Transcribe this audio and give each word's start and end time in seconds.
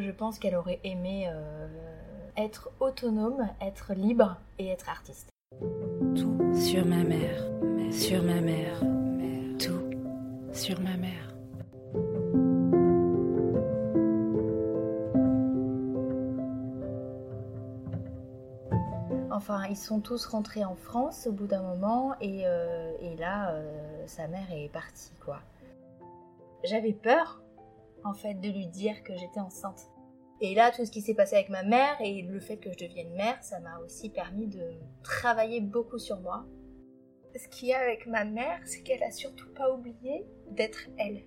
je 0.00 0.10
pense 0.10 0.38
qu'elle 0.38 0.56
aurait 0.56 0.80
aimé 0.84 1.28
euh, 1.28 1.68
être 2.36 2.70
autonome, 2.80 3.48
être 3.60 3.94
libre 3.94 4.36
et 4.58 4.68
être 4.68 4.88
artiste. 4.88 5.28
Tout 6.14 6.38
sur 6.54 6.84
ma 6.86 7.04
mère, 7.04 7.44
sur 7.92 8.22
ma 8.22 8.40
mère, 8.40 8.80
tout 9.58 9.90
sur 10.52 10.80
ma 10.80 10.96
mère. 10.96 11.30
Enfin, 19.32 19.64
ils 19.70 19.76
sont 19.76 20.00
tous 20.00 20.26
rentrés 20.26 20.64
en 20.64 20.76
France 20.76 21.26
au 21.26 21.32
bout 21.32 21.46
d'un 21.46 21.62
moment 21.62 22.14
et, 22.20 22.42
euh, 22.44 22.92
et 23.00 23.16
là, 23.16 23.52
euh, 23.52 24.06
sa 24.06 24.28
mère 24.28 24.52
est 24.52 24.68
partie, 24.68 25.14
quoi. 25.24 25.38
J'avais 26.62 26.92
peur, 26.92 27.40
en 28.04 28.12
fait, 28.12 28.34
de 28.34 28.48
lui 28.48 28.66
dire 28.66 29.02
que 29.02 29.16
j'étais 29.16 29.40
enceinte. 29.40 29.89
Et 30.42 30.54
là, 30.54 30.70
tout 30.70 30.86
ce 30.86 30.90
qui 30.90 31.02
s'est 31.02 31.12
passé 31.12 31.36
avec 31.36 31.50
ma 31.50 31.62
mère 31.62 31.96
et 32.00 32.22
le 32.22 32.40
fait 32.40 32.56
que 32.56 32.72
je 32.72 32.78
devienne 32.78 33.12
mère, 33.14 33.36
ça 33.42 33.60
m'a 33.60 33.78
aussi 33.84 34.08
permis 34.08 34.46
de 34.46 34.62
travailler 35.02 35.60
beaucoup 35.60 35.98
sur 35.98 36.18
moi. 36.20 36.46
Ce 37.36 37.46
qu'il 37.48 37.68
y 37.68 37.74
a 37.74 37.78
avec 37.78 38.06
ma 38.06 38.24
mère, 38.24 38.58
c'est 38.64 38.80
qu'elle 38.82 39.02
a 39.02 39.10
surtout 39.10 39.50
pas 39.52 39.70
oublié 39.70 40.24
d'être 40.50 40.88
elle. 40.96 41.24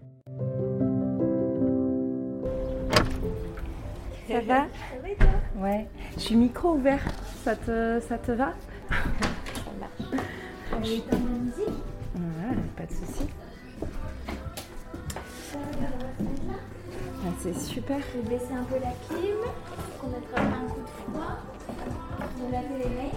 Ça 4.28 4.40
va? 4.40 4.66
Et 5.08 5.16
toi? 5.16 5.28
Ouais. 5.58 5.88
Je 6.16 6.20
suis 6.20 6.36
micro 6.36 6.74
ouvert. 6.74 7.06
Ça 7.44 7.56
te, 7.56 8.00
ça 8.00 8.18
te 8.18 8.32
va? 8.32 8.54
Ça 8.90 9.72
marche. 9.80 10.24
On 10.72 10.82
est 10.82 11.12
dans 11.12 11.20
la 11.20 11.38
musique? 11.38 11.68
Ouais, 12.16 12.56
pas 12.76 12.88
de 12.88 12.92
souci. 12.92 13.28
Ah, 17.26 17.30
c'est 17.40 17.58
super. 17.58 18.00
Je 18.14 18.20
vais 18.20 18.38
baisser 18.38 18.54
un 18.54 18.64
peu 18.64 18.76
la 18.76 18.92
clim, 19.08 19.38
qu'on 20.00 20.10
attrape 20.10 20.54
un 20.54 20.68
coup 20.68 20.82
de 20.82 20.88
froid, 20.88 21.38
vous 22.38 22.52
laver 22.52 22.84
les 22.84 22.90
mains. 22.90 23.12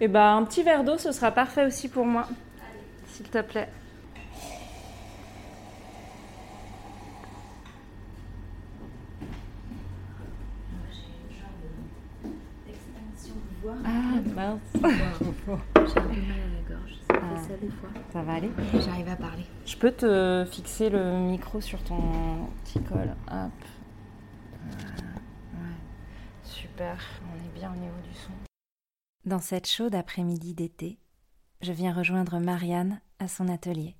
Et 0.00 0.06
bah 0.06 0.32
un 0.32 0.44
petit 0.44 0.62
verre 0.62 0.84
d'eau, 0.84 0.98
ce 0.98 1.10
sera 1.10 1.30
parfait 1.30 1.64
aussi 1.64 1.88
pour 1.88 2.04
moi. 2.04 2.28
S'il 3.08 3.28
te 3.28 3.40
plaît. 3.40 3.68
Ah 13.84 14.20
mince. 14.34 14.60
J'ai 14.74 14.80
un 14.80 15.32
peu 15.34 15.52
mal 15.52 16.40
à 16.40 16.48
la 16.54 16.76
gorge, 16.76 16.94
ça 17.10 17.14
Ah. 17.20 17.36
fait 17.36 17.48
ça 17.48 17.56
des 17.58 17.70
fois. 17.70 17.88
Ça 18.12 18.22
va 18.22 18.34
aller 18.34 18.50
J'arrive 18.74 19.08
à 19.08 19.16
parler. 19.16 19.44
Je 19.66 19.76
peux 19.76 19.90
te 19.92 20.46
fixer 20.50 20.90
le 20.90 21.18
micro 21.18 21.60
sur 21.60 21.82
ton 21.84 22.46
petit 22.64 22.80
col. 22.82 23.14
Hop. 23.30 23.52
Ouais. 25.54 25.76
Super. 26.44 26.98
On 27.32 27.36
est 27.46 27.58
bien 27.58 27.72
au 27.72 27.76
niveau 27.76 28.00
du 28.08 28.14
son. 28.14 28.30
Dans 29.24 29.40
cette 29.40 29.68
chaude 29.68 29.94
après-midi 29.94 30.54
d'été, 30.54 30.98
je 31.60 31.72
viens 31.72 31.92
rejoindre 31.92 32.38
Marianne 32.38 33.00
à 33.18 33.28
son 33.28 33.48
atelier. 33.48 33.96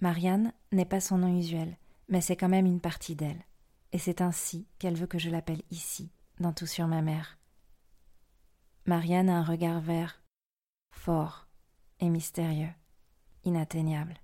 Marianne 0.00 0.52
n'est 0.72 0.84
pas 0.84 1.00
son 1.00 1.18
nom 1.18 1.36
usuel, 1.38 1.76
mais 2.08 2.20
c'est 2.20 2.36
quand 2.36 2.48
même 2.48 2.66
une 2.66 2.80
partie 2.80 3.14
d'elle. 3.16 3.44
Et 3.92 3.98
c'est 3.98 4.20
ainsi 4.20 4.66
qu'elle 4.78 4.96
veut 4.96 5.06
que 5.06 5.18
je 5.18 5.30
l'appelle 5.30 5.62
ici, 5.70 6.10
dans 6.40 6.52
Tout 6.52 6.66
sur 6.66 6.86
ma 6.88 7.02
mère. 7.02 7.38
Marianne 8.84 9.28
a 9.28 9.38
un 9.38 9.44
regard 9.44 9.80
vert, 9.80 10.20
fort 10.90 11.46
et 12.00 12.08
mystérieux, 12.08 12.72
inatteignable. 13.44 14.14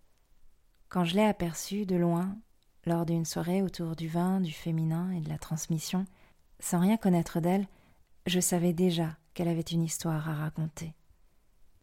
Quand 0.89 1.05
je 1.05 1.15
l'ai 1.15 1.25
aperçue 1.25 1.87
de 1.87 1.95
loin, 1.95 2.37
lors 2.85 3.07
d'une 3.07 3.25
soirée 3.25 3.63
autour 3.63 3.95
du 3.95 4.09
vin, 4.09 4.41
du 4.41 4.51
féminin 4.51 5.13
et 5.13 5.21
de 5.21 5.29
la 5.29 5.39
transmission, 5.39 6.07
sans 6.59 6.81
rien 6.81 6.97
connaître 6.97 7.39
d'elle, 7.39 7.69
je 8.27 8.41
savais 8.41 8.73
déjà 8.73 9.17
qu'elle 9.33 9.49
avait 9.49 9.61
une 9.61 9.85
histoire 9.85 10.29
à 10.29 10.35
raconter. 10.35 10.93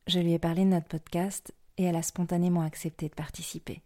Je 0.07 0.19
lui 0.19 0.33
ai 0.33 0.39
parlé 0.39 0.65
de 0.65 0.69
notre 0.69 0.89
podcast 0.89 1.53
et 1.77 1.83
elle 1.85 1.95
a 1.95 2.03
spontanément 2.03 2.61
accepté 2.61 3.07
de 3.07 3.15
participer. 3.15 3.83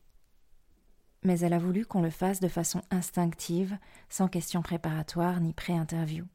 Mais 1.24 1.40
elle 1.42 1.54
a 1.54 1.60
voulu 1.60 1.86
qu'on 1.86 2.02
le 2.02 2.10
fasse 2.10 2.40
de 2.40 2.48
façon 2.48 2.82
instinctive, 2.90 3.78
sans 4.10 4.28
question 4.28 4.64
préparatoire 4.64 5.42
ni 5.42 5.54
pré-interview. 5.54 6.26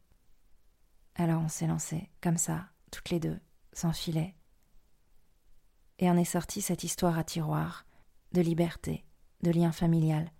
Alors 1.17 1.43
on 1.43 1.49
s'est 1.49 1.67
lancé, 1.67 2.11
comme 2.21 2.37
ça, 2.37 2.67
toutes 2.91 3.11
les 3.11 3.21
deux, 3.21 3.39
sans 3.73 3.93
filet. 3.93 4.35
Et 5.99 6.11
en 6.11 6.17
est 6.17 6.25
sortie 6.25 6.63
cette 6.63 6.85
histoire 6.85 7.19
à 7.19 7.25
tiroir, 7.25 7.87
de 8.33 8.41
liberté, 8.41 9.05
de 9.43 9.51
lien 9.51 9.73
familial, 9.73 10.31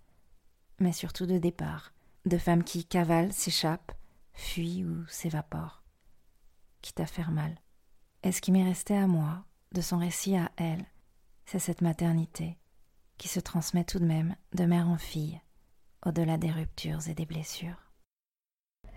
mais 0.79 0.91
surtout 0.91 1.25
de 1.25 1.37
départ, 1.37 1.93
de 2.25 2.37
femmes 2.37 2.63
qui 2.63 2.85
cavalent, 2.85 3.31
s'échappent, 3.31 3.93
fuient 4.33 4.83
ou 4.83 5.05
s'évaporent 5.07 5.85
quitte 6.85 6.99
à 6.99 7.07
faire 7.07 7.31
mal. 7.31 7.57
Et 8.21 8.31
ce 8.31 8.41
qui 8.41 8.51
m'est 8.51 8.63
resté 8.63 8.95
à 8.95 9.07
moi, 9.07 9.43
de 9.71 9.81
son 9.81 9.97
récit 9.97 10.37
à 10.37 10.51
elle, 10.55 10.85
c'est 11.47 11.57
cette 11.57 11.81
maternité 11.81 12.59
qui 13.17 13.27
se 13.27 13.39
transmet 13.39 13.83
tout 13.83 13.97
de 13.97 14.05
même 14.05 14.35
de 14.53 14.65
mère 14.65 14.87
en 14.87 14.99
fille, 14.99 15.41
au-delà 16.05 16.37
des 16.37 16.51
ruptures 16.51 17.07
et 17.07 17.15
des 17.15 17.25
blessures. 17.25 17.84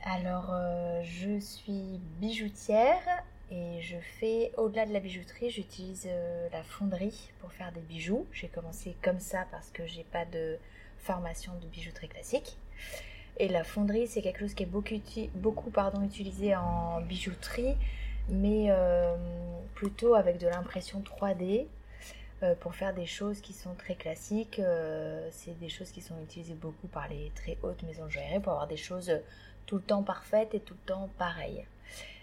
Alors, 0.05 0.51
euh, 0.53 1.03
je 1.03 1.41
suis 1.41 2.01
bijoutière 2.21 3.03
et 3.51 3.81
je 3.81 3.97
fais, 4.21 4.53
au-delà 4.57 4.87
de 4.87 4.93
la 4.93 5.01
bijouterie, 5.01 5.51
j'utilise 5.51 6.07
euh, 6.09 6.49
la 6.53 6.63
fonderie 6.63 7.33
pour 7.41 7.53
faire 7.53 7.73
des 7.73 7.81
bijoux. 7.81 8.27
J'ai 8.33 8.49
commencé 8.49 8.97
comme 9.03 9.19
ça 9.19 9.47
parce 9.51 9.71
que 9.71 9.87
j'ai 9.87 10.05
pas 10.05 10.25
de 10.25 10.59
formation 10.99 11.53
de 11.61 11.67
bijouterie 11.67 12.09
classique. 12.09 12.57
Et 13.39 13.49
la 13.49 13.65
fonderie, 13.65 14.07
c'est 14.07 14.23
quelque 14.23 14.41
chose 14.41 14.55
qui 14.55 14.63
est 14.63 14.67
beaucoup, 14.67 14.95
utilisé 16.05 16.57
en 16.57 17.01
bijouterie, 17.01 17.77
mais 18.29 18.67
euh, 18.69 19.17
plutôt 19.75 20.15
avec 20.15 20.39
de 20.39 20.47
l'impression 20.47 21.01
3D 21.01 21.67
euh, 22.43 22.55
pour 22.57 22.75
faire 22.75 22.95
des 22.95 23.07
choses 23.07 23.41
qui 23.41 23.53
sont 23.53 23.75
très 23.75 23.95
classiques. 23.95 24.61
C'est 25.31 25.59
des 25.59 25.69
choses 25.69 25.91
qui 25.91 26.03
sont 26.03 26.21
utilisées 26.23 26.55
beaucoup 26.55 26.89
par 26.89 27.09
les 27.09 27.33
très 27.35 27.59
hautes 27.63 27.83
maisons 27.83 28.07
de 28.07 28.11
joaillerie 28.11 28.41
pour 28.41 28.53
avoir 28.53 28.69
des 28.69 28.77
choses 28.77 29.13
tout 29.69 29.77
le 29.77 29.83
temps 29.83 30.03
parfaites 30.03 30.55
et 30.55 30.61
tout 30.61 30.75
le 30.75 30.87
temps 30.95 31.09
pareilles. 31.19 31.65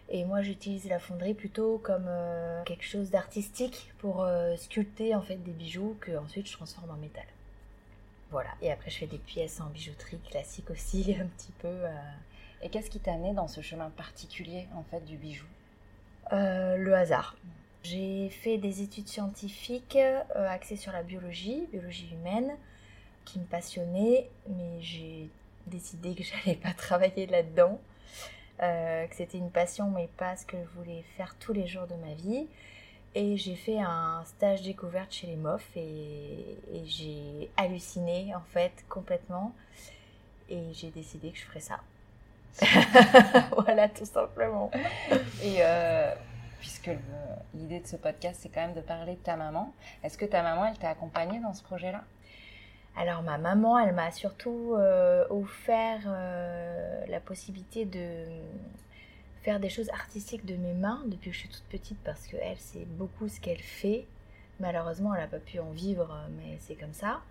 Et 0.09 0.25
moi, 0.25 0.41
j'utilise 0.41 0.87
la 0.89 0.99
fonderie 0.99 1.33
plutôt 1.33 1.77
comme 1.77 2.05
euh, 2.07 2.63
quelque 2.63 2.83
chose 2.83 3.09
d'artistique 3.09 3.93
pour 3.99 4.23
euh, 4.23 4.55
sculpter 4.57 5.15
en 5.15 5.21
fait 5.21 5.37
des 5.37 5.51
bijoux 5.51 5.95
que 6.01 6.15
ensuite 6.17 6.47
je 6.47 6.53
transforme 6.53 6.89
en 6.91 6.95
métal. 6.97 7.23
Voilà. 8.31 8.49
Et 8.61 8.71
après, 8.71 8.89
je 8.89 8.97
fais 8.97 9.07
des 9.07 9.17
pièces 9.19 9.61
en 9.61 9.67
bijouterie 9.67 10.19
classique 10.19 10.69
aussi, 10.71 11.15
un 11.21 11.27
petit 11.27 11.51
peu. 11.59 11.67
euh, 11.67 11.89
Et 12.61 12.69
qu'est-ce 12.69 12.89
qui 12.89 12.99
t'a 12.99 13.13
amené 13.13 13.33
dans 13.33 13.47
ce 13.47 13.61
chemin 13.61 13.89
particulier 13.91 14.67
en 14.75 14.83
fait 14.83 15.05
du 15.05 15.15
bijou? 15.17 15.45
Le 16.31 16.93
hasard. 16.93 17.35
J'ai 17.83 18.29
fait 18.29 18.57
des 18.57 18.81
études 18.81 19.07
scientifiques 19.07 19.95
axées 20.33 20.75
sur 20.75 20.91
la 20.91 21.03
biologie, 21.03 21.67
biologie 21.71 22.09
humaine, 22.11 22.57
qui 23.25 23.37
me 23.39 23.45
passionnait, 23.45 24.27
mais 24.49 24.81
j'ai 24.81 25.29
décidé 25.67 26.15
que 26.15 26.23
j'allais 26.45 26.57
pas 26.57 26.73
travailler 26.73 27.27
là-dedans, 27.27 27.79
euh, 28.61 29.05
que 29.07 29.15
c'était 29.15 29.37
une 29.37 29.51
passion, 29.51 29.89
mais 29.89 30.07
pas 30.17 30.35
ce 30.35 30.45
que 30.45 30.57
je 30.57 30.79
voulais 30.79 31.03
faire 31.17 31.35
tous 31.39 31.53
les 31.53 31.67
jours 31.67 31.87
de 31.87 31.95
ma 31.95 32.13
vie. 32.13 32.47
Et 33.17 33.37
j'ai 33.37 33.55
fait 33.55 33.79
un 33.79 34.23
stage 34.25 34.61
découverte 34.61 35.13
chez 35.13 35.27
les 35.27 35.37
MOF 35.37 35.65
et, 35.77 36.57
j'ai 36.83 37.49
halluciné 37.55 38.35
en 38.35 38.41
fait 38.51 38.73
complètement. 38.89 39.53
Et 40.49 40.73
j'ai 40.73 40.89
décidé 40.89 41.31
que 41.31 41.37
je 41.37 41.45
ferais 41.45 41.61
ça. 41.61 41.79
voilà, 43.57 43.87
tout 43.87 44.05
simplement. 44.05 44.69
Et 45.41 45.57
euh, 45.59 46.13
puisque 46.59 46.89
l'idée 47.53 47.79
de 47.79 47.87
ce 47.87 47.95
podcast, 47.95 48.39
c'est 48.43 48.49
quand 48.49 48.61
même 48.61 48.75
de 48.75 48.81
parler 48.81 49.13
de 49.13 49.19
ta 49.19 49.37
maman, 49.37 49.73
est-ce 50.03 50.17
que 50.17 50.25
ta 50.25 50.43
maman, 50.43 50.65
elle 50.65 50.77
t'a 50.77 50.89
accompagnée 50.89 51.39
dans 51.39 51.53
ce 51.53 51.63
projet-là? 51.63 52.03
Alors 52.97 53.21
ma 53.23 53.37
maman, 53.37 53.77
elle 53.79 53.93
m'a 53.93 54.11
surtout 54.11 54.73
euh, 54.75 55.25
offert 55.29 56.01
euh, 56.07 57.05
la 57.07 57.19
possibilité 57.19 57.85
de 57.85 58.25
faire 59.41 59.59
des 59.59 59.69
choses 59.69 59.89
artistiques 59.89 60.45
de 60.45 60.55
mes 60.55 60.73
mains 60.73 61.03
depuis 61.05 61.29
que 61.29 61.35
je 61.35 61.41
suis 61.41 61.49
toute 61.49 61.65
petite 61.65 61.97
parce 62.03 62.25
que 62.27 62.37
elle, 62.37 62.57
c'est 62.57 62.85
beaucoup 62.85 63.27
ce 63.27 63.39
qu'elle 63.39 63.59
fait. 63.59 64.05
Malheureusement, 64.59 65.13
elle 65.13 65.21
n'a 65.21 65.27
pas 65.27 65.39
pu 65.39 65.59
en 65.59 65.71
vivre, 65.71 66.17
mais 66.37 66.57
c'est 66.61 66.75
comme 66.75 66.93
ça. 66.93 67.21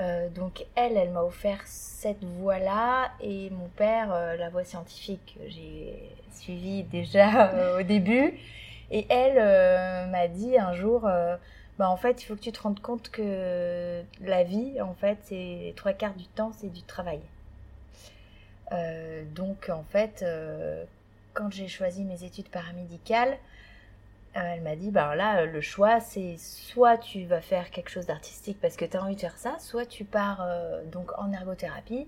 Euh, 0.00 0.28
donc 0.28 0.64
elle, 0.74 0.96
elle 0.96 1.10
m'a 1.10 1.22
offert 1.22 1.60
cette 1.66 2.22
voie-là 2.22 3.10
et 3.20 3.50
mon 3.50 3.68
père 3.68 4.12
euh, 4.12 4.36
la 4.36 4.48
voie 4.48 4.62
scientifique 4.62 5.36
que 5.36 5.48
j'ai 5.48 6.10
suivie 6.30 6.84
déjà 6.84 7.50
euh, 7.50 7.80
au 7.80 7.82
début. 7.82 8.34
Et 8.90 9.06
elle 9.10 9.36
euh, 9.38 10.06
m'a 10.06 10.28
dit 10.28 10.56
un 10.56 10.72
jour, 10.72 11.06
euh, 11.06 11.36
bah 11.78 11.88
en 11.88 11.96
fait, 11.96 12.22
il 12.22 12.26
faut 12.26 12.34
que 12.34 12.40
tu 12.40 12.52
te 12.52 12.60
rendes 12.60 12.80
compte 12.80 13.10
que 13.10 14.02
la 14.20 14.44
vie, 14.44 14.80
en 14.80 14.94
fait, 14.94 15.18
c'est 15.24 15.72
trois 15.76 15.92
quarts 15.92 16.14
du 16.14 16.26
temps, 16.26 16.52
c'est 16.52 16.72
du 16.72 16.82
travail. 16.82 17.20
Euh, 18.72 19.24
donc 19.34 19.70
en 19.70 19.84
fait, 19.84 20.22
euh, 20.22 20.84
quand 21.34 21.52
j'ai 21.52 21.68
choisi 21.68 22.04
mes 22.04 22.24
études 22.24 22.48
paramédicales, 22.48 23.38
elle 24.34 24.60
m'a 24.62 24.76
dit, 24.76 24.90
bah 24.90 25.16
là, 25.16 25.46
le 25.46 25.60
choix, 25.60 26.00
c'est 26.00 26.36
soit 26.38 26.98
tu 26.98 27.24
vas 27.24 27.40
faire 27.40 27.70
quelque 27.70 27.90
chose 27.90 28.06
d'artistique 28.06 28.58
parce 28.60 28.76
que 28.76 28.84
tu 28.84 28.96
as 28.96 29.02
envie 29.02 29.16
de 29.16 29.20
faire 29.20 29.38
ça, 29.38 29.56
soit 29.58 29.86
tu 29.86 30.04
pars 30.04 30.46
donc 30.92 31.16
en 31.18 31.32
ergothérapie 31.32 32.06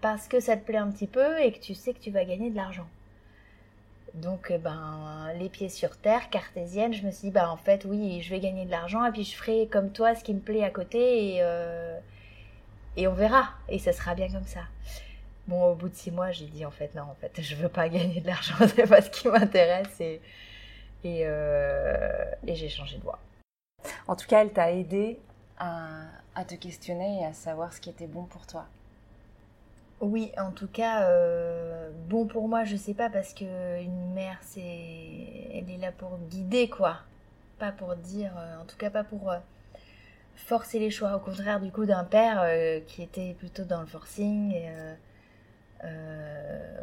parce 0.00 0.28
que 0.28 0.38
ça 0.38 0.56
te 0.56 0.64
plaît 0.64 0.78
un 0.78 0.90
petit 0.90 1.06
peu 1.06 1.40
et 1.40 1.52
que 1.52 1.58
tu 1.58 1.74
sais 1.74 1.94
que 1.94 1.98
tu 1.98 2.10
vas 2.10 2.24
gagner 2.24 2.50
de 2.50 2.56
l'argent. 2.56 2.86
Donc, 4.14 4.52
euh, 4.52 4.58
ben, 4.58 5.32
les 5.38 5.48
pieds 5.48 5.68
sur 5.68 5.96
terre, 5.96 6.30
cartésienne, 6.30 6.92
je 6.94 7.04
me 7.04 7.10
suis 7.10 7.28
dit, 7.28 7.30
bah, 7.32 7.50
en 7.50 7.56
fait, 7.56 7.84
oui, 7.84 8.22
je 8.22 8.30
vais 8.30 8.38
gagner 8.38 8.64
de 8.64 8.70
l'argent 8.70 9.04
et 9.04 9.10
puis 9.10 9.24
je 9.24 9.34
ferai 9.36 9.66
comme 9.66 9.90
toi 9.90 10.14
ce 10.14 10.22
qui 10.22 10.32
me 10.32 10.40
plaît 10.40 10.62
à 10.62 10.70
côté 10.70 11.34
et, 11.34 11.38
euh, 11.40 11.98
et 12.96 13.08
on 13.08 13.12
verra. 13.14 13.50
Et 13.68 13.80
ça 13.80 13.92
sera 13.92 14.14
bien 14.14 14.28
comme 14.30 14.46
ça. 14.46 14.60
Bon, 15.48 15.72
au 15.72 15.74
bout 15.74 15.88
de 15.88 15.96
six 15.96 16.12
mois, 16.12 16.30
j'ai 16.30 16.46
dit, 16.46 16.64
en 16.64 16.70
fait, 16.70 16.94
non, 16.94 17.02
en 17.02 17.16
fait, 17.20 17.42
je 17.42 17.56
veux 17.56 17.68
pas 17.68 17.88
gagner 17.90 18.20
de 18.20 18.26
l'argent, 18.28 18.54
c'est 18.76 18.88
pas 18.88 19.02
ce 19.02 19.10
qui 19.10 19.26
m'intéresse 19.28 20.00
et, 20.00 20.20
et, 21.02 21.22
euh, 21.24 22.24
et 22.46 22.54
j'ai 22.54 22.68
changé 22.68 22.98
de 22.98 23.02
voie. 23.02 23.18
En 24.06 24.14
tout 24.14 24.26
cas, 24.28 24.42
elle 24.42 24.52
t'a 24.52 24.70
aidé 24.70 25.18
à 25.58 26.44
te 26.46 26.54
questionner 26.54 27.20
et 27.22 27.24
à 27.24 27.32
savoir 27.32 27.72
ce 27.72 27.80
qui 27.80 27.90
était 27.90 28.06
bon 28.06 28.24
pour 28.24 28.46
toi. 28.46 28.66
Oui, 30.04 30.32
en 30.36 30.50
tout 30.50 30.66
cas, 30.68 31.08
euh, 31.08 31.90
bon 32.10 32.26
pour 32.26 32.46
moi, 32.46 32.64
je 32.64 32.76
sais 32.76 32.92
pas, 32.92 33.08
parce 33.08 33.32
que 33.32 33.80
une 33.82 34.12
mère, 34.12 34.36
c'est, 34.42 34.60
elle 34.60 35.70
est 35.70 35.78
là 35.80 35.92
pour 35.92 36.18
guider, 36.28 36.68
quoi. 36.68 36.98
Pas 37.58 37.72
pour 37.72 37.96
dire, 37.96 38.30
euh, 38.36 38.60
en 38.60 38.66
tout 38.66 38.76
cas 38.76 38.90
pas 38.90 39.02
pour 39.02 39.32
euh, 39.32 39.38
forcer 40.36 40.78
les 40.78 40.90
choix. 40.90 41.16
Au 41.16 41.20
contraire, 41.20 41.58
du 41.58 41.70
coup, 41.70 41.86
d'un 41.86 42.04
père 42.04 42.44
qui 42.86 43.02
était 43.02 43.34
plutôt 43.38 43.64
dans 43.64 43.80
le 43.80 43.86
forcing. 43.86 44.54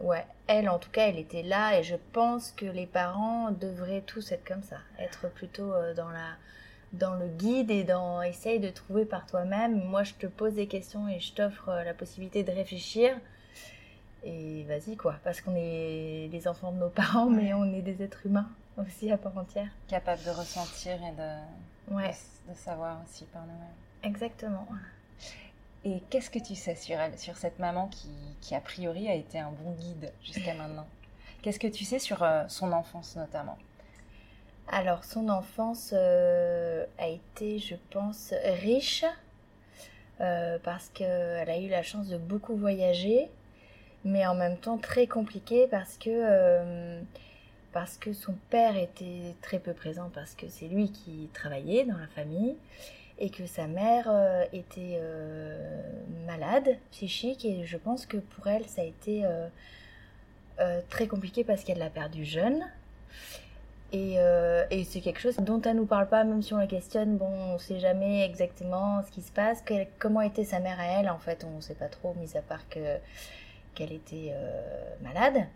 Ouais, 0.01 0.25
elle, 0.47 0.67
en 0.67 0.79
tout 0.79 0.89
cas, 0.89 1.07
elle 1.07 1.19
était 1.19 1.43
là, 1.43 1.77
et 1.77 1.83
je 1.83 1.95
pense 2.13 2.51
que 2.51 2.65
les 2.65 2.87
parents 2.87 3.51
devraient 3.51 4.01
tous 4.01 4.31
être 4.31 4.43
comme 4.43 4.63
ça, 4.63 4.77
être 4.99 5.29
plutôt 5.29 5.71
dans 5.95 6.09
la 6.09 6.37
dans 6.93 7.15
le 7.15 7.27
guide 7.27 7.71
et 7.71 7.83
dans 7.83 8.21
essaye 8.21 8.59
de 8.59 8.69
trouver 8.69 9.05
par 9.05 9.25
toi-même. 9.25 9.83
Moi, 9.85 10.03
je 10.03 10.13
te 10.13 10.27
pose 10.27 10.53
des 10.53 10.67
questions 10.67 11.07
et 11.07 11.19
je 11.19 11.33
t'offre 11.33 11.69
euh, 11.69 11.83
la 11.83 11.93
possibilité 11.93 12.43
de 12.43 12.51
réfléchir. 12.51 13.17
Et 14.23 14.63
vas-y, 14.63 14.97
quoi. 14.97 15.15
Parce 15.23 15.41
qu'on 15.41 15.55
est 15.55 16.29
les 16.31 16.47
enfants 16.47 16.71
de 16.71 16.77
nos 16.77 16.89
parents, 16.89 17.29
mais 17.29 17.53
on 17.53 17.73
est 17.73 17.81
des 17.81 18.03
êtres 18.03 18.25
humains 18.25 18.49
aussi 18.77 19.11
à 19.11 19.17
part 19.17 19.37
entière. 19.37 19.69
Capables 19.87 20.23
de 20.23 20.29
ressentir 20.29 20.93
et 20.93 21.11
de, 21.15 21.95
ouais. 21.95 22.15
de, 22.49 22.55
savoir 22.55 22.99
aussi 23.03 23.25
par 23.25 23.41
nous-mêmes. 23.43 23.67
Exactement. 24.03 24.67
Et 25.83 26.01
qu'est-ce 26.09 26.29
que 26.29 26.39
tu 26.39 26.55
sais 26.55 26.75
sur 26.75 26.99
elle, 26.99 27.17
sur 27.17 27.37
cette 27.37 27.57
maman 27.57 27.87
qui, 27.87 28.09
qui 28.39 28.53
a 28.53 28.61
priori 28.61 29.07
a 29.07 29.15
été 29.15 29.39
un 29.39 29.51
bon 29.51 29.71
guide 29.71 30.13
jusqu'à 30.23 30.53
maintenant? 30.57 30.85
Qu'est-ce 31.41 31.59
que 31.59 31.67
tu 31.67 31.85
sais 31.85 31.99
sur 31.99 32.21
euh, 32.21 32.43
son 32.47 32.71
enfance 32.71 33.15
notamment? 33.15 33.57
Alors, 34.67 35.03
son 35.03 35.29
enfance 35.29 35.93
euh, 35.93 36.85
a 36.97 37.07
été, 37.07 37.59
je 37.59 37.75
pense, 37.89 38.33
riche 38.61 39.05
euh, 40.21 40.57
parce 40.63 40.89
qu'elle 40.89 41.49
a 41.49 41.59
eu 41.59 41.67
la 41.67 41.83
chance 41.83 42.07
de 42.07 42.17
beaucoup 42.17 42.55
voyager, 42.55 43.29
mais 44.05 44.25
en 44.25 44.35
même 44.35 44.57
temps 44.57 44.77
très 44.77 45.07
compliquée 45.07 45.67
parce 45.69 45.97
que, 45.97 46.09
euh, 46.09 47.01
parce 47.73 47.97
que 47.97 48.13
son 48.13 48.35
père 48.49 48.77
était 48.77 49.35
très 49.41 49.59
peu 49.59 49.73
présent 49.73 50.09
parce 50.13 50.35
que 50.35 50.47
c'est 50.47 50.67
lui 50.67 50.91
qui 50.91 51.29
travaillait 51.33 51.83
dans 51.83 51.97
la 51.97 52.07
famille 52.07 52.55
et 53.19 53.29
que 53.29 53.45
sa 53.45 53.67
mère 53.67 54.09
était 54.51 54.99
malade, 56.25 56.77
psychique, 56.89 57.45
et 57.45 57.65
je 57.65 57.77
pense 57.77 58.07
que 58.07 58.17
pour 58.17 58.47
elle, 58.47 58.65
ça 58.65 58.81
a 58.81 58.85
été 58.85 59.23
très 60.89 61.05
compliqué 61.05 61.43
parce 61.43 61.63
qu'elle 61.63 61.77
l'a 61.77 61.91
perdu 61.91 62.25
jeune. 62.25 62.63
Euh, 63.93 64.65
et, 64.69 64.83
c'est 64.85 65.01
quelque 65.01 65.19
chose 65.19 65.35
dont 65.37 65.61
elle 65.61 65.75
nous 65.75 65.85
parle 65.85 66.07
pas, 66.07 66.23
même 66.23 66.41
si 66.41 66.53
on 66.53 66.57
la 66.57 66.67
questionne. 66.67 67.17
Bon, 67.17 67.29
on 67.53 67.57
sait 67.57 67.79
jamais 67.79 68.25
exactement 68.25 69.01
ce 69.03 69.11
qui 69.11 69.21
se 69.21 69.31
passe. 69.31 69.63
comment 69.99 70.21
était 70.21 70.45
sa 70.45 70.59
mère 70.59 70.79
à 70.79 70.99
elle 70.99 71.09
En 71.09 71.19
fait, 71.19 71.45
on 71.45 71.57
ne 71.57 71.61
sait 71.61 71.75
pas 71.75 71.87
trop, 71.87 72.15
mis 72.19 72.37
à 72.37 72.41
part 72.41 72.67
que 72.69 72.79
qu'elle 73.75 73.93
était 73.93 74.31
euh, 74.33 74.95
malade. 75.01 75.47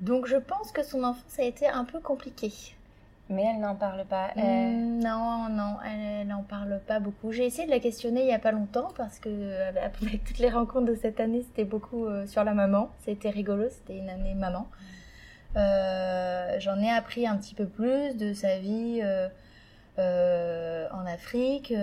Donc, 0.00 0.26
je 0.26 0.36
pense 0.36 0.72
que 0.72 0.82
son 0.82 1.04
enfance 1.04 1.38
a 1.38 1.44
été 1.44 1.66
un 1.66 1.84
peu 1.84 2.00
compliquée. 2.00 2.52
Mais 3.28 3.44
elle 3.44 3.60
n'en 3.60 3.76
parle 3.76 4.04
pas. 4.06 4.30
Mm, 4.36 4.98
non, 4.98 5.48
non, 5.50 5.76
elle 5.86 6.26
n'en 6.26 6.42
parle 6.42 6.80
pas 6.86 6.98
beaucoup. 6.98 7.30
J'ai 7.30 7.46
essayé 7.46 7.66
de 7.66 7.70
la 7.70 7.78
questionner 7.78 8.22
il 8.22 8.28
y 8.28 8.32
a 8.32 8.38
pas 8.40 8.52
longtemps 8.52 8.88
parce 8.96 9.18
que 9.18 9.28
avec 10.02 10.24
toutes 10.24 10.38
les 10.38 10.50
rencontres 10.50 10.86
de 10.86 10.94
cette 10.94 11.20
année, 11.20 11.42
c'était 11.42 11.64
beaucoup 11.64 12.06
euh, 12.06 12.26
sur 12.26 12.42
la 12.42 12.54
maman. 12.54 12.90
C'était 13.04 13.30
rigolo, 13.30 13.68
c'était 13.68 13.98
une 13.98 14.08
année 14.08 14.34
maman. 14.34 14.66
Euh, 15.56 16.56
j'en 16.60 16.78
ai 16.80 16.90
appris 16.90 17.26
un 17.26 17.36
petit 17.36 17.54
peu 17.54 17.66
plus 17.66 18.16
de 18.16 18.32
sa 18.32 18.58
vie 18.58 19.00
euh, 19.02 19.28
euh, 19.98 20.86
en 20.92 21.04
Afrique, 21.06 21.74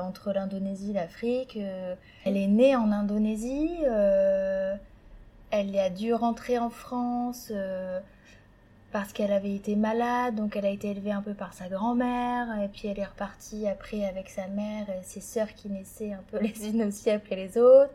entre 0.00 0.32
l'Indonésie 0.32 0.90
et 0.90 0.94
l'Afrique. 0.94 1.58
elle 2.24 2.36
est 2.36 2.48
née 2.48 2.76
en 2.76 2.90
Indonésie, 2.90 3.78
elle 5.50 5.78
a 5.78 5.90
dû 5.90 6.12
rentrer 6.14 6.58
en 6.58 6.70
France 6.70 7.52
parce 8.90 9.12
qu'elle 9.14 9.32
avait 9.32 9.54
été 9.54 9.74
malade, 9.74 10.34
donc 10.34 10.54
elle 10.54 10.66
a 10.66 10.70
été 10.70 10.90
élevée 10.90 11.12
un 11.12 11.22
peu 11.22 11.32
par 11.32 11.54
sa 11.54 11.68
grand-mère, 11.68 12.60
et 12.62 12.68
puis 12.68 12.88
elle 12.88 12.98
est 12.98 13.06
repartie 13.06 13.66
après 13.66 14.04
avec 14.04 14.28
sa 14.28 14.48
mère 14.48 14.86
et 14.90 15.02
ses 15.02 15.22
sœurs 15.22 15.54
qui 15.54 15.70
naissaient 15.70 16.12
un 16.12 16.22
peu 16.30 16.38
les 16.42 16.68
unes 16.68 16.82
aussi 16.82 17.10
après 17.10 17.36
les 17.36 17.56
autres. 17.56 17.92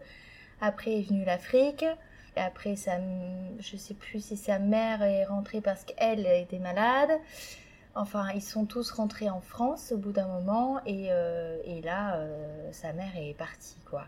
Après 0.59 0.97
est 0.97 1.07
venue 1.07 1.23
l'Afrique. 1.23 1.85
Et 2.37 2.39
après, 2.39 2.75
sa, 2.75 2.99
je 3.57 3.77
sais 3.77 3.95
plus 3.95 4.23
si 4.23 4.37
sa 4.37 4.59
mère 4.59 5.01
est 5.01 5.25
rentrée 5.25 5.59
parce 5.59 5.83
qu'elle 5.83 6.27
était 6.27 6.59
malade. 6.59 7.09
Enfin, 7.95 8.27
ils 8.35 8.43
sont 8.43 8.65
tous 8.65 8.91
rentrés 8.91 9.27
en 9.27 9.41
France 9.41 9.91
au 9.91 9.97
bout 9.97 10.11
d'un 10.11 10.27
moment 10.27 10.79
et, 10.85 11.07
euh, 11.09 11.57
et 11.65 11.81
là, 11.81 12.17
euh, 12.17 12.71
sa 12.71 12.93
mère 12.93 13.09
est 13.17 13.33
partie, 13.33 13.79
quoi. 13.89 14.05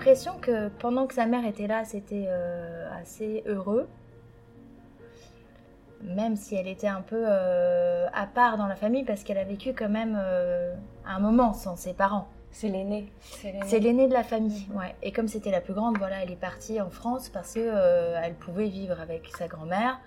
L'impression 0.00 0.38
que 0.38 0.68
pendant 0.78 1.06
que 1.06 1.12
sa 1.12 1.26
mère 1.26 1.44
était 1.46 1.66
là, 1.66 1.84
c'était 1.84 2.24
euh, 2.28 2.88
assez 2.98 3.42
heureux. 3.44 3.86
Même 6.02 6.36
si 6.36 6.54
elle 6.54 6.68
était 6.68 6.86
un 6.86 7.02
peu 7.02 7.22
euh, 7.26 8.06
à 8.14 8.26
part 8.26 8.56
dans 8.56 8.66
la 8.66 8.76
famille 8.76 9.04
parce 9.04 9.22
qu'elle 9.22 9.36
a 9.36 9.44
vécu 9.44 9.74
quand 9.74 9.90
même 9.90 10.18
euh, 10.18 10.74
un 11.04 11.18
moment 11.18 11.52
sans 11.52 11.76
ses 11.76 11.92
parents. 11.92 12.28
C'est 12.50 12.68
l'aînée. 12.68 13.12
C'est 13.66 13.78
l'aînée 13.78 14.08
de 14.08 14.14
la 14.14 14.24
famille, 14.24 14.66
ouais. 14.72 14.96
Et 15.02 15.12
comme 15.12 15.28
c'était 15.28 15.50
la 15.50 15.60
plus 15.60 15.74
grande, 15.74 15.98
voilà, 15.98 16.22
elle 16.22 16.32
est 16.32 16.40
partie 16.40 16.80
en 16.80 16.88
France 16.88 17.28
parce 17.28 17.54
que 17.54 18.16
elle 18.24 18.34
pouvait 18.34 18.68
vivre 18.68 18.98
avec 18.98 19.28
sa 19.36 19.46
grand-mère 19.46 20.00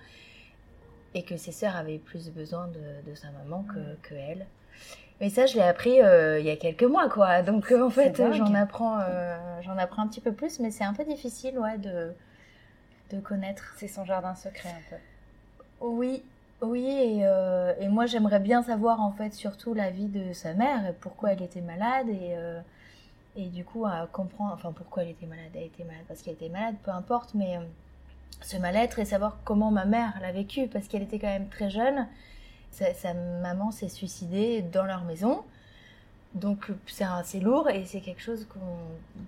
et 1.14 1.22
que 1.22 1.36
ses 1.36 1.52
sœurs 1.52 1.76
avaient 1.76 1.98
plus 1.98 2.30
besoin 2.30 2.66
de, 2.66 3.14
sa 3.14 3.30
maman 3.30 3.62
que, 3.62 4.08
que 4.08 4.14
elle. 4.14 4.46
Mais 5.20 5.30
ça, 5.30 5.46
je 5.46 5.54
l'ai 5.54 5.62
appris 5.62 6.02
euh, 6.02 6.40
il 6.40 6.46
y 6.46 6.50
a 6.50 6.56
quelques 6.56 6.82
mois, 6.82 7.08
quoi. 7.08 7.42
Donc, 7.42 7.70
euh, 7.70 7.86
en 7.86 7.90
fait, 7.90 8.20
j'en 8.32 8.52
apprends, 8.54 8.98
euh, 9.00 9.36
j'en 9.62 9.78
apprends 9.78 10.02
un 10.02 10.08
petit 10.08 10.20
peu 10.20 10.32
plus, 10.32 10.58
mais 10.58 10.70
c'est 10.70 10.84
un 10.84 10.92
peu 10.92 11.04
difficile, 11.04 11.58
ouais, 11.58 11.78
de, 11.78 12.12
de 13.12 13.20
connaître. 13.20 13.74
C'est 13.76 13.88
son 13.88 14.04
jardin 14.04 14.34
secret, 14.34 14.70
un 14.70 14.90
peu. 14.90 14.96
Oui, 15.80 16.22
oui, 16.60 16.84
et, 16.84 17.20
et 17.80 17.88
moi, 17.88 18.06
j'aimerais 18.06 18.40
bien 18.40 18.62
savoir, 18.62 19.00
en 19.00 19.12
fait, 19.12 19.32
surtout 19.34 19.72
la 19.72 19.90
vie 19.90 20.08
de 20.08 20.32
sa 20.32 20.52
mère, 20.54 20.86
et 20.86 20.92
pourquoi 20.92 21.32
elle 21.32 21.42
était 21.42 21.60
malade, 21.60 22.08
et, 22.08 22.36
et 23.36 23.46
du 23.46 23.64
coup, 23.64 23.86
à 23.86 24.08
comprendre, 24.10 24.52
enfin, 24.54 24.72
pourquoi 24.72 25.04
elle 25.04 25.10
était 25.10 25.26
malade. 25.26 25.50
Elle 25.54 25.64
était 25.64 25.84
malade 25.84 26.04
parce 26.08 26.22
qu'elle 26.22 26.34
était 26.34 26.48
malade, 26.48 26.74
peu 26.82 26.90
importe, 26.90 27.34
mais 27.34 27.58
ce 28.40 28.56
mal-être 28.56 28.98
et 28.98 29.04
savoir 29.04 29.38
comment 29.44 29.70
ma 29.70 29.84
mère 29.84 30.14
l'a 30.20 30.32
vécu, 30.32 30.66
parce 30.66 30.88
qu'elle 30.88 31.02
était 31.02 31.18
quand 31.18 31.28
même 31.28 31.48
très 31.48 31.70
jeune 31.70 32.08
sa, 32.74 33.14
maman 33.14 33.70
s'est 33.70 33.88
suicidée 33.88 34.62
dans 34.62 34.84
leur 34.84 35.04
maison. 35.04 35.42
Donc 36.34 36.72
c'est 36.88 37.04
assez 37.04 37.38
lourd 37.38 37.70
et 37.70 37.84
c'est 37.84 38.00
quelque 38.00 38.20
chose 38.20 38.48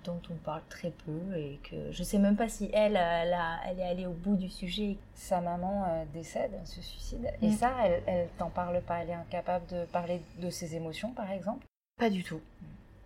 dont 0.03 0.19
on 0.29 0.33
parle 0.43 0.61
très 0.67 0.91
peu 1.05 1.37
et 1.37 1.57
que 1.63 1.75
je 1.91 2.03
sais 2.03 2.17
même 2.17 2.35
pas 2.35 2.49
si 2.49 2.69
elle, 2.73 2.97
elle, 2.97 3.79
est 3.79 3.83
allée 3.83 4.05
au 4.05 4.11
bout 4.11 4.35
du 4.35 4.49
sujet. 4.49 4.97
Sa 5.15 5.39
maman 5.39 5.85
euh, 5.87 6.03
décède, 6.13 6.51
se 6.65 6.81
suicide. 6.81 7.31
Et 7.41 7.47
mm. 7.47 7.53
ça, 7.53 7.71
elle, 7.85 8.03
elle 8.07 8.27
t'en 8.37 8.49
parle 8.49 8.81
pas. 8.81 8.99
Elle 8.99 9.11
est 9.11 9.13
incapable 9.13 9.65
de 9.67 9.85
parler 9.85 10.21
de 10.39 10.49
ses 10.49 10.75
émotions, 10.75 11.11
par 11.11 11.31
exemple 11.31 11.65
Pas 11.97 12.09
du 12.09 12.25
tout. 12.25 12.41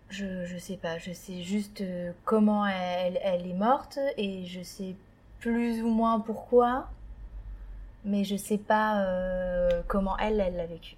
Je, 0.08 0.46
je 0.46 0.58
sais 0.58 0.76
pas. 0.76 0.98
Je 0.98 1.12
sais 1.12 1.42
juste 1.42 1.80
euh, 1.80 2.10
comment 2.24 2.66
elle, 2.66 3.20
elle 3.22 3.46
est 3.46 3.54
morte 3.54 4.00
et 4.16 4.46
je 4.46 4.62
sais 4.62 4.96
plus 5.38 5.80
ou 5.80 5.88
moins 5.88 6.18
pourquoi 6.18 6.88
mais 8.04 8.24
je 8.24 8.36
sais 8.36 8.58
pas 8.58 9.04
euh, 9.04 9.82
comment 9.86 10.16
elle, 10.18 10.40
elle 10.40 10.56
l'a 10.56 10.66
vécu. 10.66 10.96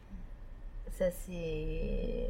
Ça 0.92 1.10
c'est 1.10 2.28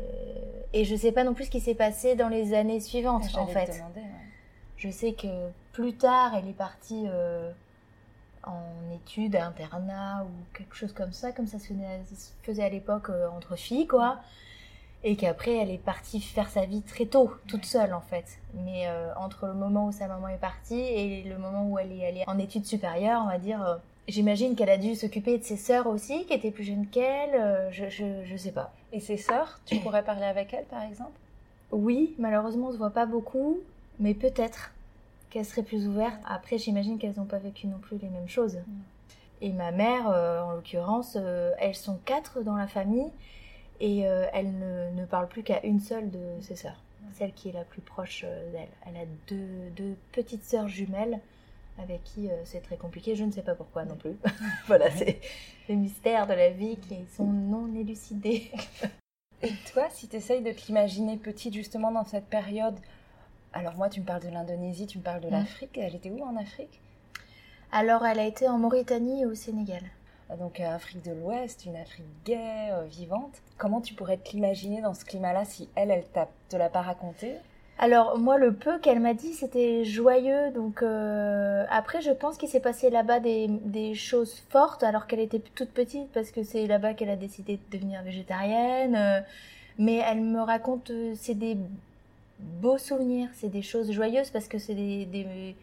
et 0.73 0.85
je 0.85 0.97
sais 0.97 1.13
pas 1.13 1.23
non 1.23 1.35
plus 1.35 1.45
ce 1.45 1.51
qui 1.51 1.61
s'est 1.61 1.75
passé 1.75 2.17
dans 2.17 2.29
les 2.29 2.55
années 2.55 2.81
suivantes 2.81 3.27
en 3.37 3.47
fait. 3.47 3.83
Je 4.77 4.91
sais 4.91 5.13
que 5.13 5.51
plus 5.73 5.95
tard, 5.95 6.35
elle 6.35 6.49
est 6.49 6.53
partie 6.53 7.05
euh, 7.07 7.51
en 8.43 8.65
études, 8.95 9.37
à 9.37 9.47
internat 9.47 10.25
ou 10.25 10.57
quelque 10.57 10.75
chose 10.75 10.93
comme 10.93 11.13
ça, 11.13 11.33
comme 11.33 11.47
ça 11.47 11.59
se 11.59 11.73
faisait 12.43 12.65
à 12.65 12.69
l'époque 12.69 13.09
euh, 13.09 13.29
entre 13.29 13.57
filles, 13.57 13.87
quoi. 13.87 14.19
Et 15.05 15.17
qu'après, 15.17 15.57
elle 15.57 15.71
est 15.71 15.79
partie 15.79 16.21
faire 16.21 16.49
sa 16.49 16.65
vie 16.65 16.83
très 16.83 17.07
tôt, 17.07 17.33
toute 17.47 17.67
seule 17.67 17.93
en 17.95 18.01
fait. 18.01 18.39
Mais 18.55 18.89
entre 19.17 19.47
le 19.47 19.55
moment 19.55 19.87
où 19.89 19.93
sa 19.93 20.09
maman 20.09 20.29
est 20.29 20.39
partie 20.39 20.81
et 20.81 21.23
le 21.25 21.39
moment 21.39 21.69
où 21.69 21.79
elle 21.79 21.93
est 21.93 22.07
allée 22.07 22.25
en 22.27 22.39
études 22.39 22.65
supérieures, 22.65 23.21
on 23.23 23.29
va 23.29 23.39
dire, 23.39 23.81
J'imagine 24.07 24.55
qu'elle 24.55 24.71
a 24.71 24.77
dû 24.77 24.95
s'occuper 24.95 25.39
de 25.39 25.45
ses 25.45 25.57
sœurs 25.57 25.87
aussi, 25.87 26.27
qui 26.27 26.35
étaient 26.35 26.51
plus 26.51 26.65
jeunes 26.65 26.87
qu'elle. 26.87 27.35
Euh, 27.35 27.71
je, 27.71 27.89
je, 27.89 28.37
sais 28.37 28.53
pas. 28.53 28.73
Et 28.93 29.01
ses 29.01 29.17
sœurs, 29.17 29.61
tu 29.65 29.77
pourrais 29.77 30.05
parler 30.05 30.27
avec 30.27 30.53
elles, 30.53 30.67
par 30.67 30.83
exemple? 30.83 31.19
Oui, 31.73 32.15
malheureusement, 32.19 32.69
on 32.69 32.73
se 32.73 32.77
voit 32.77 32.91
pas 32.91 33.07
beaucoup, 33.07 33.61
mais 33.99 34.13
peut-être 34.13 34.73
qu'elles 35.31 35.47
seraient 35.47 35.63
plus 35.63 35.89
ouvertes. 35.89 36.21
Après, 36.29 36.59
j'imagine 36.59 36.99
qu'elles 36.99 37.17
n'ont 37.17 37.25
pas 37.25 37.39
vécu 37.39 37.67
non 37.67 37.79
plus 37.79 37.97
les 37.97 38.11
mêmes 38.11 38.29
choses. 38.29 38.59
Et 39.41 39.53
ma 39.53 39.71
mère, 39.71 40.09
euh, 40.11 40.43
en 40.43 40.53
l'occurrence, 40.53 41.17
euh, 41.19 41.53
elles 41.59 41.75
sont 41.75 41.99
quatre 42.05 42.43
dans 42.43 42.57
la 42.57 42.67
famille 42.67 43.11
et 43.81 44.01
elle 44.01 44.57
ne, 44.57 45.01
ne, 45.01 45.05
parle 45.05 45.27
plus 45.27 45.43
qu'à 45.43 45.61
une 45.67 45.81
seule 45.81 46.09
de 46.09 46.21
ses 46.41 46.55
sœurs, 46.55 46.81
celle 47.13 47.33
qui 47.33 47.49
est 47.49 47.53
la 47.53 47.65
plus 47.65 47.81
proche 47.81 48.25
d'elle. 48.53 48.69
Elle 48.87 48.97
a 48.97 49.05
deux, 49.27 49.71
deux 49.77 49.97
petites 50.13 50.45
sœurs 50.45 50.69
jumelles 50.69 51.19
avec 51.79 52.03
qui 52.05 52.31
euh, 52.31 52.35
c'est 52.45 52.61
très 52.61 52.77
compliqué. 52.77 53.17
Je 53.17 53.25
ne 53.25 53.33
sais 53.33 53.43
pas 53.43 53.55
pourquoi 53.55 53.85
non 53.85 53.97
plus. 53.97 54.17
voilà, 54.67 54.91
c'est 54.91 55.21
les 55.69 55.77
mystères 55.77 56.27
de 56.27 56.35
la 56.35 56.51
vie 56.51 56.77
qui 56.77 56.97
sont 57.17 57.25
non 57.27 57.73
élucidés. 57.75 58.51
Et 59.43 59.53
toi, 59.73 59.89
si 59.91 60.09
tu 60.09 60.17
essayes 60.17 60.43
de 60.43 60.53
t'imaginer 60.53 61.17
petite 61.17 61.55
justement 61.55 61.93
dans 61.93 62.05
cette 62.05 62.27
période, 62.27 62.79
alors 63.53 63.75
moi 63.75 63.89
tu 63.89 64.01
me 64.01 64.07
parles 64.07 64.23
de 64.23 64.29
l'Indonésie, 64.29 64.87
tu 64.87 64.99
me 64.99 65.03
parles 65.03 65.21
de 65.21 65.29
mm. 65.29 65.33
l'Afrique, 65.33 65.79
elle 65.79 65.95
était 65.95 66.11
où 66.11 66.23
en 66.23 66.37
Afrique? 66.37 66.81
Alors 67.73 68.07
elle 68.07 68.21
a 68.21 68.27
été 68.27 68.49
en 68.49 68.59
Mauritanie 68.59 69.23
et 69.23 69.27
au 69.27 69.35
Sénégal. 69.35 69.83
Ah, 70.31 70.37
donc 70.37 70.61
euh, 70.61 70.75
Afrique 70.75 71.05
de 71.05 71.13
l'Ouest, 71.13 71.67
une 71.67 71.77
Afrique 71.77 72.07
gaie, 72.25 72.71
euh, 72.73 72.85
vivante. 72.85 73.43
Comment 73.59 73.81
tu 73.81 73.95
pourrais 73.95 74.17
t'imaginer 74.17 74.81
dans 74.81 74.95
ce 74.95 75.05
climat-là 75.05 75.45
si 75.45 75.69
elle, 75.75 75.91
elle 75.91 76.07
t'a, 76.07 76.29
te 76.49 76.57
l'a 76.57 76.71
pas 76.71 76.83
raconté? 76.83 77.35
Alors 77.79 78.19
moi 78.19 78.39
le 78.39 78.55
peu 78.55 78.79
qu'elle 78.79 79.01
m'a 79.01 79.15
dit 79.15 79.33
c'était 79.33 79.85
joyeux 79.85 80.51
donc 80.53 80.83
euh, 80.83 81.65
après 81.71 82.01
je 82.01 82.13
pense 82.13 82.37
qu'il 82.39 82.49
s'est 82.49 82.61
passé 82.61 82.89
là-bas 82.89 83.19
des, 83.21 83.49
des, 83.49 83.95
choses 83.95 84.45
fortes 84.49 84.85
alors 84.85 85.07
qu'elle 85.07 85.21
était 85.21 85.41
toute 85.41 85.71
petite 85.71 86.11
parce 86.13 86.31
que 86.31 86.45
c'est 86.45 86.67
là-bas 86.67 86.95
qu'elle 86.95 87.11
a 87.11 87.17
décidé 87.17 87.57
de 87.57 87.77
devenir 87.77 88.03
végétarienne 88.03 88.95
euh, 88.95 89.21
mais 89.79 89.97
elle 89.97 90.21
me 90.21 90.41
raconte 90.41 90.91
euh, 90.91 91.15
c'est 91.17 91.35
des 91.35 91.57
beaux 92.39 92.79
souvenirs 92.79 93.29
c'est 93.33 93.51
des 93.51 93.63
choses 93.63 93.91
joyeuses 93.91 94.31
parce 94.31 94.47
que 94.47 94.59
c'est 94.59 94.75
des, 94.75 95.07
des 95.07 95.57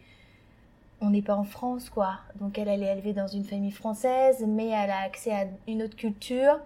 on 1.00 1.10
n'est 1.10 1.22
pas 1.22 1.34
en 1.34 1.44
France 1.44 1.90
quoi. 1.90 2.20
Donc 2.40 2.58
elle 2.58 2.68
elle 2.68 2.82
est 2.82 2.92
élevée 2.92 3.12
dans 3.12 3.26
une 3.26 3.44
famille 3.44 3.72
française 3.72 4.44
mais 4.46 4.68
elle 4.68 4.90
a 4.90 5.00
accès 5.00 5.32
à 5.32 5.46
une 5.66 5.82
autre 5.82 5.96
culture 5.96 6.60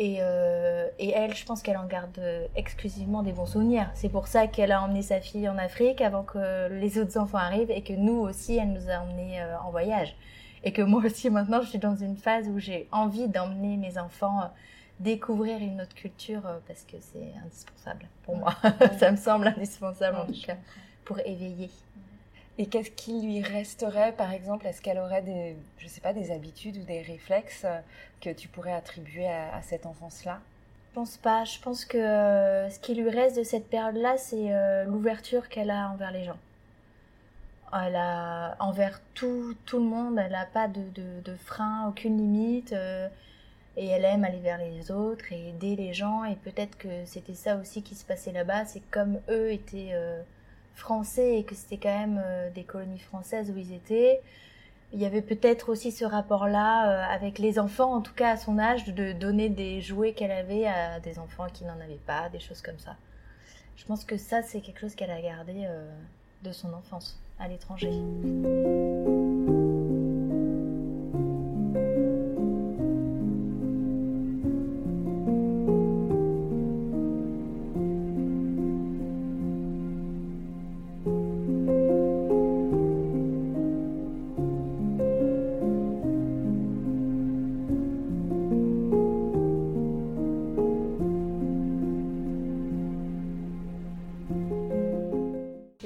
euh, 0.00 0.88
et, 0.98 1.10
elle, 1.10 1.34
je 1.34 1.44
pense 1.44 1.62
qu'elle 1.62 1.76
en 1.76 1.86
garde 1.86 2.20
exclusivement 2.54 3.22
des 3.22 3.32
bons 3.32 3.46
souvenirs. 3.46 3.90
C'est 3.94 4.08
pour 4.08 4.28
ça 4.28 4.46
qu'elle 4.46 4.70
a 4.70 4.82
emmené 4.82 5.02
sa 5.02 5.20
fille 5.20 5.48
en 5.48 5.58
Afrique 5.58 6.00
avant 6.00 6.22
que 6.22 6.68
les 6.68 6.98
autres 6.98 7.18
enfants 7.18 7.38
arrivent 7.38 7.70
et 7.70 7.82
que 7.82 7.92
nous 7.92 8.20
aussi, 8.20 8.56
elle 8.56 8.72
nous 8.72 8.88
a 8.90 9.00
emmenés 9.00 9.42
euh, 9.42 9.58
en 9.60 9.70
voyage. 9.70 10.14
Et 10.62 10.72
que 10.72 10.82
moi 10.82 11.02
aussi, 11.04 11.30
maintenant, 11.30 11.62
je 11.62 11.68
suis 11.68 11.78
dans 11.78 11.96
une 11.96 12.16
phase 12.16 12.48
où 12.48 12.58
j'ai 12.58 12.88
envie 12.92 13.28
d'emmener 13.28 13.76
mes 13.76 13.98
enfants 13.98 14.40
euh, 14.40 14.46
découvrir 15.00 15.58
une 15.58 15.80
autre 15.80 15.94
culture 15.94 16.42
parce 16.66 16.82
que 16.82 16.96
c'est 17.00 17.32
indispensable 17.44 18.08
pour 18.24 18.36
moi. 18.36 18.54
ça 18.98 19.10
me 19.12 19.16
semble 19.16 19.48
indispensable 19.48 20.16
en 20.16 20.26
tout 20.26 20.40
cas 20.44 20.56
pour 21.04 21.20
éveiller. 21.20 21.70
Et 22.60 22.66
qu'est-ce 22.66 22.90
qui 22.90 23.22
lui 23.22 23.40
resterait, 23.40 24.12
par 24.12 24.32
exemple? 24.32 24.66
Est-ce 24.66 24.82
qu'elle 24.82 24.98
aurait 24.98 25.22
des, 25.22 25.56
je 25.78 25.86
sais 25.86 26.00
pas, 26.00 26.12
des 26.12 26.32
habitudes 26.32 26.76
ou 26.76 26.82
des 26.82 27.02
réflexes 27.02 27.62
euh, 27.64 27.78
que 28.20 28.30
tu 28.30 28.48
pourrais 28.48 28.72
attribuer 28.72 29.28
à, 29.28 29.62
cette 29.62 29.86
enfance-là? 29.86 30.40
Je 30.88 30.94
pense 30.94 31.16
pas. 31.16 31.44
Je 31.44 31.60
pense 31.60 31.84
que 31.84 31.96
euh, 31.96 32.68
ce 32.68 32.80
qui 32.80 32.96
lui 32.96 33.08
reste 33.08 33.38
de 33.38 33.44
cette 33.44 33.70
période-là, 33.70 34.16
c'est 34.18 34.52
euh, 34.52 34.84
l'ouverture 34.84 35.48
qu'elle 35.48 35.70
a 35.70 35.88
envers 35.90 36.10
les 36.10 36.24
gens. 36.24 36.38
Elle 37.72 37.94
a 37.94 38.56
envers 38.58 39.00
tout, 39.14 39.54
tout 39.64 39.78
le 39.78 39.84
monde. 39.84 40.18
Elle 40.18 40.32
n'a 40.32 40.46
pas 40.46 40.66
de, 40.66 40.82
de, 40.96 41.36
frein, 41.36 41.86
aucune 41.88 42.16
limite. 42.16 42.72
et 43.76 43.86
elle 43.86 44.04
aime 44.04 44.24
aller 44.24 44.40
vers 44.40 44.58
les 44.58 44.90
autres 44.90 45.32
et 45.32 45.50
aider 45.50 45.76
les 45.76 45.92
gens. 45.92 46.24
Et 46.24 46.34
peut-être 46.34 46.76
que 46.76 47.04
c'était 47.04 47.34
ça 47.34 47.56
aussi 47.56 47.82
qui 47.82 47.94
se 47.94 48.04
passait 48.04 48.32
là-bas. 48.32 48.64
C'est 48.64 48.82
comme 48.90 49.20
eux 49.28 49.52
étaient 49.52 49.92
français 50.78 51.38
et 51.38 51.44
que 51.44 51.54
c'était 51.54 51.76
quand 51.76 51.96
même 51.96 52.22
euh, 52.24 52.50
des 52.50 52.64
colonies 52.64 52.98
françaises 52.98 53.50
où 53.50 53.58
ils 53.58 53.72
étaient. 53.72 54.20
Il 54.92 55.00
y 55.00 55.04
avait 55.04 55.20
peut-être 55.20 55.68
aussi 55.68 55.92
ce 55.92 56.04
rapport-là 56.04 56.88
euh, 56.88 57.14
avec 57.14 57.38
les 57.38 57.58
enfants, 57.58 57.92
en 57.94 58.00
tout 58.00 58.14
cas 58.14 58.30
à 58.30 58.36
son 58.38 58.58
âge, 58.58 58.84
de 58.86 59.12
donner 59.12 59.50
des 59.50 59.82
jouets 59.82 60.14
qu'elle 60.14 60.30
avait 60.30 60.66
à 60.66 61.00
des 61.00 61.18
enfants 61.18 61.46
qui 61.52 61.64
n'en 61.64 61.78
avaient 61.80 62.00
pas, 62.06 62.30
des 62.30 62.40
choses 62.40 62.62
comme 62.62 62.78
ça. 62.78 62.96
Je 63.76 63.84
pense 63.84 64.04
que 64.04 64.16
ça, 64.16 64.42
c'est 64.42 64.60
quelque 64.60 64.80
chose 64.80 64.94
qu'elle 64.94 65.10
a 65.10 65.20
gardé 65.20 65.66
euh, 65.66 65.86
de 66.42 66.52
son 66.52 66.72
enfance 66.72 67.20
à 67.38 67.48
l'étranger. 67.48 67.92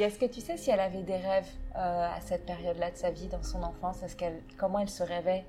Est-ce 0.03 0.19
que 0.19 0.27
tu 0.27 0.41
sais 0.41 0.57
si 0.57 0.71
elle 0.71 0.81
avait 0.81 1.03
des 1.03 1.17
rêves 1.17 1.49
euh, 1.77 2.09
à 2.09 2.21
cette 2.21 2.47
période-là 2.47 2.91
de 2.91 2.97
sa 2.97 3.11
vie, 3.11 3.29
dans 3.29 3.43
son 3.43 3.63
enfance? 3.63 4.03
Est-ce 4.03 4.17
qu'elle, 4.17 4.41
Comment 4.57 4.81
elle 4.81 4.89
se 4.89 5.03
rêvait? 5.03 5.45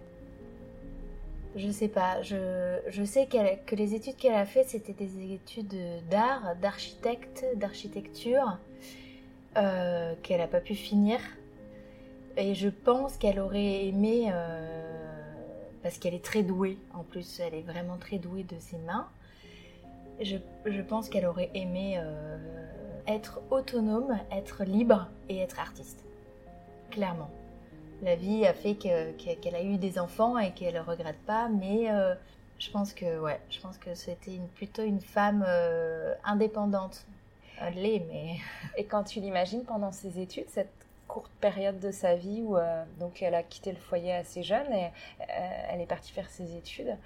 Je 1.56 1.70
sais 1.70 1.88
pas. 1.88 2.22
Je, 2.22 2.80
je 2.88 3.04
sais 3.04 3.28
que 3.28 3.76
les 3.76 3.94
études 3.94 4.16
qu'elle 4.16 4.34
a 4.34 4.46
faites, 4.46 4.70
c'était 4.70 4.94
des 4.94 5.34
études 5.34 5.76
d'art, 6.10 6.56
d'architecte, 6.62 7.46
d'architecture, 7.56 8.58
euh, 9.58 10.16
qu'elle 10.24 10.40
n'a 10.40 10.48
pas 10.48 10.62
pu 10.62 10.74
finir. 10.74 11.20
Et 12.38 12.56
je 12.56 12.70
pense 12.70 13.18
qu'elle 13.18 13.40
aurait 13.40 13.86
aimé, 13.86 14.32
euh, 14.32 14.92
parce 15.84 16.00
qu'elle 16.00 16.16
est 16.16 16.26
très 16.26 16.42
douée, 16.42 16.80
en 16.96 17.04
plus, 17.04 17.40
elle 17.40 17.54
est 17.54 17.62
vraiment 17.62 17.98
très 17.98 18.18
douée 18.18 18.44
de 18.44 18.56
ses 18.60 18.78
mains. 18.78 19.08
Je, 20.22 20.38
je 20.66 20.82
pense 20.82 21.10
qu'elle 21.10 21.28
aurait 21.28 21.52
aimé 21.54 22.00
être 23.08 23.42
autonome, 23.52 24.20
être 24.32 24.64
libre 24.64 25.08
et 25.30 25.40
être 25.40 25.60
artiste. 25.60 26.04
Clairement. 26.92 27.30
La 28.02 28.16
vie 28.16 28.46
a 28.46 28.54
fait 28.54 28.76
qu'elle 28.76 29.56
a 29.56 29.64
eu 29.64 29.78
des 29.78 29.98
enfants 29.98 30.38
et 30.38 30.52
qu'elle 30.52 30.76
ne 30.76 30.80
regrette 30.82 31.20
pas, 31.26 31.48
mais 31.48 31.90
euh, 31.90 32.16
je 32.60 32.70
pense 32.70 32.94
que 32.94 33.20
ouais, 33.20 33.40
je 33.50 33.60
pense 33.60 33.78
que 33.78 33.96
c'était 33.96 34.40
plutôt 34.56 34.84
une 34.84 35.00
femme 35.00 35.44
euh, 35.48 36.14
indépendante. 36.26 37.06
Elle 37.62 37.76
l'est, 37.76 38.04
mais. 38.10 38.38
Et 38.78 38.86
quand 38.86 39.04
tu 39.04 39.20
l'imagines 39.20 39.64
pendant 39.64 39.92
ses 39.92 40.20
études, 40.20 40.50
cette 40.50 40.74
courte 41.08 41.32
période 41.40 41.80
de 41.80 41.92
sa 41.92 42.16
vie 42.16 42.42
où 42.42 42.58
euh, 42.58 42.84
donc 43.00 43.22
elle 43.22 43.36
a 43.36 43.44
quitté 43.44 43.72
le 43.72 43.78
foyer 43.78 44.14
assez 44.14 44.42
jeune 44.42 44.72
et 44.74 44.90
elle 45.70 45.80
est 45.80 45.86
partie 45.86 46.12
faire 46.12 46.30
ses 46.30 46.56
études. 46.58 46.98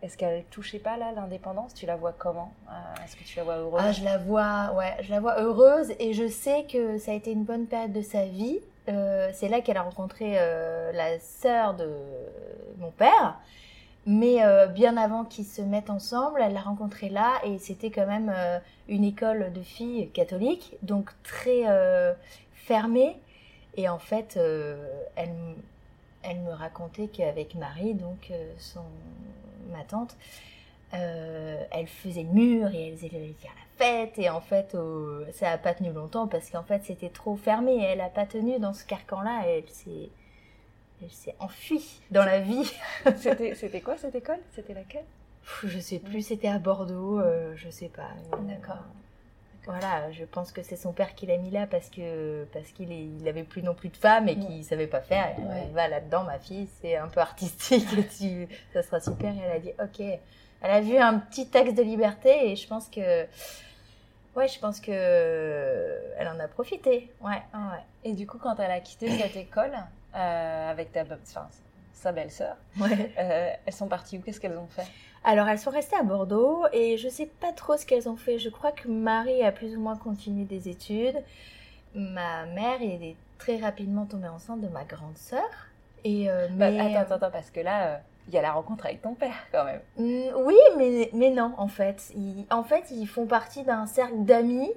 Est-ce 0.00 0.16
qu'elle 0.16 0.44
touchait 0.44 0.78
pas 0.78 0.96
là 0.96 1.10
l'indépendance? 1.12 1.74
Tu 1.74 1.84
la 1.84 1.96
vois 1.96 2.12
comment? 2.12 2.52
Euh, 2.68 3.04
Est-ce 3.04 3.16
que 3.16 3.24
tu 3.24 3.36
la 3.36 3.44
vois 3.44 3.56
heureuse? 3.56 3.80
Ah, 3.82 3.92
je 3.92 4.04
la 4.04 4.18
vois, 4.18 4.72
ouais, 4.74 4.94
je 5.00 5.10
la 5.10 5.18
vois 5.18 5.40
heureuse 5.40 5.92
et 5.98 6.12
je 6.12 6.28
sais 6.28 6.66
que 6.70 6.98
ça 6.98 7.10
a 7.10 7.14
été 7.14 7.32
une 7.32 7.42
bonne 7.42 7.66
période 7.66 7.92
de 7.92 8.02
sa 8.02 8.24
vie. 8.24 8.60
Euh, 8.88 9.30
c'est 9.32 9.48
là 9.48 9.60
qu'elle 9.60 9.76
a 9.76 9.82
rencontré 9.82 10.34
euh, 10.36 10.92
la 10.92 11.18
sœur 11.18 11.74
de 11.74 11.90
mon 12.78 12.90
père. 12.92 13.38
Mais 14.06 14.40
bien 14.68 14.96
avant 14.96 15.24
qu'ils 15.24 15.44
se 15.44 15.60
mettent 15.60 15.90
ensemble, 15.90 16.40
elle 16.40 16.54
l'a 16.54 16.62
rencontré 16.62 17.10
là 17.10 17.32
et 17.44 17.58
c'était 17.58 17.90
quand 17.90 18.06
même 18.06 18.34
une 18.88 19.04
école 19.04 19.52
de 19.52 19.60
filles 19.60 20.08
catholiques, 20.08 20.78
donc 20.80 21.10
très 21.22 21.64
fermée. 22.54 23.20
Et 23.76 23.86
en 23.86 23.98
fait, 23.98 24.38
elle, 25.16 25.34
elle 26.22 26.40
me 26.40 26.52
racontait 26.52 27.08
qu'avec 27.08 27.54
Marie, 27.54 27.92
donc 27.92 28.32
son 28.56 28.80
ma 29.68 29.84
tante, 29.84 30.16
euh, 30.94 31.62
elle 31.70 31.86
faisait 31.86 32.22
le 32.22 32.30
mur 32.30 32.68
et 32.74 32.88
elle 32.88 33.16
allait 33.16 33.34
faire 33.38 33.52
la 33.54 33.84
fête. 33.84 34.18
Et 34.18 34.30
en 34.30 34.40
fait, 34.40 34.76
ça 35.32 35.50
n'a 35.50 35.58
pas 35.58 35.74
tenu 35.74 35.92
longtemps 35.92 36.28
parce 36.28 36.50
qu'en 36.50 36.62
fait, 36.62 36.82
c'était 36.84 37.10
trop 37.10 37.36
fermé. 37.36 37.82
Elle 37.82 37.98
n'a 37.98 38.08
pas 38.08 38.26
tenu 38.26 38.58
dans 38.58 38.72
ce 38.72 38.84
carcan-là. 38.84 39.42
Elle 39.46 39.68
s'est 39.68 40.10
Elle 41.02 41.10
s'est 41.10 41.36
enfuie 41.38 42.00
dans 42.10 42.24
la 42.24 42.40
vie. 42.40 42.72
c'était 43.16 43.80
quoi 43.80 43.96
cette 43.98 44.14
école? 44.14 44.40
C'était 44.54 44.74
laquelle? 44.74 45.04
Je 45.64 45.78
sais 45.78 45.98
plus, 45.98 46.22
c'était 46.22 46.48
à 46.48 46.58
Bordeaux, 46.58 47.20
euh, 47.20 47.54
je 47.56 47.70
sais 47.70 47.88
pas. 47.88 48.10
D'accord. 48.42 48.84
Voilà, 49.68 50.10
je 50.12 50.24
pense 50.24 50.50
que 50.50 50.62
c'est 50.62 50.76
son 50.76 50.94
père 50.94 51.14
qui 51.14 51.26
l'a 51.26 51.36
mis 51.36 51.50
là 51.50 51.66
parce 51.66 51.90
que 51.90 52.44
parce 52.54 52.68
qu'il 52.68 52.90
il 52.90 53.28
avait 53.28 53.42
plus 53.42 53.62
non 53.62 53.74
plus 53.74 53.90
de 53.90 53.98
femmes 53.98 54.26
et 54.26 54.38
qu'il 54.38 54.64
savait 54.64 54.86
pas 54.86 55.02
faire. 55.02 55.36
Elle 55.38 55.72
va 55.72 55.88
là-dedans, 55.88 56.24
ma 56.24 56.38
fille, 56.38 56.66
c'est 56.80 56.96
un 56.96 57.08
peu 57.08 57.20
artistique 57.20 57.86
et 57.98 58.06
tu, 58.06 58.48
ça 58.72 58.82
sera 58.82 58.98
super. 58.98 59.30
Et 59.34 59.40
elle 59.44 59.52
a 59.52 59.58
dit 59.58 59.72
ok. 59.78 60.18
Elle 60.62 60.70
a 60.70 60.80
vu 60.80 60.96
un 60.96 61.18
petit 61.18 61.50
texte 61.50 61.76
de 61.76 61.82
liberté 61.82 62.50
et 62.50 62.56
je 62.56 62.66
pense 62.66 62.88
que 62.88 63.26
ouais, 64.36 64.48
je 64.48 64.58
pense 64.58 64.80
que 64.80 64.90
elle 66.16 66.28
en 66.28 66.40
a 66.40 66.48
profité. 66.48 67.12
Ouais, 67.20 67.42
ouais. 67.52 67.82
Et 68.04 68.14
du 68.14 68.26
coup, 68.26 68.38
quand 68.38 68.58
elle 68.58 68.70
a 68.70 68.80
quitté 68.80 69.10
cette 69.10 69.36
école 69.36 69.74
euh, 70.16 70.70
avec 70.70 70.92
ta, 70.92 71.02
enfin, 71.02 71.46
sa 71.98 72.12
belle-sœur, 72.12 72.56
ouais. 72.80 73.12
euh, 73.18 73.50
elles 73.66 73.72
sont 73.72 73.88
parties 73.88 74.18
où? 74.18 74.20
Qu'est-ce 74.22 74.40
qu'elles 74.40 74.58
ont 74.58 74.68
fait? 74.68 74.86
Alors, 75.24 75.48
elles 75.48 75.58
sont 75.58 75.70
restées 75.70 75.96
à 75.96 76.02
Bordeaux 76.02 76.64
et 76.72 76.96
je 76.96 77.08
sais 77.08 77.26
pas 77.26 77.52
trop 77.52 77.76
ce 77.76 77.84
qu'elles 77.84 78.08
ont 78.08 78.16
fait. 78.16 78.38
Je 78.38 78.48
crois 78.48 78.72
que 78.72 78.88
Marie 78.88 79.42
a 79.42 79.52
plus 79.52 79.76
ou 79.76 79.80
moins 79.80 79.96
continué 79.96 80.44
des 80.44 80.68
études. 80.68 81.22
Ma 81.94 82.46
mère 82.46 82.80
est 82.80 83.16
très 83.38 83.56
rapidement 83.56 84.06
tombée 84.06 84.28
enceinte 84.28 84.60
de 84.60 84.68
ma 84.68 84.84
grande 84.84 85.16
sœur. 85.16 85.48
Et 86.04 86.30
euh, 86.30 86.46
bah, 86.52 86.70
mais... 86.70 86.96
attends, 86.96 87.16
attends, 87.16 87.30
parce 87.30 87.50
que 87.50 87.60
là, 87.60 87.86
euh, 87.86 87.96
il 88.28 88.34
y 88.34 88.38
a 88.38 88.42
la 88.42 88.52
rencontre 88.52 88.86
avec 88.86 89.02
ton 89.02 89.14
père 89.14 89.34
quand 89.50 89.64
même. 89.64 89.80
Oui, 89.96 90.56
mais, 90.76 91.10
mais 91.12 91.30
non, 91.30 91.52
en 91.56 91.68
fait. 91.68 92.12
en 92.50 92.62
fait, 92.62 92.84
ils 92.90 93.06
font 93.06 93.26
partie 93.26 93.64
d'un 93.64 93.86
cercle 93.86 94.24
d'amis 94.24 94.70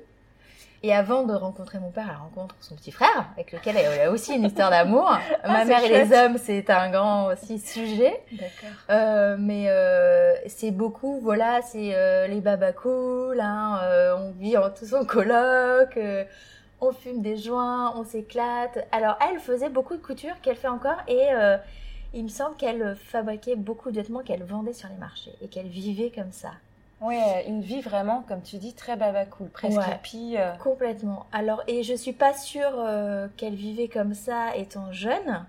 et 0.83 0.93
avant 0.93 1.23
de 1.23 1.33
rencontrer 1.33 1.77
mon 1.77 1.91
père, 1.91 2.07
elle 2.09 2.17
rencontre 2.17 2.55
son 2.59 2.75
petit 2.75 2.91
frère, 2.91 3.27
avec 3.35 3.51
lequel 3.51 3.77
elle 3.77 4.07
a 4.07 4.11
aussi 4.11 4.33
une 4.33 4.45
histoire 4.45 4.71
d'amour. 4.71 5.11
Ah, 5.43 5.53
Ma 5.53 5.65
mère 5.65 5.83
et 5.83 5.89
les 5.89 6.15
hommes, 6.15 6.37
c'est 6.37 6.69
un 6.69 6.91
grand 6.91 7.27
aussi 7.27 7.57
sujet. 7.57 8.21
D'accord. 8.31 8.77
Euh, 8.89 9.35
mais 9.39 9.69
euh, 9.69 10.33
c'est 10.47 10.71
beaucoup, 10.71 11.19
voilà, 11.19 11.61
c'est 11.63 11.95
euh, 11.95 12.27
les 12.27 12.41
babas 12.41 12.73
cool, 12.73 13.39
hein, 13.39 13.79
on 14.17 14.31
vit 14.31 14.57
en 14.57 14.69
tous 14.69 14.93
en 14.93 15.05
coloc, 15.05 15.97
on 16.79 16.91
fume 16.91 17.21
des 17.21 17.37
joints, 17.37 17.93
on 17.95 18.03
s'éclate. 18.03 18.87
Alors 18.91 19.17
elle 19.29 19.39
faisait 19.39 19.69
beaucoup 19.69 19.95
de 19.95 20.01
couture 20.01 20.39
qu'elle 20.41 20.57
fait 20.57 20.67
encore 20.67 21.01
et 21.07 21.27
il 22.13 22.23
me 22.23 22.29
semble 22.29 22.55
qu'elle 22.55 22.95
fabriquait 22.95 23.55
beaucoup 23.55 23.89
de 23.89 23.95
vêtements 23.95 24.21
qu'elle 24.21 24.43
vendait 24.43 24.73
sur 24.73 24.89
les 24.89 24.97
marchés 24.97 25.33
et 25.41 25.47
qu'elle 25.47 25.69
vivait 25.69 26.11
comme 26.13 26.31
ça. 26.31 26.51
Oui, 27.01 27.17
une 27.47 27.61
vie 27.61 27.81
vraiment, 27.81 28.23
comme 28.27 28.43
tu 28.43 28.57
dis, 28.57 28.73
très 28.75 28.95
babacool, 28.95 29.49
presque 29.49 29.79
hippie. 29.79 30.35
Euh. 30.37 30.53
Complètement. 30.57 31.25
Alors, 31.31 31.63
et 31.67 31.81
je 31.81 31.95
suis 31.95 32.13
pas 32.13 32.35
sûre 32.35 32.75
euh, 32.75 33.27
qu'elle 33.37 33.55
vivait 33.55 33.87
comme 33.87 34.13
ça 34.13 34.55
étant 34.55 34.91
jeune, 34.91 35.43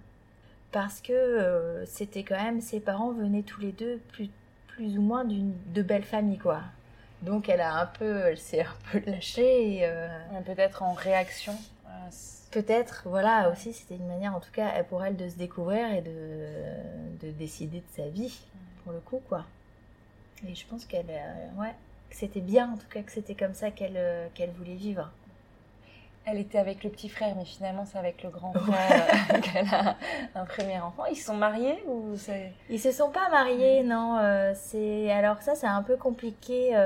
parce 0.71 1.03
que 1.03 1.13
euh, 1.13 1.85
c'était 1.85 2.23
quand 2.23 2.43
même, 2.43 2.63
ses 2.63 2.81
parents 2.81 3.13
venaient 3.13 3.43
tous 3.43 3.61
les 3.61 3.73
deux 3.73 4.01
plus, 4.13 4.31
plus 4.69 4.97
ou 4.97 5.03
moins 5.03 5.27
d'une 5.27 5.53
de 5.75 5.83
belles 5.83 6.05
familles, 6.05 6.39
quoi. 6.39 6.61
Donc 7.21 7.51
elle 7.51 7.61
a 7.61 7.75
un 7.75 7.87
peu, 7.87 8.29
elle 8.29 8.39
s'est 8.39 8.63
un 8.63 8.91
peu 8.91 9.03
lâchée. 9.11 9.89
Peut-être 10.47 10.83
en 10.83 10.95
réaction. 10.95 11.55
Peut-être, 12.51 13.05
voilà, 13.07 13.51
aussi 13.51 13.73
c'était 13.73 13.97
une 13.97 14.09
manière, 14.09 14.35
en 14.35 14.41
tout 14.41 14.51
cas, 14.53 14.83
pour 14.85 15.05
elle 15.05 15.17
de 15.17 15.29
se 15.29 15.37
découvrir 15.37 15.93
et 15.93 16.01
de, 16.01 17.27
de 17.27 17.31
décider 17.33 17.79
de 17.79 17.95
sa 18.03 18.09
vie, 18.09 18.41
pour 18.83 18.93
le 18.93 19.01
coup, 19.01 19.23
quoi. 19.29 19.45
Et 20.49 20.55
je 20.55 20.67
pense 20.67 20.85
qu'elle, 20.85 21.11
euh, 21.11 21.61
ouais, 21.61 21.75
c'était 22.11 22.41
bien 22.41 22.73
en 22.73 22.77
tout 22.77 22.89
cas 22.89 23.03
que 23.03 23.13
c'était 23.13 23.35
comme 23.35 23.55
ça 23.55 23.71
qu'elle 23.71 23.97
euh, 23.97 24.27
qu'elle 24.35 24.51
voulait 24.51 24.75
vivre. 24.75 25.11
Elle 26.25 26.39
était 26.39 26.59
avec 26.59 26.85
le 26.85 26.91
petit 26.91 27.09
frère, 27.09 27.35
mais 27.37 27.45
finalement 27.45 27.85
c'est 27.85 27.99
avec 27.99 28.23
le 28.23 28.31
grand 28.31 28.53
frère 28.53 29.07
euh, 29.35 29.41
qu'elle 29.41 29.67
a 29.73 29.97
un 30.35 30.45
premier 30.45 30.79
enfant. 30.79 31.05
Ils 31.07 31.17
se 31.17 31.27
sont 31.27 31.37
mariés 31.37 31.83
ou 31.87 32.17
c'est 32.17 32.53
Ils 32.71 32.81
se 32.81 32.93
sont 32.93 33.11
pas 33.11 33.29
mariés, 33.29 33.83
non. 33.83 34.19
c'est 34.55 35.11
alors 35.11 35.43
ça 35.43 35.55
c'est 35.55 35.67
un 35.67 35.83
peu 35.83 35.97
compliqué 35.97 36.77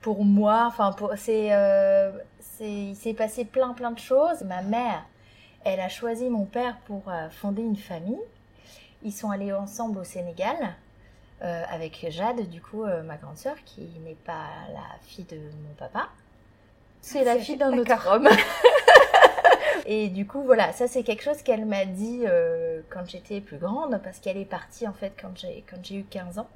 pour 0.00 0.24
moi. 0.24 0.64
Enfin 0.66 0.92
pour 0.92 1.12
c'est 1.16 1.48
c'est 2.40 2.70
il 2.70 2.96
s'est 2.96 3.14
passé 3.14 3.44
plein 3.44 3.72
plein 3.72 3.90
de 3.90 3.98
choses. 3.98 4.42
Ma 4.42 4.62
mère, 4.62 5.04
elle 5.64 5.80
a 5.80 5.88
choisi 5.88 6.28
mon 6.28 6.44
père 6.44 6.76
pour 6.86 7.04
fonder 7.30 7.62
une 7.62 7.76
famille. 7.76 8.20
Ils 9.02 9.12
sont 9.12 9.30
allés 9.30 9.52
ensemble 9.52 9.98
au 9.98 10.04
Sénégal. 10.04 10.74
Euh, 11.44 11.62
avec 11.70 12.06
Jade, 12.08 12.48
du 12.48 12.62
coup, 12.62 12.84
euh, 12.84 13.02
ma 13.02 13.16
grande 13.16 13.36
sœur, 13.36 13.56
qui 13.66 13.82
n'est 14.02 14.16
pas 14.24 14.46
la 14.72 14.98
fille 15.02 15.26
de 15.26 15.36
mon 15.36 15.74
papa. 15.76 16.08
C'est 17.02 17.22
la 17.22 17.36
fille 17.36 17.58
d'un 17.58 17.76
autre 17.76 18.08
homme. 18.08 18.30
Et 19.86 20.08
du 20.08 20.26
coup, 20.26 20.42
voilà, 20.42 20.72
ça 20.72 20.88
c'est 20.88 21.02
quelque 21.02 21.22
chose 21.22 21.42
qu'elle 21.42 21.66
m'a 21.66 21.84
dit 21.84 22.22
euh, 22.24 22.80
quand 22.88 23.06
j'étais 23.06 23.42
plus 23.42 23.58
grande, 23.58 24.00
parce 24.02 24.20
qu'elle 24.20 24.38
est 24.38 24.46
partie 24.46 24.88
en 24.88 24.94
fait 24.94 25.12
quand 25.20 25.36
j'ai 25.36 25.62
quand 25.68 25.76
j'ai 25.82 25.96
eu 25.96 26.04
15 26.04 26.38
ans. 26.38 26.48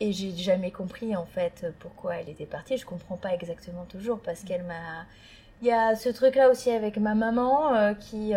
Et 0.00 0.12
j'ai 0.12 0.34
jamais 0.34 0.70
compris 0.70 1.14
en 1.14 1.26
fait 1.26 1.66
pourquoi 1.80 2.16
elle 2.16 2.30
était 2.30 2.46
partie. 2.46 2.78
Je 2.78 2.86
comprends 2.86 3.18
pas 3.18 3.34
exactement 3.34 3.84
toujours 3.84 4.18
parce 4.18 4.44
qu'elle 4.44 4.62
m'a. 4.62 5.04
Il 5.60 5.66
y 5.66 5.72
a 5.72 5.94
ce 5.94 6.08
truc-là 6.08 6.48
aussi 6.48 6.70
avec 6.70 6.96
ma 6.96 7.14
maman 7.14 7.94
qui, 7.96 8.32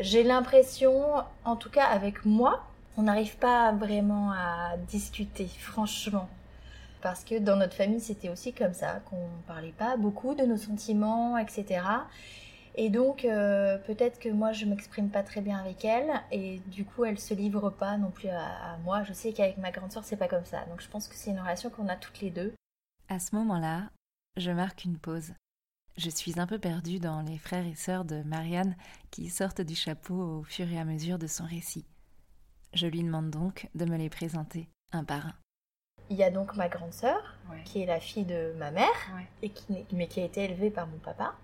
j'ai 0.00 0.24
l'impression, 0.24 1.14
en 1.44 1.54
tout 1.54 1.70
cas 1.70 1.84
avec 1.84 2.24
moi, 2.24 2.66
on 2.96 3.02
n'arrive 3.02 3.36
pas 3.36 3.72
vraiment 3.72 4.32
à 4.32 4.76
discuter, 4.88 5.48
franchement. 5.58 6.28
Parce 7.02 7.24
que 7.24 7.38
dans 7.38 7.56
notre 7.56 7.74
famille, 7.74 8.00
c'était 8.00 8.30
aussi 8.30 8.52
comme 8.52 8.72
ça, 8.72 9.00
qu'on 9.10 9.28
parlait 9.46 9.74
pas 9.76 9.96
beaucoup 9.96 10.34
de 10.34 10.42
nos 10.44 10.56
sentiments, 10.56 11.36
etc. 11.38 11.82
Et 12.74 12.90
donc, 12.90 13.24
euh, 13.24 13.78
peut-être 13.78 14.18
que 14.18 14.28
moi, 14.28 14.52
je 14.52 14.66
m'exprime 14.66 15.08
pas 15.08 15.22
très 15.22 15.40
bien 15.40 15.58
avec 15.58 15.84
elle, 15.84 16.10
et 16.30 16.60
du 16.66 16.84
coup, 16.84 17.04
elle 17.04 17.18
se 17.18 17.32
livre 17.32 17.70
pas 17.70 17.96
non 17.96 18.10
plus 18.10 18.28
à, 18.28 18.76
moi. 18.84 19.02
Je 19.04 19.12
sais 19.12 19.32
qu'avec 19.32 19.56
ma 19.58 19.70
grande 19.70 19.92
sœur, 19.92 20.04
c'est 20.04 20.16
pas 20.16 20.28
comme 20.28 20.44
ça. 20.44 20.64
Donc, 20.66 20.80
je 20.80 20.88
pense 20.88 21.08
que 21.08 21.14
c'est 21.14 21.30
une 21.30 21.40
relation 21.40 21.70
qu'on 21.70 21.88
a 21.88 21.96
toutes 21.96 22.20
les 22.20 22.30
deux. 22.30 22.52
À 23.08 23.18
ce 23.18 23.34
moment-là, 23.36 23.90
je 24.36 24.50
marque 24.50 24.84
une 24.84 24.98
pause. 24.98 25.32
Je 25.96 26.10
suis 26.10 26.38
un 26.38 26.46
peu 26.46 26.58
perdue 26.58 26.98
dans 26.98 27.22
les 27.22 27.38
frères 27.38 27.66
et 27.66 27.74
sœurs 27.74 28.04
de 28.04 28.22
Marianne 28.22 28.76
qui 29.10 29.30
sortent 29.30 29.62
du 29.62 29.74
chapeau 29.74 30.14
au 30.14 30.42
fur 30.42 30.70
et 30.70 30.78
à 30.78 30.84
mesure 30.84 31.18
de 31.18 31.26
son 31.26 31.44
récit. 31.44 31.86
Je 32.72 32.86
lui 32.86 33.02
demande 33.02 33.30
donc 33.30 33.68
de 33.74 33.84
me 33.84 33.96
les 33.96 34.10
présenter 34.10 34.68
un 34.92 35.04
par 35.04 35.26
un. 35.26 35.34
Il 36.10 36.16
y 36.16 36.22
a 36.22 36.30
donc 36.30 36.54
ma 36.54 36.68
grande 36.68 36.92
sœur, 36.92 37.34
qui 37.64 37.82
est 37.82 37.86
la 37.86 37.98
fille 37.98 38.24
de 38.24 38.54
ma 38.58 38.70
mère, 38.70 39.10
et 39.42 39.50
qui, 39.50 39.84
mais 39.92 40.06
qui 40.06 40.20
a 40.20 40.24
été 40.24 40.44
élevée 40.44 40.70
par 40.70 40.86
mon 40.86 40.98
papa, 40.98 41.34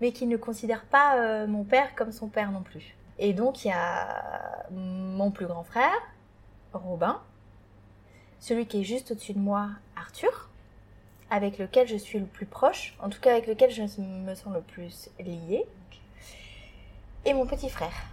mais 0.00 0.12
qui 0.12 0.26
ne 0.26 0.36
considère 0.36 0.84
pas 0.84 1.18
euh, 1.18 1.46
mon 1.46 1.64
père 1.64 1.94
comme 1.94 2.12
son 2.12 2.28
père 2.28 2.52
non 2.52 2.62
plus. 2.62 2.94
Et 3.18 3.32
donc 3.32 3.64
il 3.64 3.68
y 3.68 3.72
a 3.72 4.66
mon 4.70 5.30
plus 5.30 5.46
grand 5.46 5.64
frère, 5.64 6.00
Robin, 6.72 7.20
celui 8.38 8.66
qui 8.66 8.80
est 8.80 8.84
juste 8.84 9.10
au-dessus 9.10 9.34
de 9.34 9.38
moi, 9.38 9.70
Arthur, 9.96 10.48
avec 11.28 11.58
lequel 11.58 11.88
je 11.88 11.96
suis 11.96 12.18
le 12.18 12.26
plus 12.26 12.46
proche, 12.46 12.96
en 13.00 13.08
tout 13.08 13.20
cas 13.20 13.32
avec 13.32 13.46
lequel 13.46 13.70
je 13.70 13.82
me 14.00 14.34
sens 14.34 14.54
le 14.54 14.62
plus 14.62 15.10
liée, 15.18 15.64
et 17.24 17.34
mon 17.34 17.46
petit 17.46 17.68
frère, 17.68 18.06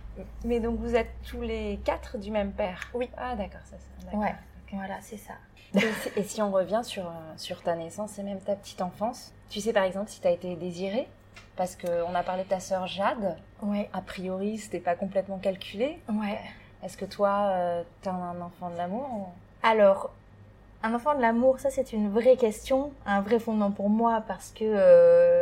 mais 0.44 0.60
donc 0.60 0.80
vous 0.80 0.96
êtes 0.96 1.10
tous 1.30 1.42
les 1.42 1.80
quatre 1.84 2.18
du 2.18 2.32
même 2.32 2.52
père? 2.52 2.90
Oui. 2.94 3.10
Ah 3.18 3.36
d'accord, 3.36 3.62
ça. 3.66 3.76
Ouais, 4.18 4.36
voilà, 4.72 4.96
c'est 5.02 5.18
ça. 5.18 5.34
Et, 6.16 6.24
si 6.24 6.42
on 6.42 6.52
revient 6.52 6.82
sur, 6.84 7.08
euh, 7.08 7.34
sur 7.36 7.62
ta 7.62 7.76
naissance 7.76 8.18
et 8.20 8.24
même 8.24 8.40
ta 8.40 8.56
petite 8.56 8.82
enfance, 8.82 9.34
tu 9.50 9.60
sais 9.60 9.74
par 9.74 9.84
exemple 9.84 10.10
si 10.10 10.22
tu 10.22 10.28
as 10.28 10.32
été 10.32 10.56
désirée 10.56 11.08
Parce 11.56 11.76
qu'on 11.76 12.16
a 12.16 12.24
parlé 12.24 12.44
de 12.44 12.50
ta 12.50 12.60
sœur 12.60 12.88
Jade. 12.88 13.38
Ouais. 13.62 13.90
A 13.94 14.02
priori, 14.02 14.58
c'était 14.58 14.80
pas 14.80 14.96
complètement 14.96 15.38
calculé. 15.38 16.00
Ouais. 16.10 16.40
Est-ce 16.84 16.98
que 16.98 17.06
toi, 17.06 17.50
euh, 17.50 17.84
tu 18.02 18.10
as 18.10 18.14
un 18.14 18.40
enfant 18.40 18.70
de 18.70 18.78
l'amour 18.78 19.34
Alors, 19.64 20.12
un 20.84 20.94
enfant 20.94 21.16
de 21.16 21.22
l'amour, 21.22 21.60
ça 21.60 21.70
c'est 21.70 21.92
une 21.92 22.10
vraie 22.10 22.38
question, 22.38 22.92
un 23.06 23.22
vrai 23.22 23.40
fondement 23.40 23.72
pour 23.72 23.90
moi 23.90 24.24
parce 24.28 24.52
que 24.52 24.64
euh, 24.64 25.37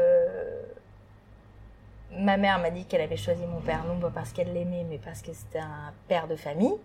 ma 2.18 2.38
mère 2.38 2.60
m'a 2.60 2.70
dit 2.70 2.86
qu'elle 2.86 3.02
avait 3.02 3.18
choisi 3.18 3.46
mon 3.46 3.60
père 3.60 3.84
non 3.86 4.00
pas 4.00 4.10
parce 4.10 4.32
qu'elle 4.32 4.54
l'aimait, 4.54 4.86
mais 4.90 4.98
parce 4.98 5.22
que 5.22 5.34
c'était 5.34 5.60
un 5.60 5.94
père 6.08 6.28
de 6.28 6.36
famille, 6.36 6.76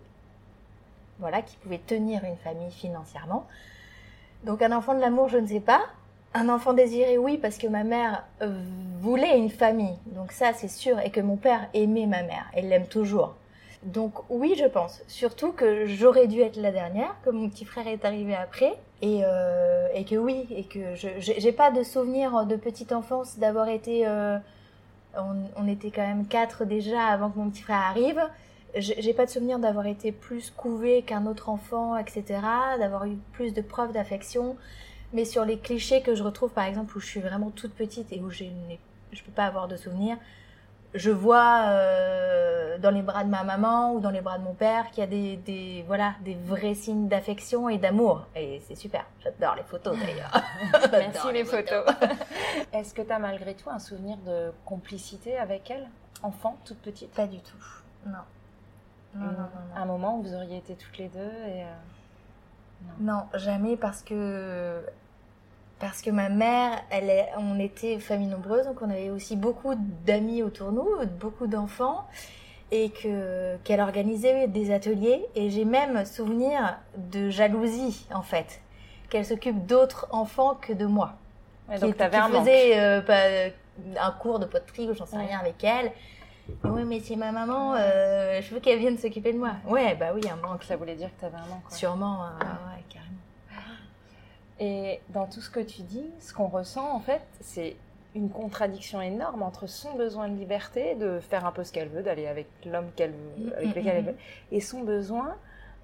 voilà, 1.19 1.41
qui 1.41 1.55
pouvait 1.57 1.79
tenir 1.79 2.23
une 2.23 2.37
famille 2.37 2.71
financièrement. 2.71 3.45
Donc 4.43 4.61
un 4.61 4.71
enfant 4.71 4.95
de 4.95 4.99
l'amour, 4.99 5.29
je 5.29 5.37
ne 5.37 5.47
sais 5.47 5.59
pas. 5.59 5.81
Un 6.33 6.49
enfant 6.49 6.73
désiré, 6.73 7.17
oui, 7.17 7.37
parce 7.37 7.57
que 7.57 7.67
ma 7.67 7.83
mère 7.83 8.23
euh, 8.41 8.57
voulait 8.99 9.37
une 9.37 9.49
famille, 9.49 9.97
donc 10.07 10.31
ça 10.31 10.53
c'est 10.53 10.69
sûr, 10.69 10.99
et 10.99 11.09
que 11.09 11.19
mon 11.19 11.35
père 11.35 11.67
aimait 11.73 12.05
ma 12.05 12.23
mère, 12.23 12.45
elle 12.53 12.69
l'aime 12.69 12.87
toujours. 12.87 13.35
Donc 13.83 14.13
oui, 14.29 14.55
je 14.57 14.65
pense. 14.65 15.01
Surtout 15.07 15.51
que 15.51 15.85
j'aurais 15.87 16.27
dû 16.27 16.39
être 16.41 16.55
la 16.55 16.71
dernière, 16.71 17.15
que 17.25 17.31
mon 17.31 17.49
petit 17.49 17.65
frère 17.65 17.87
est 17.87 18.05
arrivé 18.05 18.33
après, 18.33 18.77
et, 19.01 19.21
euh, 19.25 19.87
et 19.93 20.05
que 20.05 20.15
oui, 20.15 20.47
et 20.51 20.63
que 20.63 20.95
je 20.95 21.09
j'ai 21.19 21.51
pas 21.51 21.71
de 21.71 21.83
souvenir 21.83 22.45
de 22.45 22.55
petite 22.55 22.93
enfance 22.93 23.37
d'avoir 23.37 23.67
été 23.67 24.07
euh, 24.07 24.37
on, 25.15 25.67
était 25.67 25.91
quand 25.91 26.05
même 26.05 26.25
quatre 26.25 26.65
déjà 26.65 27.05
avant 27.05 27.29
que 27.29 27.37
mon 27.37 27.49
petit 27.49 27.63
frère 27.63 27.81
arrive. 27.81 28.21
J'ai 28.77 29.13
pas 29.13 29.25
de 29.25 29.29
souvenir 29.29 29.59
d'avoir 29.59 29.85
été 29.85 30.13
plus 30.13 30.49
couvée 30.49 31.01
qu'un 31.01 31.25
autre 31.25 31.49
enfant, 31.49 31.97
etc., 31.97 32.39
d'avoir 32.79 33.05
eu 33.05 33.17
plus 33.33 33.53
de 33.53 33.61
preuves 33.61 33.91
d'affection. 33.91 34.55
Mais 35.13 35.25
sur 35.25 35.43
les 35.43 35.57
clichés 35.57 36.01
que 36.01 36.15
je 36.15 36.23
retrouve, 36.23 36.51
par 36.51 36.63
exemple, 36.65 36.95
où 36.97 37.01
je 37.01 37.05
suis 37.05 37.19
vraiment 37.19 37.49
toute 37.49 37.73
petite 37.73 38.13
et 38.13 38.21
où 38.21 38.31
je 38.31 38.45
ne 38.45 39.21
peux 39.25 39.31
pas 39.35 39.45
avoir 39.45 39.67
de 39.67 39.75
souvenirs, 39.75 40.17
je 40.93 41.09
vois 41.11 41.63
euh, 41.69 42.77
dans 42.79 42.89
les 42.91 43.01
bras 43.01 43.23
de 43.23 43.29
ma 43.29 43.43
maman 43.43 43.93
ou 43.93 43.99
dans 43.99 44.09
les 44.09 44.21
bras 44.21 44.37
de 44.37 44.43
mon 44.43 44.53
père 44.53 44.89
qu'il 44.91 44.99
y 44.99 45.03
a 45.03 45.09
des, 45.09 45.37
des, 45.37 45.83
voilà, 45.87 46.13
des 46.21 46.35
vrais 46.35 46.73
signes 46.73 47.07
d'affection 47.07 47.69
et 47.69 47.77
d'amour. 47.77 48.25
Et 48.35 48.61
c'est 48.67 48.75
super. 48.75 49.05
J'adore 49.23 49.55
les 49.55 49.63
photos 49.63 49.97
d'ailleurs. 49.97 50.31
Merci 50.91 51.31
les 51.31 51.45
photos. 51.45 51.85
Est-ce 52.73 52.93
que 52.93 53.01
tu 53.01 53.11
as 53.11 53.19
malgré 53.19 53.53
tout 53.53 53.69
un 53.69 53.79
souvenir 53.79 54.17
de 54.25 54.51
complicité 54.65 55.37
avec 55.37 55.71
elle, 55.71 55.87
enfant, 56.23 56.57
toute 56.65 56.79
petite? 56.79 57.11
Pas 57.11 57.27
du 57.27 57.39
tout. 57.39 57.57
Non. 58.05 58.13
Non, 59.15 59.25
non, 59.25 59.31
non, 59.31 59.47
Un 59.75 59.85
moment 59.85 60.17
où 60.17 60.23
vous 60.23 60.33
auriez 60.33 60.57
été 60.57 60.75
toutes 60.75 60.97
les 60.97 61.09
deux 61.09 61.19
et. 61.19 61.63
euh, 61.63 61.65
non. 62.99 63.13
Non, 63.13 63.23
jamais 63.37 63.75
parce 63.77 64.01
que 64.01 64.81
parce 65.81 66.01
que 66.01 66.11
ma 66.11 66.29
mère, 66.29 66.79
elle 66.91 67.09
est, 67.09 67.29
on 67.37 67.59
était 67.59 67.99
famille 67.99 68.27
nombreuse, 68.27 68.65
donc 68.65 68.81
on 68.81 68.89
avait 68.89 69.09
aussi 69.09 69.35
beaucoup 69.35 69.73
d'amis 70.05 70.43
autour 70.43 70.71
de 70.71 70.75
nous, 70.77 70.89
beaucoup 71.19 71.47
d'enfants, 71.47 72.05
et 72.71 72.91
que 72.91 73.57
qu'elle 73.63 73.81
organisait 73.81 74.47
des 74.47 74.71
ateliers. 74.71 75.25
Et 75.35 75.49
j'ai 75.49 75.65
même 75.65 76.05
souvenir 76.05 76.77
de 76.95 77.29
jalousie 77.29 78.07
en 78.13 78.21
fait, 78.21 78.61
qu'elle 79.09 79.25
s'occupe 79.25 79.65
d'autres 79.65 80.07
enfants 80.11 80.55
que 80.55 80.71
de 80.71 80.85
moi. 80.85 81.13
Qui, 81.73 81.79
donc 81.81 81.97
tu 81.97 82.03
avais 82.03 82.17
qui 82.17 82.23
un 82.23 82.29
faisait 82.29 82.79
euh, 82.79 83.01
pas- 83.01 83.51
un 83.99 84.11
cours 84.11 84.39
de 84.39 84.45
poterie 84.45 84.89
ou 84.89 84.93
j'en 84.93 85.05
sais 85.05 85.17
Ouais. 85.17 85.25
rien 85.25 85.39
avec 85.39 85.63
elle. 85.63 85.91
Oui, 86.65 86.83
mais 86.85 86.99
c'est 86.99 87.15
ma 87.15 87.31
maman, 87.31 87.75
euh, 87.77 88.41
je 88.41 88.53
veux 88.53 88.59
qu'elle 88.59 88.79
vienne 88.79 88.97
s'occuper 88.97 89.31
de 89.33 89.37
moi. 89.39 89.51
Ouais, 89.65 89.95
bah 89.95 90.07
oui, 90.13 90.21
un 90.29 90.35
manque. 90.47 90.63
Ça 90.63 90.75
voulait 90.75 90.95
dire 90.95 91.09
que 91.15 91.19
tu 91.21 91.25
avais 91.25 91.37
un 91.37 91.45
manque. 91.47 91.63
Sûrement, 91.69 92.23
euh, 92.23 92.27
ouais, 92.29 92.83
carrément. 92.89 93.15
Et 94.63 95.01
dans 95.09 95.25
tout 95.25 95.41
ce 95.41 95.49
que 95.49 95.59
tu 95.59 95.81
dis, 95.81 96.05
ce 96.19 96.33
qu'on 96.33 96.47
ressent 96.47 96.95
en 96.95 96.99
fait, 96.99 97.21
c'est 97.41 97.75
une 98.13 98.29
contradiction 98.29 99.01
énorme 99.01 99.41
entre 99.41 99.65
son 99.67 99.95
besoin 99.95 100.29
de 100.29 100.35
liberté, 100.35 100.93
de 100.95 101.19
faire 101.19 101.45
un 101.45 101.51
peu 101.51 101.63
ce 101.63 101.71
qu'elle 101.73 101.87
veut, 101.89 102.03
d'aller 102.03 102.27
avec 102.27 102.47
l'homme 102.65 102.91
qu'elle 102.95 103.11
veut, 103.37 103.53
avec 103.57 103.65
Mm, 103.69 103.79
lequel 103.79 103.95
elle 103.97 104.03
mm, 104.03 104.07
veut, 104.07 104.15
et 104.51 104.61
son 104.61 104.81
besoin 104.81 105.35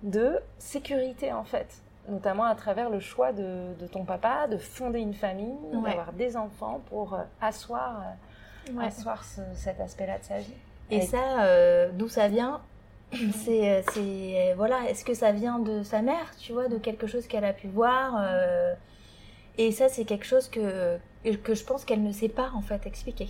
de 0.03 0.39
sécurité 0.59 1.33
en 1.33 1.43
fait, 1.43 1.67
notamment 2.07 2.43
à 2.43 2.53
travers 2.53 2.89
le 2.91 2.99
choix 2.99 3.31
de, 3.33 3.73
de 3.79 3.87
ton 3.87 4.05
papa 4.05 4.45
de 4.47 4.57
fonder 4.57 4.99
une 4.99 5.15
famille, 5.15 5.55
Ouais. 5.73 5.81
d'avoir 5.89 6.13
des 6.13 6.37
enfants 6.37 6.81
pour 6.89 7.15
euh, 7.15 7.23
asseoir, 7.41 8.01
euh, 8.01 8.73
Ouais. 8.73 8.85
asseoir 8.85 9.23
ce- 9.23 9.41
cet 9.55 9.79
aspect-là 9.79 10.19
de 10.19 10.23
sa 10.23 10.37
vie. 10.39 10.53
Et 10.91 10.97
Avec- 10.97 11.09
ça, 11.09 11.43
euh, 11.45 11.89
d'où 11.93 12.09
ça 12.09 12.27
vient? 12.27 12.61
C'est, 13.33 13.69
euh, 13.71 13.81
euh, 13.97 14.53
voilà, 14.57 14.89
est-ce 14.89 15.05
que 15.05 15.13
ça 15.13 15.31
vient 15.31 15.59
de 15.59 15.81
sa 15.83 16.01
mère, 16.01 16.35
tu 16.37 16.51
vois, 16.53 16.67
de 16.67 16.77
quelque 16.77 17.07
chose 17.07 17.25
qu'elle 17.27 17.45
a 17.45 17.53
pu 17.53 17.67
voir 17.67 18.15
euh, 18.19 18.73
Et 19.57 19.71
ça, 19.71 19.87
c'est 19.89 20.05
quelque 20.05 20.25
chose 20.25 20.49
que 20.49 20.97
que 21.43 21.55
je 21.55 21.63
pense 21.65 21.83
qu'elle 21.83 22.03
ne 22.03 22.11
sait 22.13 22.29
pas 22.29 22.51
en 22.55 22.61
fait 22.61 22.85
expliquer, 22.85 23.27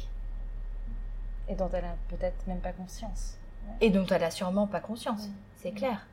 et 1.48 1.56
dont 1.56 1.70
elle 1.74 1.86
a 1.86 1.96
peut-être 2.10 2.46
même 2.48 2.60
pas 2.60 2.72
conscience. 2.72 3.38
et 3.82 3.90
dont 3.90 4.06
elle 4.06 4.24
a 4.24 4.30
sûrement 4.32 4.68
pas 4.68 4.80
conscience. 4.80 5.24
Ouais. 5.26 5.32
C'est 5.56 5.72
clair. 5.72 6.06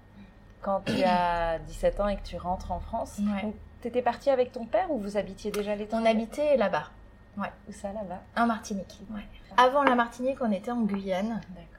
Quand 0.63 0.81
tu 0.87 1.03
as 1.05 1.59
17 1.59 2.01
ans 2.01 2.09
et 2.09 2.17
que 2.17 2.23
tu 2.23 2.37
rentres 2.39 2.73
en 2.73 2.81
France, 2.81 3.19
Ouais. 3.21 3.53
tu 3.83 3.89
étais 3.89 4.01
partie 4.03 4.31
avec 4.31 4.51
ton 4.53 4.65
père 4.65 4.91
ou 4.91 4.99
vous 4.99 5.17
habitiez 5.19 5.51
déjà 5.51 5.75
l'étranger? 5.77 6.03
On 6.07 6.11
habitait 6.11 6.57
là-bas, 6.57 6.89
Où 7.37 7.73
ça, 7.73 7.93
là-bas? 7.93 8.21
En 8.37 8.47
Martinique. 8.47 9.03
Ouais. 9.11 9.27
Avant 9.59 9.83
la 9.83 9.95
Martinique, 9.95 10.39
on 10.41 10.51
était 10.51 10.71
en 10.71 10.83
Guyane. 10.83 11.41
D'accord. 11.51 11.74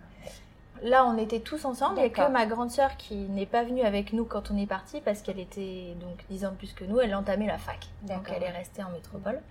Là, 0.85 1.03
on 1.05 1.17
était 1.17 1.39
tous 1.39 1.65
ensemble. 1.65 1.95
Il 1.97 2.01
n'y 2.01 2.05
a 2.05 2.09
que 2.11 2.31
ma 2.31 2.45
grande 2.45 2.69
sœur 2.69 2.95
qui 2.95 3.15
n'est 3.15 3.47
pas 3.47 3.63
venue 3.63 3.81
avec 3.81 4.13
nous 4.13 4.23
quand 4.23 4.51
on 4.51 4.57
est 4.57 4.67
parti 4.67 5.01
parce 5.01 5.21
qu'elle 5.23 5.39
était 5.39 5.95
donc 5.99 6.23
10 6.29 6.45
ans 6.45 6.51
de 6.51 6.55
plus 6.55 6.73
que 6.73 6.85
nous. 6.85 6.99
Elle 6.99 7.15
entamait 7.15 7.47
la 7.47 7.57
fac. 7.57 7.87
Donc 8.03 8.31
elle 8.33 8.43
est 8.43 8.51
restée 8.51 8.83
en 8.83 8.91
métropole. 8.91 9.41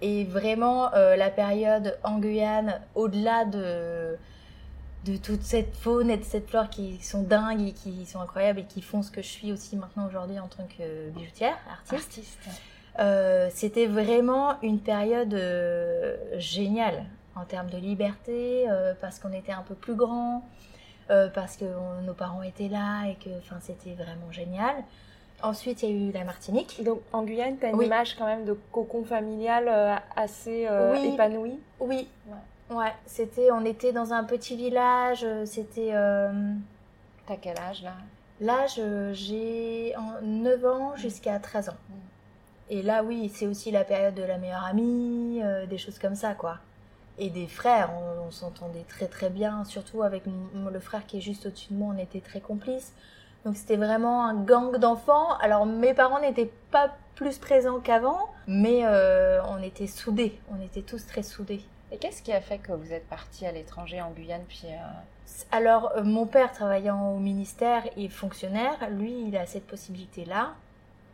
Et 0.00 0.24
vraiment, 0.24 0.92
euh, 0.94 1.14
la 1.14 1.30
période 1.30 1.96
en 2.02 2.18
Guyane, 2.18 2.80
au-delà 2.96 3.44
de, 3.44 4.16
de 5.04 5.16
toute 5.16 5.42
cette 5.42 5.76
faune 5.76 6.10
et 6.10 6.16
de 6.16 6.24
cette 6.24 6.50
flore 6.50 6.68
qui 6.70 7.00
sont 7.00 7.22
dingues 7.22 7.68
et 7.68 7.72
qui 7.72 8.04
sont 8.04 8.20
incroyables 8.20 8.58
et 8.60 8.64
qui 8.64 8.82
font 8.82 9.02
ce 9.02 9.12
que 9.12 9.22
je 9.22 9.28
suis 9.28 9.52
aussi 9.52 9.76
maintenant 9.76 10.06
aujourd'hui 10.08 10.40
en 10.40 10.48
tant 10.48 10.66
que 10.76 11.10
bijoutière, 11.10 11.56
artiste, 11.70 12.08
Artiste. 12.18 12.38
euh, 12.98 13.48
c'était 13.54 13.86
vraiment 13.86 14.60
une 14.62 14.80
période 14.80 15.34
euh, 15.34 16.16
géniale 16.36 17.04
en 17.36 17.44
termes 17.44 17.70
de 17.70 17.78
liberté, 17.78 18.66
euh, 18.68 18.94
parce 19.00 19.18
qu'on 19.18 19.32
était 19.32 19.52
un 19.52 19.62
peu 19.62 19.74
plus 19.74 19.94
grands, 19.94 20.42
euh, 21.10 21.28
parce 21.28 21.56
que 21.56 21.64
on- 21.64 22.02
nos 22.02 22.14
parents 22.14 22.42
étaient 22.42 22.68
là 22.68 23.04
et 23.08 23.14
que 23.16 23.30
c'était 23.60 23.94
vraiment 23.94 24.30
génial. 24.30 24.74
Ensuite, 25.42 25.82
il 25.82 25.88
y 25.88 25.92
a 25.92 26.08
eu 26.08 26.12
la 26.12 26.24
Martinique. 26.24 26.82
Donc 26.84 27.00
en 27.12 27.22
Guyane, 27.24 27.58
tu 27.58 27.66
as 27.66 27.70
une 27.70 27.76
Oui. 27.76 27.86
image 27.86 28.14
quand 28.16 28.26
même 28.26 28.44
de 28.44 28.52
cocon 28.70 29.04
familial 29.04 29.64
euh, 29.68 29.96
assez 30.14 30.68
Oui. 30.92 31.14
épanoui. 31.14 31.58
Oui, 31.80 32.08
Ouais. 32.28 32.76
ouais, 32.76 32.92
c'était, 33.06 33.50
on 33.50 33.64
était 33.64 33.92
dans 33.92 34.12
un 34.12 34.24
petit 34.24 34.56
village, 34.56 35.26
c'était... 35.46 35.92
T'as 37.26 37.36
quel 37.40 37.58
âge 37.58 37.82
là? 37.82 37.94
Là, 38.40 38.66
j'ai 39.12 39.94
en 39.96 40.20
9 40.22 40.64
ans 40.64 40.96
jusqu'à 40.96 41.38
13 41.38 41.68
ans. 41.70 41.76
Mm. 41.88 41.94
Et 42.70 42.82
là, 42.82 43.02
oui, 43.04 43.30
c'est 43.32 43.46
aussi 43.46 43.70
la 43.70 43.84
période 43.84 44.14
de 44.14 44.22
la 44.22 44.38
meilleure 44.38 44.64
amie, 44.64 45.40
des 45.68 45.78
choses 45.78 45.98
comme 45.98 46.14
ça, 46.16 46.34
quoi. 46.34 46.58
Et 47.24 47.30
des 47.30 47.46
frères, 47.46 47.90
on, 47.96 48.26
on 48.26 48.30
s'entendait 48.32 48.84
très 48.88 49.06
très 49.06 49.30
bien, 49.30 49.64
surtout 49.64 50.02
avec 50.02 50.24
mon- 50.26 50.70
le 50.70 50.80
frère 50.80 51.06
qui 51.06 51.18
est 51.18 51.20
juste 51.20 51.46
au-dessus 51.46 51.72
de 51.72 51.78
moi, 51.78 51.94
on 51.96 51.98
était 51.98 52.20
très 52.20 52.40
complices. 52.40 52.92
Donc 53.44 53.56
c'était 53.56 53.76
vraiment 53.76 54.24
un 54.26 54.34
gang 54.34 54.76
d'enfants. 54.76 55.36
Alors 55.38 55.64
mes 55.64 55.94
parents 55.94 56.20
n'étaient 56.20 56.50
pas 56.72 56.90
plus 57.14 57.38
présents 57.38 57.78
qu'avant, 57.78 58.18
mais 58.48 58.80
euh, 58.84 59.40
on 59.44 59.62
était 59.62 59.86
soudés, 59.86 60.40
on 60.50 60.60
était 60.60 60.82
tous 60.82 61.06
très 61.06 61.22
soudés. 61.22 61.62
Et 61.92 61.98
qu'est-ce 61.98 62.22
qui 62.22 62.32
a 62.32 62.40
fait 62.40 62.58
que 62.58 62.72
vous 62.72 62.92
êtes 62.92 63.06
parti 63.08 63.46
à 63.46 63.52
l'étranger 63.52 64.00
en 64.02 64.10
Guyane 64.10 64.42
puis 64.48 64.62
euh, 64.64 64.76
Alors, 65.52 65.92
euh, 65.96 66.02
mon 66.02 66.26
père 66.26 66.50
travaillant 66.50 67.12
au 67.12 67.18
ministère 67.18 67.84
et 67.96 68.08
fonctionnaire, 68.08 68.78
lui, 68.90 69.28
il 69.28 69.36
a 69.36 69.46
cette 69.46 69.66
possibilité-là. 69.68 70.54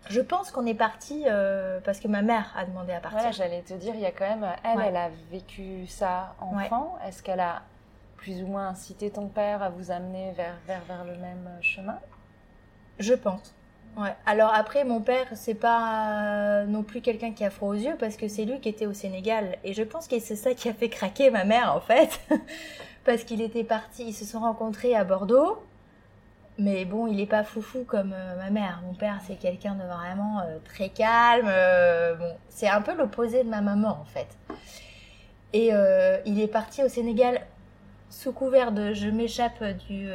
Je 0.09 0.21
pense 0.21 0.51
qu'on 0.51 0.65
est 0.67 0.75
parti 0.75 1.25
euh, 1.27 1.81
parce 1.85 2.01
que 2.01 2.09
ma 2.09 2.23
mère 2.23 2.53
a 2.57 2.65
demandé 2.65 2.93
à 2.93 3.01
partir. 3.01 3.19
Voilà, 3.19 3.33
j'allais 3.33 3.63
te 3.63 3.75
dire, 3.75 3.95
il 3.95 4.01
y 4.01 4.07
a 4.07 4.11
quand 4.13 4.29
même, 4.29 4.47
elle, 4.65 4.79
Ouais. 4.79 4.85
elle 4.89 4.97
a 4.97 5.11
vécu 5.31 5.87
ça 5.87 6.35
enfant. 6.41 6.97
Est-ce 7.07 7.23
qu'elle 7.23 7.41
a 7.41 7.63
plus 8.17 8.43
ou 8.43 8.47
moins 8.47 8.69
incité 8.69 9.11
ton 9.11 9.29
père 9.29 9.63
à 9.63 9.69
vous 9.69 9.91
amener 9.91 10.33
vers, 10.33 10.55
vers, 10.67 10.83
vers 10.89 11.05
le 11.05 11.17
même 11.17 11.49
chemin? 11.61 11.99
Je 12.99 13.15
pense. 13.15 13.55
Ouais. 13.97 14.15
Alors 14.27 14.53
après, 14.55 14.85
mon 14.85 15.01
père, 15.01 15.27
c'est 15.35 15.55
pas 15.55 16.63
euh, 16.63 16.67
non 16.67 16.83
plus 16.83 17.01
quelqu'un 17.01 17.33
qui 17.33 17.45
a 17.45 17.51
froid 17.51 17.71
aux 17.71 17.75
yeux 17.75 17.97
parce 17.99 18.17
que 18.17 18.29
c'est 18.29 18.45
lui 18.45 18.61
qui 18.61 18.69
était 18.69 18.87
au 18.87 18.93
Sénégal. 18.93 19.57
Et 19.65 19.73
je 19.73 19.83
pense 19.83 20.09
que 20.09 20.19
c'est 20.21 20.37
ça 20.37 20.55
qui 20.55 20.69
a 20.69 20.75
fait 20.75 20.89
craquer 20.89 21.31
ma 21.31 21.45
mère 21.45 21.75
en 21.75 21.81
fait. 21.81 22.21
parce 23.05 23.25
qu'il 23.25 23.41
était 23.41 23.65
parti, 23.65 24.05
ils 24.09 24.13
se 24.15 24.25
sont 24.25 24.41
rencontrés 24.41 24.95
à 24.95 25.05
Bordeaux. 25.05 25.63
Mais 26.59 26.85
bon, 26.85 27.07
il 27.07 27.21
est 27.21 27.27
pas 27.27 27.45
foufou 27.45 27.85
comme 27.85 28.13
euh, 28.13 28.37
ma 28.37 28.51
mère. 28.51 28.83
Mon 28.85 28.93
père, 28.93 29.21
c'est 29.25 29.37
quelqu'un 29.37 29.77
de 29.77 29.85
vraiment 29.85 30.41
euh, 30.41 30.59
très 30.65 30.89
calme. 30.89 31.47
euh, 31.49 32.17
bon, 32.17 32.37
c'est 32.49 32.69
un 32.69 32.83
peu 32.83 32.97
l'opposé 32.97 33.45
de 33.45 33.49
ma 33.49 33.61
maman 33.61 33.97
en 34.01 34.05
fait. 34.05 34.27
Et 35.53 35.71
il 36.27 36.41
est 36.41 36.49
parti 36.49 36.83
au 36.83 36.89
Sénégal 36.89 37.41
sous 38.11 38.33
couvert 38.33 38.71
de 38.71 38.93
je 38.93 39.09
m'échappe 39.09 39.65
du 39.89 40.07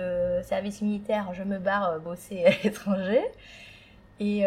service 0.44 0.84
militaire, 0.84 1.34
je 1.34 1.42
me 1.42 1.58
barre 1.58 2.00
bosser 2.02 2.46
à 2.46 2.50
l'étranger. 2.64 3.24
Et, 4.20 4.42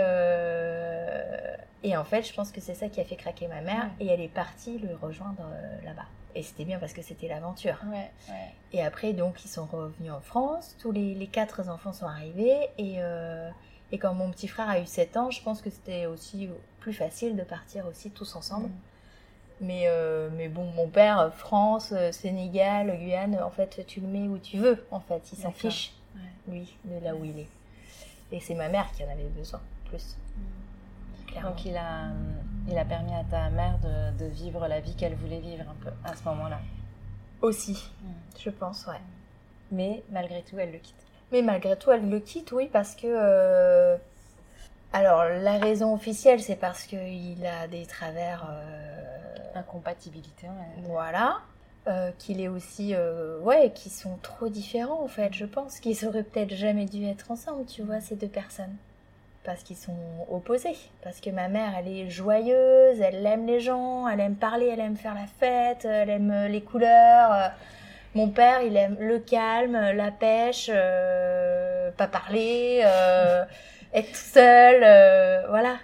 et 1.83 1.97
en 1.97 2.05
fait, 2.05 2.23
je 2.23 2.33
pense 2.33 2.53
que 2.53 2.61
c'est 2.61 2.75
ça 2.75 2.89
qui 2.89 3.01
a 3.01 3.05
fait 3.05 3.17
craquer 3.17 3.49
ma 3.49 3.63
mère. 3.63 3.91
Et 3.99 4.07
elle 4.07 4.21
est 4.21 4.33
partie 4.33 4.79
le 4.79 4.95
rejoindre 4.95 5.43
là-bas. 5.85 6.07
Et 6.37 6.43
c'était 6.43 6.67
bien 6.67 6.79
parce 6.79 6.93
que 6.93 7.01
c'était 7.01 7.29
l'aventure. 7.29 7.79
Ouais, 7.91 8.11
ouais. 8.29 8.53
Et 8.75 8.85
après, 8.85 9.15
donc, 9.15 9.43
ils 9.45 9.49
sont 9.49 9.65
revenus 9.65 10.13
en 10.13 10.21
France. 10.21 10.77
Tous 10.79 10.93
les, 10.93 11.15
les 11.15 11.27
quatre 11.27 11.67
enfants 11.71 11.95
sont 11.95 12.05
arrivés. 12.05 12.69
Et, 12.77 12.97
euh, 12.99 13.49
et 13.91 13.97
quand 13.97 14.13
mon 14.13 14.31
petit 14.31 14.47
frère 14.47 14.69
a 14.69 14.79
eu 14.79 14.85
7 14.85 15.17
ans, 15.17 15.31
je 15.31 15.43
pense 15.43 15.63
que 15.63 15.71
c'était 15.71 16.05
aussi 16.05 16.51
plus 16.81 16.93
facile 16.93 17.37
de 17.37 17.43
partir 17.43 17.87
aussi 17.87 18.11
tous 18.11 18.37
ensemble. 18.37 18.69
Mm. 18.69 18.73
Mais, 19.63 19.85
euh, 19.87 20.29
mais 20.37 20.49
bon, 20.49 20.67
mon 20.73 20.89
père, 20.89 21.33
France, 21.35 21.95
euh, 21.97 22.13
Sénégal, 22.13 22.95
Guyane, 22.99 23.41
en 23.43 23.51
fait, 23.51 23.83
tu 23.87 24.01
le 24.01 24.07
mets 24.07 24.29
où 24.29 24.37
tu 24.37 24.59
veux. 24.59 24.85
En 24.91 25.01
fait, 25.01 25.23
il 25.33 25.39
s'en 25.39 25.53
fiche, 25.53 25.95
lui, 26.49 26.77
de 26.85 27.03
là 27.03 27.15
où 27.15 27.25
il 27.25 27.39
est. 27.39 27.49
Et 28.31 28.41
c'est 28.41 28.55
ma 28.55 28.69
mère 28.69 28.93
qui 28.93 29.03
en 29.03 29.09
avait 29.09 29.31
besoin, 29.35 29.63
plus. 29.89 30.17
Clairement. 31.41 31.51
Donc 31.51 31.65
il 31.65 31.77
a, 31.77 32.09
il 32.69 32.77
a 32.79 32.85
permis 32.85 33.15
à 33.15 33.25
ta 33.25 33.49
mère 33.51 33.79
de, 33.79 34.25
de 34.25 34.31
vivre 34.31 34.67
la 34.69 34.81
vie 34.81 34.95
qu'elle 34.95 35.15
voulait 35.15 35.41
vivre 35.41 35.65
un 35.69 35.85
peu 35.85 35.91
à 36.05 36.15
ce 36.17 36.25
moment-là. 36.25 36.59
Aussi, 37.43 37.91
Mm. 38.03 38.09
je 38.39 38.51
pense, 38.51 38.87
ouais. 38.87 39.01
Mais 39.71 40.03
malgré 40.11 40.43
tout, 40.43 40.59
elle 40.59 40.73
le 40.73 40.79
quitte. 40.79 40.95
Mais 41.33 41.43
malgré 41.43 41.77
tout, 41.77 41.91
elle 41.91 42.09
le 42.09 42.21
quitte, 42.21 42.53
oui, 42.53 42.69
parce 42.73 42.95
que. 42.95 43.07
euh, 43.07 43.97
Alors, 44.93 45.25
la 45.25 45.59
raison 45.59 45.93
officielle, 45.93 46.41
c'est 46.41 46.57
parce 46.57 46.85
qu'il 46.85 47.45
a 47.47 47.67
des 47.69 47.85
travers. 47.87 48.47
euh, 48.51 49.03
Incompatibilité. 49.55 50.47
ouais. 50.49 50.83
Voilà. 50.85 51.39
Euh, 51.89 52.11
qu'il 52.19 52.41
est 52.41 52.49
aussi. 52.49 52.95
euh, 52.95 53.39
Ouais, 53.41 53.73
qui 53.75 53.91
sont 53.91 54.17
trop 54.23 54.49
différents, 54.49 55.03
en 55.03 55.09
fait. 55.09 55.33
Je 55.35 55.45
pense 55.47 55.81
qu'ils 55.81 56.07
auraient 56.07 56.23
peut-être 56.25 56.55
jamais 56.55 56.85
dû 56.87 57.05
être 57.07 57.31
ensemble, 57.31 57.65
tu 57.67 57.83
vois, 57.83 58.01
ces 58.01 58.17
deux 58.17 58.29
personnes. 58.29 58.77
Parce 59.47 59.63
qu'ils 59.63 59.77
sont 59.77 59.97
opposés. 60.29 60.77
Parce 61.03 61.21
que 61.21 61.31
ma 61.31 61.49
mère, 61.49 61.73
elle 61.79 61.89
est 61.89 62.11
joyeuse, 62.11 63.01
elle 63.01 63.25
aime 63.25 63.47
les 63.47 63.61
gens, 63.61 64.07
elle 64.09 64.21
aime 64.21 64.35
parler, 64.35 64.67
elle 64.67 64.81
aime 64.81 64.97
faire 64.97 65.15
la 65.15 65.27
fête, 65.39 65.87
elle 65.87 66.11
aime 66.11 66.47
les 66.49 66.61
couleurs. 66.61 67.53
Mon 68.15 68.29
père, 68.29 68.63
il 68.63 68.77
aime 68.77 68.97
le 68.99 69.21
calme, 69.21 69.79
la 69.95 70.11
pêche, 70.11 70.69
euh, 70.73 71.91
pas 71.93 72.09
parler, 72.09 72.83
euh, 72.85 73.45
être 73.95 74.09
tout 74.09 74.15
seul, 74.15 74.81
euh, 74.83 75.47
voilà. 75.49 75.77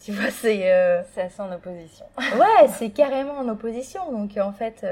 Tu 0.00 0.12
vois, 0.12 0.30
c'est. 0.30 1.04
C'est 1.12 1.22
assez 1.22 1.40
en 1.40 1.52
opposition. 1.52 2.06
ouais, 2.18 2.68
c'est 2.78 2.90
carrément 2.90 3.38
en 3.38 3.48
opposition. 3.48 4.12
Donc 4.12 4.36
en 4.36 4.52
fait, 4.52 4.86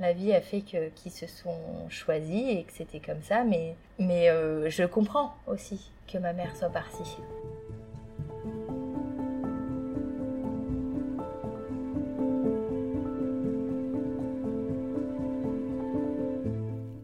la 0.00 0.12
vie 0.12 0.32
a 0.32 0.40
fait 0.40 0.60
que 0.60 0.88
qu'ils 0.90 1.12
se 1.12 1.26
sont 1.26 1.58
choisis 1.88 2.58
et 2.58 2.62
que 2.62 2.72
c'était 2.72 3.00
comme 3.00 3.22
ça. 3.22 3.42
Mais 3.42 3.74
mais 3.98 4.28
je 4.70 4.84
comprends 4.84 5.34
aussi 5.48 5.90
que 6.08 6.18
ma 6.18 6.32
mère 6.32 6.56
soit 6.56 6.70
partie. 6.70 7.16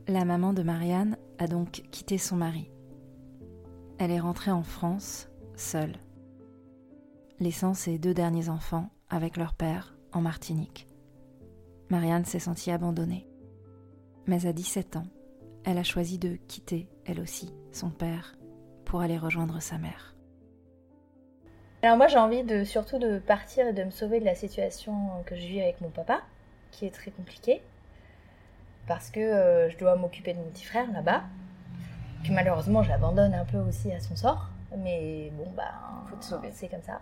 La 0.09 0.25
maman 0.25 0.53
de 0.53 0.63
Marianne 0.63 1.17
a 1.39 1.47
donc 1.47 1.83
quitté 1.91 2.19
son 2.19 2.37
mari. 2.37 2.71
Elle 3.99 4.11
est 4.11 4.21
rentrée 4.21 4.51
en 4.51 4.63
France, 4.63 5.29
seule, 5.55 5.97
laissant 7.41 7.75
ses 7.75 7.99
deux 7.99 8.15
derniers 8.15 8.49
enfants 8.49 8.89
avec 9.11 9.37
leur 9.37 9.55
père 9.55 9.97
en 10.13 10.21
Martinique. 10.21 10.87
Marianne 11.91 12.25
s'est 12.25 12.39
sentie 12.39 12.71
abandonnée. 12.71 13.29
Mais 14.27 14.47
à 14.47 14.53
17 14.53 14.97
ans, 14.97 15.07
elle 15.65 15.79
a 15.79 15.83
choisi 15.83 16.19
de 16.19 16.37
quitter, 16.49 16.89
elle 17.05 17.21
aussi, 17.21 17.53
son 17.73 17.91
père 17.91 18.37
pour 18.85 19.01
aller 19.01 19.19
rejoindre 19.19 19.61
sa 19.61 19.79
mère. 19.79 20.15
Alors 21.83 21.99
moi 21.99 22.09
j'ai 22.09 22.19
envie 22.19 22.45
de 22.45 22.65
surtout 22.65 22.99
de 22.99 23.19
partir 23.19 23.67
et 23.67 23.73
de 23.75 23.85
me 23.85 23.91
sauver 23.91 24.19
de 24.19 24.25
la 24.25 24.35
situation 24.35 24.95
que 25.27 25.37
je 25.37 25.43
vis 25.43 25.61
avec 25.61 25.81
mon 25.83 25.91
papa, 25.91 26.23
qui 26.71 26.87
est 26.87 26.91
très 26.91 27.11
compliquée, 27.11 27.61
parce 28.87 29.11
que 29.11 29.21
euh, 29.21 29.69
je 29.69 29.77
dois 29.77 29.95
m'occuper 29.97 30.33
de 30.33 30.39
mon 30.39 30.45
petit 30.45 30.65
frère 30.65 30.91
là-bas, 30.93 31.25
que 32.27 32.33
malheureusement 32.33 32.83
j'abandonne 32.83 33.35
un 33.35 33.45
peu 33.45 33.59
aussi 33.59 33.93
à 33.93 34.01
son 34.01 34.17
sort, 34.17 34.49
mais 34.79 35.31
bon 35.37 35.47
bah 35.55 35.75
faut 36.09 36.17
te 36.17 36.25
sauver, 36.25 36.49
c'est 36.53 36.69
comme 36.69 36.83
ça. 36.83 37.01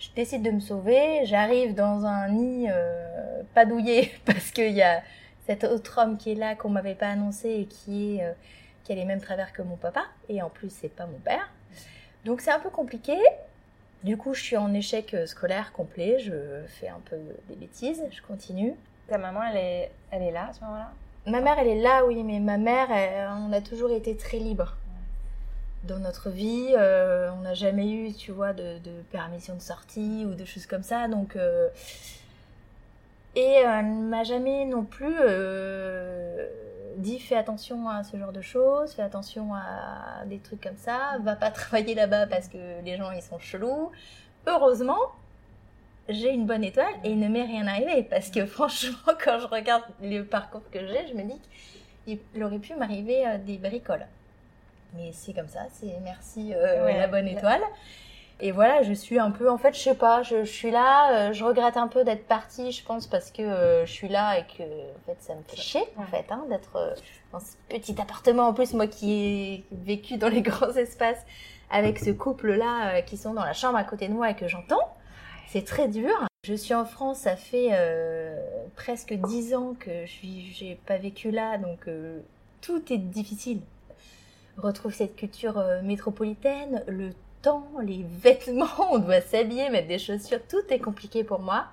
Je 0.00 0.08
décide 0.16 0.42
de 0.42 0.50
me 0.50 0.60
sauver, 0.60 1.24
j'arrive 1.24 1.74
dans 1.74 2.04
un 2.04 2.28
nid 2.28 2.66
euh, 2.70 3.42
pas 3.54 3.66
douillé 3.66 4.12
parce 4.24 4.50
qu'il 4.50 4.72
y 4.72 4.82
a 4.82 5.02
cet 5.46 5.64
autre 5.64 6.00
homme 6.02 6.18
qui 6.18 6.32
est 6.32 6.34
là 6.34 6.54
qu'on 6.54 6.70
m'avait 6.70 6.94
pas 6.94 7.08
annoncé 7.08 7.50
et 7.50 7.66
qui 7.66 8.16
est 8.16 8.24
euh, 8.24 8.32
qui 8.88 8.92
a 8.92 8.96
les 8.96 9.04
mêmes 9.04 9.20
travers 9.20 9.52
que 9.52 9.60
mon 9.60 9.76
papa, 9.76 10.04
et 10.30 10.40
en 10.40 10.48
plus 10.48 10.70
c'est 10.70 10.88
pas 10.88 11.04
mon 11.04 11.18
père. 11.18 11.50
Donc 12.24 12.40
c'est 12.40 12.50
un 12.50 12.58
peu 12.58 12.70
compliqué. 12.70 13.18
Du 14.02 14.16
coup, 14.16 14.32
je 14.32 14.40
suis 14.40 14.56
en 14.56 14.72
échec 14.72 15.12
euh, 15.12 15.26
scolaire 15.26 15.72
complet, 15.72 16.18
je 16.20 16.32
fais 16.68 16.88
un 16.88 17.00
peu 17.04 17.16
des 17.48 17.56
bêtises, 17.56 18.02
je 18.10 18.22
continue. 18.22 18.74
Ta 19.08 19.18
maman, 19.18 19.40
elle 19.42 19.56
est, 19.56 19.90
elle 20.10 20.22
est 20.22 20.30
là 20.30 20.48
à 20.48 20.52
ce 20.54 20.60
moment-là? 20.62 20.92
Ma 21.26 21.40
mère, 21.42 21.58
elle 21.58 21.66
est 21.66 21.82
là, 21.82 22.06
oui, 22.06 22.22
mais 22.22 22.40
ma 22.40 22.56
mère, 22.56 22.88
on 23.46 23.52
a 23.52 23.60
toujours 23.60 23.90
été 23.90 24.16
très 24.16 24.38
libre 24.38 24.76
dans 25.84 25.98
notre 25.98 26.30
vie. 26.30 26.72
Euh, 26.78 27.28
on 27.36 27.42
n'a 27.42 27.52
jamais 27.54 27.90
eu, 27.90 28.14
tu 28.14 28.32
vois, 28.32 28.54
de, 28.54 28.78
permission 29.12 29.54
de 29.54 29.60
sortie 29.60 30.24
ou 30.26 30.34
de 30.34 30.44
choses 30.46 30.66
comme 30.66 30.82
ça. 30.82 31.08
Donc, 31.08 31.36
euh, 31.36 31.68
et 33.36 33.62
elle 33.64 33.84
ne 33.84 34.08
m'a 34.08 34.24
jamais 34.24 34.64
non 34.64 34.84
plus 34.84 35.14
dit 36.98 37.18
fais 37.18 37.36
attention 37.36 37.88
à 37.88 38.04
ce 38.04 38.16
genre 38.16 38.32
de 38.32 38.40
choses, 38.40 38.92
fais 38.92 39.02
attention 39.02 39.54
à 39.54 40.24
des 40.26 40.38
trucs 40.38 40.60
comme 40.60 40.76
ça, 40.76 41.16
va 41.20 41.36
pas 41.36 41.50
travailler 41.52 41.94
là-bas 41.94 42.26
parce 42.26 42.48
que 42.48 42.82
les 42.84 42.96
gens 42.96 43.10
ils 43.10 43.22
sont 43.22 43.38
chelous. 43.38 43.90
Heureusement, 44.46 45.12
j'ai 46.08 46.30
une 46.30 46.46
bonne 46.46 46.64
étoile 46.64 46.94
et 47.04 47.10
il 47.10 47.18
ne 47.18 47.28
m'est 47.28 47.44
rien 47.44 47.66
arrivé 47.66 48.02
parce 48.02 48.30
que 48.30 48.46
franchement, 48.56 49.12
quand 49.22 49.38
je 49.38 49.46
regarde 49.46 49.84
le 50.02 50.22
parcours 50.22 50.68
que 50.70 50.80
j'ai, 50.86 51.08
je 51.08 51.14
me 51.14 51.22
dis 51.22 51.40
qu'il 52.04 52.44
aurait 52.44 52.58
pu 52.58 52.74
m'arriver 52.74 53.26
euh, 53.26 53.38
des 53.38 53.58
bricoles. 53.58 54.06
Mais 54.94 55.10
c'est 55.12 55.34
comme 55.34 55.48
ça, 55.48 55.66
c'est 55.70 55.98
merci 56.02 56.54
euh, 56.54 56.90
la 56.92 57.08
bonne 57.08 57.28
étoile. 57.28 57.60
Et 58.40 58.52
voilà, 58.52 58.82
je 58.82 58.92
suis 58.92 59.18
un 59.18 59.32
peu, 59.32 59.50
en 59.50 59.58
fait, 59.58 59.74
je 59.74 59.80
sais 59.80 59.96
pas, 59.96 60.22
je, 60.22 60.44
suis 60.44 60.70
là, 60.70 61.28
euh, 61.28 61.32
je 61.32 61.44
regrette 61.44 61.76
un 61.76 61.88
peu 61.88 62.04
d'être 62.04 62.24
partie, 62.26 62.70
je 62.70 62.84
pense, 62.84 63.08
parce 63.08 63.32
que 63.32 63.42
euh, 63.42 63.84
je 63.84 63.90
suis 63.90 64.08
là 64.08 64.38
et 64.38 64.42
que, 64.42 64.62
en 64.62 65.06
fait, 65.06 65.16
ça 65.18 65.34
me 65.34 65.42
fait 65.42 65.56
chier, 65.56 65.82
en 65.96 66.04
fait, 66.04 66.24
hein, 66.30 66.44
d'être 66.48 66.76
euh, 66.76 66.94
dans 67.32 67.40
ce 67.40 67.56
petit 67.68 68.00
appartement. 68.00 68.46
En 68.46 68.54
plus, 68.54 68.74
moi 68.74 68.86
qui 68.86 69.12
ai 69.12 69.64
vécu 69.72 70.18
dans 70.18 70.28
les 70.28 70.42
grands 70.42 70.72
espaces 70.74 71.24
avec 71.70 71.98
ce 71.98 72.10
couple-là 72.10 73.02
qui 73.02 73.16
sont 73.16 73.34
dans 73.34 73.44
la 73.44 73.52
chambre 73.52 73.76
à 73.76 73.84
côté 73.84 74.08
de 74.08 74.14
moi 74.14 74.30
et 74.30 74.36
que 74.36 74.46
j'entends, 74.48 74.96
c'est 75.48 75.66
très 75.66 75.88
dur. 75.88 76.14
Je 76.44 76.54
suis 76.54 76.74
en 76.74 76.86
France, 76.86 77.18
ça 77.18 77.36
fait 77.36 77.72
presque 78.74 79.12
dix 79.12 79.54
ans 79.54 79.74
que 79.78 80.06
je 80.06 80.64
n'ai 80.64 80.80
pas 80.86 80.96
vécu 80.96 81.30
là, 81.30 81.58
donc 81.58 81.86
tout 82.62 82.90
est 82.90 82.96
difficile. 82.96 83.60
retrouve 84.56 84.94
cette 84.94 85.14
culture 85.14 85.62
métropolitaine, 85.82 86.82
le 86.86 87.10
temps, 87.48 87.66
les 87.82 88.04
vêtements, 88.22 88.92
on 88.92 88.98
doit 88.98 89.20
s'habiller, 89.20 89.70
mettre 89.70 89.88
des 89.88 89.98
chaussures, 89.98 90.40
tout 90.48 90.62
est 90.70 90.78
compliqué 90.78 91.24
pour 91.24 91.40
moi. 91.40 91.66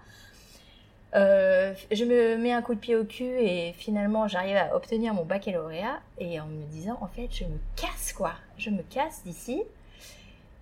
Euh, 1.15 1.73
je 1.91 2.03
me 2.03 2.37
mets 2.37 2.51
un 2.51 2.61
coup 2.61 2.75
de 2.75 2.79
pied 2.79 2.95
au 2.95 3.05
cul 3.05 3.23
et 3.23 3.71
finalement 3.71 4.27
j'arrive 4.27 4.57
à 4.57 4.75
obtenir 4.75 5.13
mon 5.13 5.23
baccalauréat 5.23 6.01
et 6.17 6.41
en 6.41 6.45
me 6.45 6.65
disant 6.65 6.97
en 6.99 7.07
fait 7.07 7.29
je 7.31 7.45
me 7.45 7.57
casse 7.77 8.11
quoi, 8.11 8.33
je 8.57 8.69
me 8.69 8.81
casse 8.81 9.23
d'ici 9.23 9.63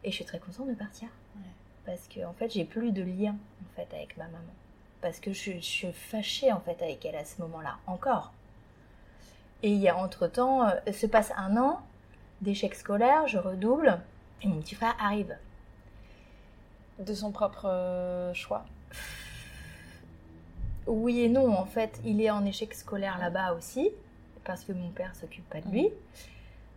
et 0.04 0.12
je 0.12 0.16
suis 0.16 0.26
très 0.26 0.38
contente 0.38 0.68
de 0.68 0.76
partir. 0.76 1.08
Parce 1.88 2.08
que 2.08 2.24
en 2.24 2.34
fait 2.34 2.54
j'ai 2.54 2.66
plus 2.66 2.92
de 2.92 3.02
lien 3.02 3.32
en 3.32 3.76
fait 3.76 3.96
avec 3.96 4.16
ma 4.16 4.26
maman. 4.26 4.54
Parce 5.02 5.20
que 5.20 5.34
je, 5.34 5.54
je, 5.54 5.60
suis 5.60 5.92
fâchée 5.92 6.52
en 6.52 6.60
fait 6.60 6.82
avec 6.84 7.04
elle 7.04 7.16
à 7.16 7.26
ce 7.26 7.42
moment-là 7.42 7.78
encore. 7.88 8.32
Et 9.64 9.70
il 9.70 9.80
y 9.80 9.90
a 9.90 9.98
entre 9.98 10.28
temps 10.28 10.68
euh, 10.68 10.92
se 10.92 11.08
passe 11.08 11.32
un 11.36 11.58
an 11.58 11.82
d'échec 12.42 12.76
scolaire, 12.76 13.28
je 13.28 13.40
redouble 13.40 14.00
et 14.44 14.48
mon 14.48 14.60
petit 14.62 14.76
frère 14.76 14.96
arrive. 15.00 15.36
De 17.00 17.14
son 17.14 17.32
propre 17.32 17.66
euh, 17.66 18.34
choix 18.34 18.66
Oui 20.86 21.22
et 21.22 21.30
non, 21.30 21.52
en 21.52 21.66
fait, 21.66 22.00
il 22.06 22.22
est 22.22 22.30
en 22.30 22.46
échec 22.46 22.74
scolaire 22.74 23.18
là-bas 23.18 23.54
aussi, 23.54 23.90
parce 24.44 24.64
que 24.64 24.74
mon 24.74 24.90
père 24.90 25.16
s'occupe 25.16 25.50
pas 25.50 25.62
de 25.62 25.70
lui, 25.70 25.90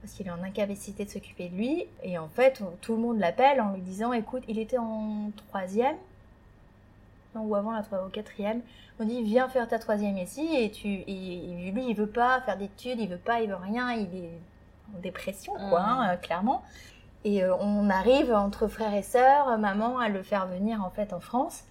parce 0.01 0.15
qu'il 0.15 0.27
est 0.27 0.31
en 0.31 0.43
incapacité 0.43 1.05
de 1.05 1.11
s'occuper 1.11 1.49
de 1.49 1.57
lui. 1.57 1.85
Et 2.03 2.17
en 2.17 2.29
fait, 2.29 2.63
tout 2.81 2.95
le 2.95 3.03
monde 3.03 3.19
l'appelle 3.19 3.61
en 3.61 3.75
lui 3.75 3.83
disant, 3.83 4.13
écoute, 4.13 4.43
il 4.49 4.59
était 4.59 4.79
en 4.79 5.31
troisième, 5.49 5.97
ou 7.35 7.55
avant 7.55 7.73
la 7.73 7.83
troisième, 7.83 8.09
au 8.09 8.11
quatrième. 8.11 8.63
On 8.99 9.05
dit, 9.05 9.23
viens 9.23 9.51
faire 9.51 9.69
ta 9.69 9.79
troisième 9.79 10.17
ici, 10.17 10.49
et 10.57 10.71
tu, 10.71 10.89
et, 10.89 11.71
lui, 11.71 11.91
il 11.91 11.95
veut 11.95 12.07
pas 12.07 12.41
faire 12.41 12.57
d'études, 12.57 12.99
il 12.99 13.09
veut 13.09 13.19
pas, 13.19 13.43
il 13.43 13.51
veut 13.51 13.57
rien, 13.57 13.93
il 13.93 14.17
est 14.17 14.31
en 14.97 15.01
dépression, 15.01 15.53
quoi, 15.69 15.83
mmh. 15.83 16.01
hein, 16.01 16.17
clairement. 16.17 16.63
Et 17.27 17.43
euh, 17.43 17.57
on 17.59 17.91
arrive 17.91 18.33
entre 18.33 18.69
frères 18.69 18.95
et 18.95 19.03
sœurs, 19.03 19.59
maman, 19.59 19.99
à 19.99 20.09
le 20.09 20.23
faire 20.23 20.47
venir 20.47 20.85
en 20.85 20.91
fait 20.91 21.13
en 21.13 21.19
France. 21.19 21.65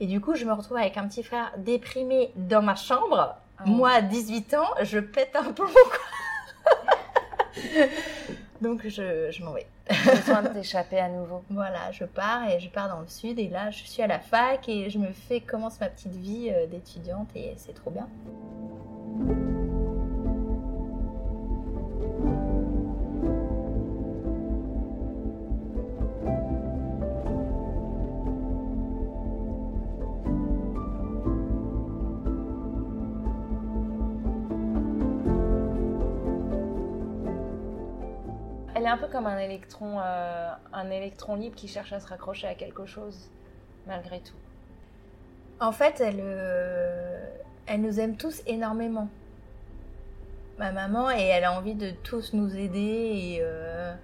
Et 0.00 0.06
du 0.06 0.18
coup, 0.18 0.34
je 0.34 0.46
me 0.46 0.52
retrouve 0.54 0.78
avec 0.78 0.96
un 0.96 1.06
petit 1.06 1.22
frère 1.22 1.52
déprimé 1.58 2.32
dans 2.36 2.62
ma 2.62 2.74
chambre. 2.74 3.36
Ah 3.58 3.64
Moi, 3.66 3.90
à 3.90 4.00
18 4.00 4.54
ans, 4.54 4.70
je 4.82 4.98
pète 4.98 5.36
un 5.36 5.52
plomb. 5.52 5.66
Donc, 8.62 8.88
je, 8.88 9.30
je 9.30 9.44
m'en 9.44 9.52
vais. 9.52 9.66
besoin 10.06 10.40
de 10.40 10.48
t'échapper 10.48 10.98
à 10.98 11.10
nouveau. 11.10 11.44
Voilà, 11.50 11.92
je 11.92 12.04
pars 12.04 12.48
et 12.48 12.58
je 12.58 12.70
pars 12.70 12.88
dans 12.88 13.00
le 13.00 13.08
sud. 13.08 13.38
Et 13.38 13.48
là, 13.48 13.70
je 13.70 13.84
suis 13.84 14.02
à 14.02 14.06
la 14.06 14.20
fac 14.20 14.66
et 14.70 14.88
je 14.88 14.98
me 14.98 15.12
fais, 15.12 15.40
commence 15.40 15.80
ma 15.80 15.90
petite 15.90 16.16
vie 16.16 16.50
euh, 16.50 16.66
d'étudiante 16.66 17.28
et 17.36 17.52
c'est 17.58 17.74
trop 17.74 17.90
bien. 17.90 18.08
Elle 38.84 38.90
est 38.90 38.92
un 38.92 38.98
peu 38.98 39.08
comme 39.08 39.26
un 39.26 39.38
électron, 39.38 39.98
euh, 39.98 40.52
un 40.74 40.90
électron 40.90 41.36
libre 41.36 41.56
qui 41.56 41.68
cherche 41.68 41.94
à 41.94 42.00
se 42.00 42.06
raccrocher 42.06 42.46
à 42.46 42.54
quelque 42.54 42.84
chose, 42.84 43.30
malgré 43.86 44.20
tout. 44.20 44.36
En 45.58 45.72
fait, 45.72 46.02
elle, 46.02 46.20
euh, 46.20 47.26
elle 47.66 47.80
nous 47.80 47.98
aime 47.98 48.18
tous 48.18 48.42
énormément. 48.46 49.08
Ma 50.58 50.70
maman, 50.70 51.10
et 51.10 51.22
elle 51.22 51.44
a 51.44 51.56
envie 51.56 51.74
de 51.74 51.92
tous 52.02 52.34
nous 52.34 52.54
aider 52.54 52.78
et, 52.78 53.38
euh, 53.40 53.94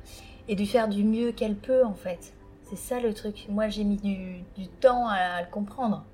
et 0.48 0.56
de 0.56 0.64
faire 0.64 0.88
du 0.88 1.04
mieux 1.04 1.32
qu'elle 1.32 1.56
peut, 1.56 1.84
en 1.84 1.92
fait. 1.94 2.32
C'est 2.64 2.78
ça 2.78 3.00
le 3.00 3.12
truc. 3.12 3.48
Moi, 3.50 3.68
j'ai 3.68 3.84
mis 3.84 3.98
du, 3.98 4.66
temps 4.80 5.08
à, 5.08 5.16
à, 5.16 5.42
le 5.42 5.48
comprendre. 5.48 6.06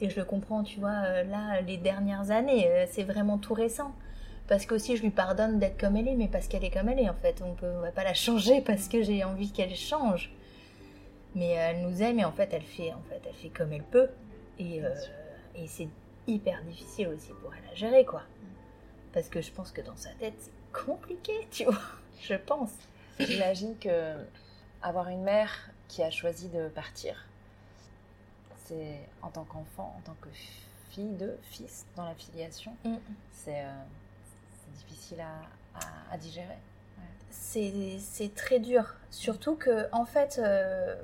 Et 0.00 0.10
je 0.10 0.18
le 0.18 0.24
comprends, 0.24 0.64
tu 0.64 0.80
vois, 0.80 1.22
là, 1.22 1.60
les 1.60 1.76
dernières 1.76 2.32
années, 2.32 2.68
c'est 2.90 3.04
vraiment 3.04 3.38
tout 3.38 3.54
récent. 3.54 3.94
Parce 4.48 4.66
qu'aussi 4.66 4.96
je 4.96 5.02
lui 5.02 5.10
pardonne 5.10 5.58
d'être 5.58 5.78
comme 5.78 5.96
elle 5.96 6.08
est, 6.08 6.14
mais 6.16 6.28
parce 6.28 6.48
qu'elle 6.48 6.64
est 6.64 6.70
comme 6.70 6.88
elle 6.88 7.00
est 7.00 7.08
en 7.08 7.14
fait. 7.14 7.42
On 7.42 7.56
on 7.66 7.80
va 7.80 7.92
pas 7.92 8.04
la 8.04 8.14
changer 8.14 8.60
parce 8.66 8.88
que 8.88 9.02
j'ai 9.02 9.24
envie 9.24 9.50
qu'elle 9.50 9.74
change. 9.74 10.30
Mais 11.34 11.48
elle 11.48 11.80
nous 11.82 12.02
aime 12.02 12.20
et 12.20 12.24
en 12.24 12.32
fait 12.32 12.50
elle 12.52 12.62
fait, 12.62 12.92
en 12.92 13.02
fait, 13.08 13.20
elle 13.26 13.34
fait 13.34 13.48
comme 13.48 13.72
elle 13.72 13.82
peut. 13.82 14.08
Et, 14.58 14.84
euh, 14.84 14.94
et 15.56 15.66
c'est 15.66 15.88
hyper 16.28 16.62
difficile 16.62 17.08
aussi 17.08 17.32
pour 17.42 17.52
elle 17.54 17.70
à 17.72 17.74
gérer 17.74 18.04
quoi. 18.04 18.22
Parce 19.12 19.28
que 19.28 19.40
je 19.40 19.50
pense 19.50 19.72
que 19.72 19.80
dans 19.80 19.96
sa 19.96 20.10
tête 20.10 20.34
c'est 20.38 20.52
compliqué, 20.84 21.32
tu 21.50 21.64
vois. 21.64 21.80
Je 22.22 22.34
pense. 22.34 22.70
J'imagine 23.18 23.76
que 23.78 24.14
avoir 24.82 25.08
une 25.08 25.22
mère 25.22 25.70
qui 25.88 26.02
a 26.02 26.10
choisi 26.10 26.48
de 26.48 26.68
partir, 26.68 27.26
c'est 28.66 28.98
en 29.22 29.28
tant 29.28 29.44
qu'enfant, 29.44 29.94
en 29.98 30.00
tant 30.02 30.16
que 30.20 30.28
fille 30.90 31.12
de 31.16 31.36
fils 31.42 31.86
dans 31.96 32.04
la 32.04 32.14
filiation, 32.14 32.72
Mm. 32.84 32.94
c'est 33.32 33.60
euh, 33.60 33.72
c'est 34.02 34.03
difficile 34.74 35.20
à, 35.20 35.78
à- 35.78 36.14
à 36.14 36.16
digérer. 36.18 36.58
C'est 37.30 37.72
c'est 38.00 38.34
très 38.34 38.58
dur. 38.60 38.94
Surtout 39.10 39.54
que, 39.56 39.88
en 39.92 40.04
fait, 40.04 40.40
euh, 40.42 40.94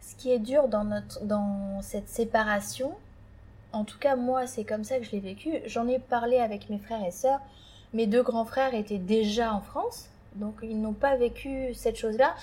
ce 0.00 0.14
qui 0.16 0.30
est 0.30 0.38
dur 0.38 0.68
dans, 0.68 0.84
notre, 0.84 1.22
dans 1.24 1.80
cette 1.82 2.08
séparation, 2.08 2.94
en 3.72 3.84
tout 3.84 3.98
cas, 3.98 4.16
moi, 4.16 4.46
c'est 4.46 4.64
comme 4.64 4.84
ça 4.84 4.98
que 4.98 5.04
je 5.04 5.10
l'ai 5.12 5.20
vécu. 5.20 5.60
J'en 5.66 5.88
ai 5.88 5.98
parlé 5.98 6.38
avec 6.38 6.70
mes 6.70 6.78
frères 6.78 7.04
et 7.04 7.10
sœurs. 7.10 7.40
Mes 7.92 8.06
deux 8.06 8.22
grands 8.22 8.44
frères 8.44 8.74
étaient 8.74 8.98
déjà 8.98 9.52
en 9.52 9.60
France, 9.60 10.08
donc 10.34 10.54
ils 10.62 10.80
n'ont 10.80 10.92
pas 10.92 11.16
vécu 11.16 11.74
cette 11.74 11.96
chose-là. 11.96 12.34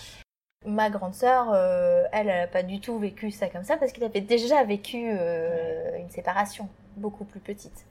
Ma 0.65 0.89
grande 0.89 1.13
sœur, 1.15 1.51
euh, 1.53 2.05
elle, 2.13 2.29
elle 2.29 2.41
n'a 2.41 2.47
pas 2.47 2.63
du 2.63 2.79
tout 2.79 2.97
vécu 2.97 3.31
ça 3.31 3.49
comme 3.49 3.63
ça 3.65 3.75
parce 3.77 3.91
qu'elle 3.91 4.05
avait 4.05 4.21
déjà 4.21 4.63
vécu 4.63 5.09
euh, 5.11 5.97
une 5.99 6.09
séparation 6.09 6.69
beaucoup 6.95 7.25
plus 7.25 7.41
petite. 7.41 7.85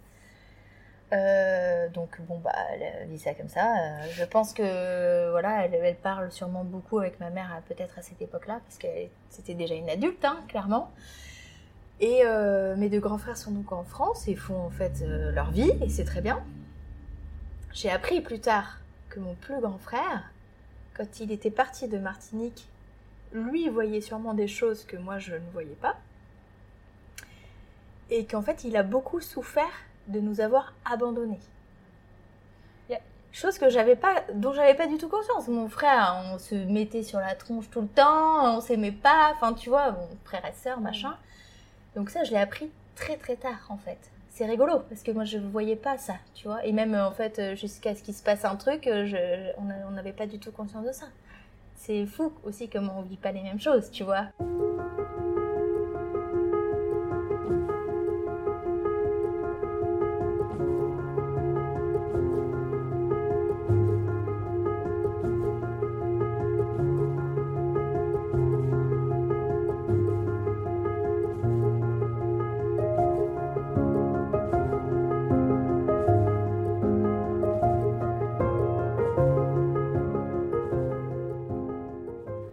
Euh, 1.13 1.89
donc 1.91 2.19
bon 2.23 2.39
bah 2.39 2.55
elle 2.71 3.09
dit 3.09 3.19
ça 3.19 3.35
comme 3.35 3.49
ça. 3.49 3.75
Euh, 3.75 4.07
je 4.13 4.25
pense 4.25 4.55
que 4.55 5.31
voilà, 5.31 5.67
elle, 5.67 5.97
parle 5.97 6.33
sûrement 6.33 6.65
beaucoup 6.65 6.99
avec 6.99 7.21
ma 7.21 7.31
mère 7.31 7.61
peut-être 7.69 7.99
à 7.99 8.03
cette 8.03 8.23
époque-là 8.23 8.61
parce 8.65 8.79
que 8.79 8.89
c'était 9.29 9.55
déjà 9.55 9.75
une 9.75 9.91
adulte, 9.91 10.25
hein, 10.25 10.39
clairement. 10.49 10.91
Et 12.01 12.23
euh, 12.25 12.77
mes 12.77 12.89
deux 12.89 13.01
grands 13.01 13.19
frères 13.19 13.37
sont 13.37 13.51
donc 13.53 13.73
en 13.73 13.85
France 13.85 14.27
et 14.27 14.35
font 14.35 14.59
en 14.59 14.71
fait 14.71 15.05
leur 15.07 15.51
vie 15.51 15.71
et 15.83 15.89
c'est 15.89 16.05
très 16.05 16.23
bien. 16.23 16.43
J'ai 17.73 17.91
appris 17.91 18.21
plus 18.21 18.41
tard 18.41 18.79
que 19.11 19.21
mon 19.21 19.35
plus 19.35 19.61
grand 19.61 19.79
frère, 19.79 20.31
quand 20.95 21.21
il 21.21 21.31
était 21.31 21.51
parti 21.51 21.89
de 21.89 21.99
Martinique, 21.99 22.67
lui 23.33 23.69
voyait 23.69 24.01
sûrement 24.01 24.35
des 24.35 24.49
choses 24.49 24.85
que 24.85 24.97
moi 24.97 25.19
je 25.19 25.35
ne 25.35 25.51
voyais 25.53 25.77
pas 25.81 25.97
et 28.11 28.27
qu'en 28.27 28.43
fait 28.43 28.65
il 28.65 28.77
a 28.77 28.83
beaucoup 28.83 29.21
souffert 29.21 29.73
de 30.09 30.21
nous 30.21 30.41
avoir 30.41 30.75
abandonnés. 30.85 31.41
Chose 33.35 33.57
que 33.57 33.71
j'avais 33.71 33.97
pas, 33.97 34.25
dont 34.35 34.53
j'avais 34.53 34.75
pas 34.75 34.87
du 34.87 34.99
tout 34.99 35.09
conscience. 35.09 35.49
Mon 35.49 35.67
frère, 35.71 36.23
on 36.35 36.39
se 36.39 36.55
mettait 36.55 37.03
sur 37.03 37.19
la 37.19 37.35
tronche 37.35 37.71
tout 37.71 37.81
le 37.81 37.89
temps, 37.89 38.59
on 38.59 38.61
s'aimait 38.61 38.93
pas, 38.93 39.33
enfin 39.35 39.55
tu 39.55 39.71
vois, 39.71 39.97
frère 40.23 40.45
et 40.45 40.53
sœur, 40.53 40.81
machin. 40.81 41.17
Donc 41.97 42.11
ça, 42.11 42.25
je 42.25 42.31
l'ai 42.33 42.37
appris 42.37 42.71
très 42.95 43.17
très 43.17 43.37
tard 43.37 43.69
en 43.71 43.79
fait. 43.79 43.97
C'est 44.29 44.45
rigolo 44.45 44.81
parce 44.87 45.03
que 45.03 45.13
moi 45.13 45.25
je 45.25 45.39
ne 45.39 45.49
voyais 45.49 45.77
pas 45.77 45.97
ça, 45.97 46.17
tu 46.35 46.47
vois. 46.47 46.63
Et 46.67 46.73
même 46.73 46.95
en 46.95 47.13
fait, 47.13 47.55
jusqu'à 47.55 47.95
ce 47.95 48.03
qu'il 48.03 48.13
se 48.13 48.23
passe 48.23 48.45
un 48.45 48.57
truc, 48.57 48.87
on 48.87 49.91
n'avait 49.93 50.13
pas 50.13 50.27
du 50.27 50.39
tout 50.39 50.53
conscience 50.53 50.85
de 50.85 50.93
ça. 50.93 51.07
C'est 51.77 52.05
fou 52.05 52.35
aussi 52.45 52.69
comment 52.69 52.99
on 52.99 53.03
vit 53.03 53.17
pas 53.17 53.33
les 53.33 53.43
mêmes 53.43 53.61
choses, 53.61 53.91
tu 53.91 54.05
vois. 54.05 54.27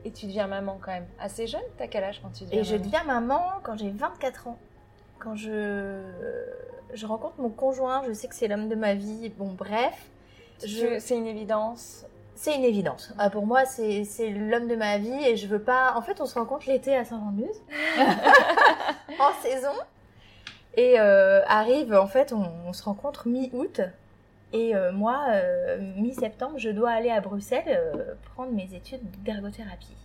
Et 0.09 0.11
tu 0.11 0.25
deviens 0.25 0.47
maman 0.47 0.79
quand 0.83 0.91
même 0.91 1.05
assez 1.19 1.45
jeune 1.45 1.61
T'as 1.77 1.85
quel 1.87 2.03
âge 2.03 2.19
quand 2.23 2.29
tu 2.29 2.45
deviens 2.45 2.61
Et 2.61 2.63
je 2.63 2.75
deviens 2.75 3.03
maman 3.03 3.43
quand 3.61 3.77
j'ai 3.77 3.91
24 3.91 4.47
ans. 4.47 4.57
Quand 5.19 5.35
je, 5.35 6.01
je 6.93 7.05
rencontre 7.05 7.35
mon 7.39 7.49
conjoint, 7.49 8.01
je 8.07 8.13
sais 8.13 8.27
que 8.27 8.33
c'est 8.33 8.47
l'homme 8.47 8.69
de 8.69 8.75
ma 8.75 8.95
vie. 8.95 9.29
Bon, 9.37 9.51
bref, 9.51 9.93
je- 10.65 10.97
C'est 10.99 11.15
une 11.15 11.27
évidence. 11.27 12.05
c'est 12.35 12.55
une 12.55 12.63
évidence. 12.63 13.13
Ah, 13.19 13.29
pour 13.29 13.45
moi, 13.45 13.65
c'est 13.65 14.03
c'est 14.05 14.29
l'homme 14.29 14.67
de 14.67 14.75
ma 14.75 14.97
vie 14.97 15.23
et 15.27 15.35
je 15.37 15.45
veux 15.45 15.61
pas. 15.61 15.93
En 15.95 16.01
fait, 16.01 16.21
on 16.21 16.25
se 16.25 16.39
rencontre 16.39 16.67
l'été 16.69 16.95
à 16.95 17.05
Saint-Jean-de-Luz, 17.05 17.55
en 19.19 19.33
saison. 19.43 19.73
Et 20.75 20.99
euh, 20.99 21.41
arrive, 21.47 21.93
en 21.93 22.07
fait, 22.07 22.31
on, 22.33 22.49
on 22.67 22.73
se 22.73 22.83
rencontre 22.83 23.27
mi-août. 23.27 23.81
Et 24.51 24.75
euh, 24.75 24.91
moi, 24.91 25.25
euh, 25.29 25.77
mi-septembre, 25.95 26.57
je 26.57 26.69
dois 26.69 26.91
aller 26.91 27.11
à 27.11 27.21
Bruxelles 27.21 27.63
euh, 27.67 28.15
prendre 28.33 28.51
mes 28.51 28.73
études 28.73 29.01
d'ergothérapie. 29.23 29.95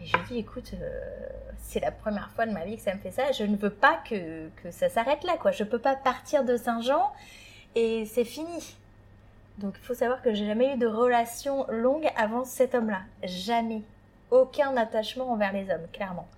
Et 0.00 0.06
je 0.06 0.16
lui 0.16 0.24
dis, 0.28 0.38
écoute, 0.38 0.74
c'est 1.58 1.80
la 1.80 1.90
première 1.90 2.30
fois 2.30 2.46
de 2.46 2.52
ma 2.52 2.64
vie 2.64 2.76
que 2.76 2.82
ça 2.82 2.94
me 2.94 3.00
fait 3.00 3.10
ça. 3.10 3.32
Je 3.32 3.42
ne 3.42 3.56
veux 3.56 3.70
pas 3.70 4.00
que, 4.08 4.48
que 4.62 4.70
ça 4.70 4.88
s'arrête 4.88 5.24
là, 5.24 5.36
quoi. 5.36 5.50
Je 5.50 5.64
peux 5.64 5.80
pas 5.80 5.96
partir 5.96 6.44
de 6.44 6.56
Saint-Jean 6.56 7.12
et 7.74 8.06
c'est 8.06 8.24
fini. 8.24 8.76
Donc 9.58 9.74
il 9.76 9.84
faut 9.84 9.94
savoir 9.94 10.22
que 10.22 10.32
j'ai 10.32 10.46
jamais 10.46 10.74
eu 10.74 10.78
de 10.78 10.86
relation 10.86 11.66
longue 11.68 12.08
avant 12.16 12.44
cet 12.44 12.76
homme-là. 12.76 13.00
Jamais. 13.24 13.82
Aucun 14.30 14.76
attachement 14.76 15.32
envers 15.32 15.52
les 15.52 15.68
hommes, 15.68 15.88
clairement. 15.92 16.28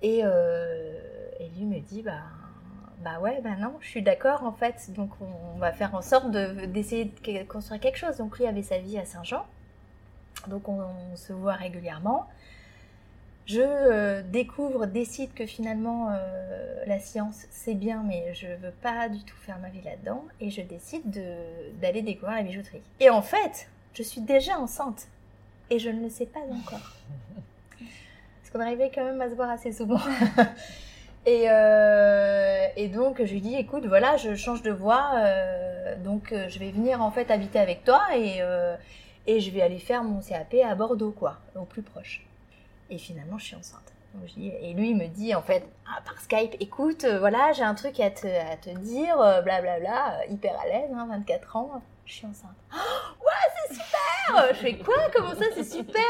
Et, 0.00 0.18
et 0.20 1.48
lui 1.56 1.64
me 1.64 1.80
dit, 1.80 2.02
bah, 2.02 2.20
bah 3.02 3.18
ouais, 3.20 3.40
bah 3.42 3.56
non, 3.58 3.74
je 3.80 3.88
suis 3.88 4.02
d'accord 4.02 4.44
en 4.44 4.52
fait. 4.52 4.90
Donc 4.92 5.10
on, 5.20 5.58
va 5.58 5.72
faire 5.72 5.94
en 5.94 6.02
sorte 6.02 6.30
de- 6.30 6.66
d'essayer 6.66 7.04
de, 7.06 7.42
construire 7.44 7.80
quelque 7.80 7.98
chose. 7.98 8.16
Donc 8.16 8.38
lui 8.38 8.46
avait 8.46 8.62
sa 8.62 8.78
vie 8.78 8.98
à 8.98 9.04
Saint-Jean. 9.04 9.44
Donc 10.48 10.68
on, 10.68 10.80
on 11.12 11.16
se 11.16 11.32
voit 11.32 11.54
régulièrement. 11.54 12.28
Je 13.46 13.60
euh, 13.60 14.22
découvre, 14.22 14.86
décide 14.86 15.34
que 15.34 15.46
finalement 15.46 16.10
euh, 16.12 16.84
la 16.86 17.00
science 17.00 17.46
c'est 17.50 17.74
bien, 17.74 18.04
mais 18.06 18.32
je 18.34 18.46
veux 18.46 18.70
pas 18.82 19.08
du 19.08 19.22
tout 19.24 19.36
faire 19.36 19.58
ma 19.58 19.68
vie 19.68 19.82
là-dedans, 19.82 20.24
et 20.40 20.50
je 20.50 20.62
décide 20.62 21.10
de- 21.10 21.80
d'aller 21.80 22.02
découvrir 22.02 22.36
la 22.36 22.44
bijouterie. 22.44 22.82
Et 23.00 23.10
en 23.10 23.22
fait, 23.22 23.68
je 23.94 24.02
suis 24.04 24.20
déjà 24.20 24.58
enceinte, 24.58 25.08
et 25.70 25.78
je 25.80 25.90
ne 25.90 26.02
le 26.02 26.08
sais 26.08 26.26
pas 26.26 26.40
encore. 26.40 26.92
Parce 27.78 28.50
qu'on 28.52 28.60
arrivait 28.60 28.92
quand 28.94 29.04
même 29.04 29.20
à 29.20 29.28
se 29.28 29.34
voir 29.34 29.50
assez 29.50 29.72
souvent. 29.72 30.00
et, 31.24 31.44
euh, 31.48 32.66
et 32.76 32.88
donc 32.88 33.24
je 33.24 33.32
lui 33.32 33.40
dis, 33.40 33.54
écoute, 33.54 33.86
voilà, 33.86 34.16
je 34.16 34.34
change 34.34 34.62
de 34.62 34.72
voie, 34.72 35.12
euh, 35.16 35.96
donc 35.96 36.32
euh, 36.32 36.48
je 36.48 36.58
vais 36.58 36.70
venir 36.70 37.00
en 37.00 37.10
fait 37.10 37.30
habiter 37.30 37.58
avec 37.60 37.84
toi, 37.84 38.02
et, 38.16 38.38
euh, 38.40 38.76
et 39.26 39.40
je 39.40 39.50
vais 39.50 39.62
aller 39.62 39.78
faire 39.78 40.02
mon 40.02 40.20
CAP 40.20 40.54
à 40.68 40.74
Bordeaux, 40.74 41.12
quoi, 41.12 41.38
au 41.54 41.64
plus 41.64 41.82
proche. 41.82 42.26
Et 42.90 42.98
finalement, 42.98 43.38
je 43.38 43.44
suis 43.44 43.56
enceinte. 43.56 43.92
Donc, 44.14 44.28
je 44.28 44.40
et 44.42 44.74
lui, 44.74 44.90
il 44.90 44.96
me 44.96 45.06
dit, 45.06 45.34
en 45.34 45.40
fait, 45.42 45.64
ah, 45.86 46.00
par 46.04 46.20
Skype, 46.20 46.56
écoute, 46.60 47.04
euh, 47.04 47.18
voilà, 47.18 47.52
j'ai 47.52 47.62
un 47.62 47.74
truc 47.74 47.98
à 48.00 48.10
te, 48.10 48.26
à 48.26 48.56
te 48.56 48.68
dire, 48.68 49.18
euh, 49.20 49.40
blablabla, 49.40 50.18
euh, 50.20 50.32
hyper 50.32 50.58
à 50.60 50.66
l'aise, 50.66 50.90
hein, 50.94 51.06
24 51.08 51.56
ans, 51.56 51.82
je 52.04 52.14
suis 52.14 52.26
enceinte. 52.26 52.50
Oh, 52.74 53.24
ouais, 53.24 53.66
c'est 53.68 53.74
super 53.74 54.54
Je 54.54 54.58
fais 54.58 54.74
quoi? 54.78 54.96
Comment 55.14 55.34
ça, 55.34 55.44
c'est 55.54 55.64
super? 55.64 56.02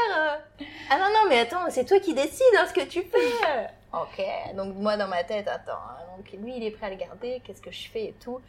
Ah 0.89 0.97
non, 0.97 1.05
non, 1.05 1.29
mais 1.29 1.39
attends, 1.39 1.69
c'est 1.69 1.85
toi 1.85 1.99
qui 1.99 2.13
décides 2.13 2.41
hein, 2.57 2.65
ce 2.67 2.73
que 2.73 2.85
tu 2.85 3.01
fais 3.03 3.69
Ok, 3.93 4.21
donc 4.55 4.75
moi, 4.75 4.97
dans 4.97 5.07
ma 5.07 5.23
tête, 5.23 5.47
attends, 5.47 5.73
hein, 5.73 6.17
donc 6.17 6.31
lui, 6.41 6.57
il 6.57 6.63
est 6.63 6.71
prêt 6.71 6.87
à 6.87 6.89
le 6.89 6.95
garder, 6.95 7.41
qu'est-ce 7.43 7.61
que 7.61 7.71
je 7.71 7.87
fais 7.89 8.05
et 8.05 8.13
tout. 8.13 8.39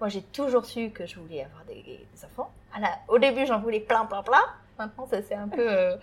Moi, 0.00 0.08
j'ai 0.08 0.22
toujours 0.22 0.64
su 0.64 0.90
que 0.90 1.06
je 1.06 1.18
voulais 1.18 1.44
avoir 1.44 1.64
des, 1.64 1.82
des 1.82 2.24
enfants. 2.24 2.50
Ah 2.74 2.80
au 3.08 3.18
début, 3.18 3.44
j'en 3.46 3.60
voulais 3.60 3.80
plein, 3.80 4.04
plein, 4.06 4.22
plein. 4.22 4.42
Maintenant, 4.78 5.06
ça 5.06 5.22
s'est 5.22 5.34
un 5.34 5.48
peu 5.48 5.70
euh, 5.70 5.96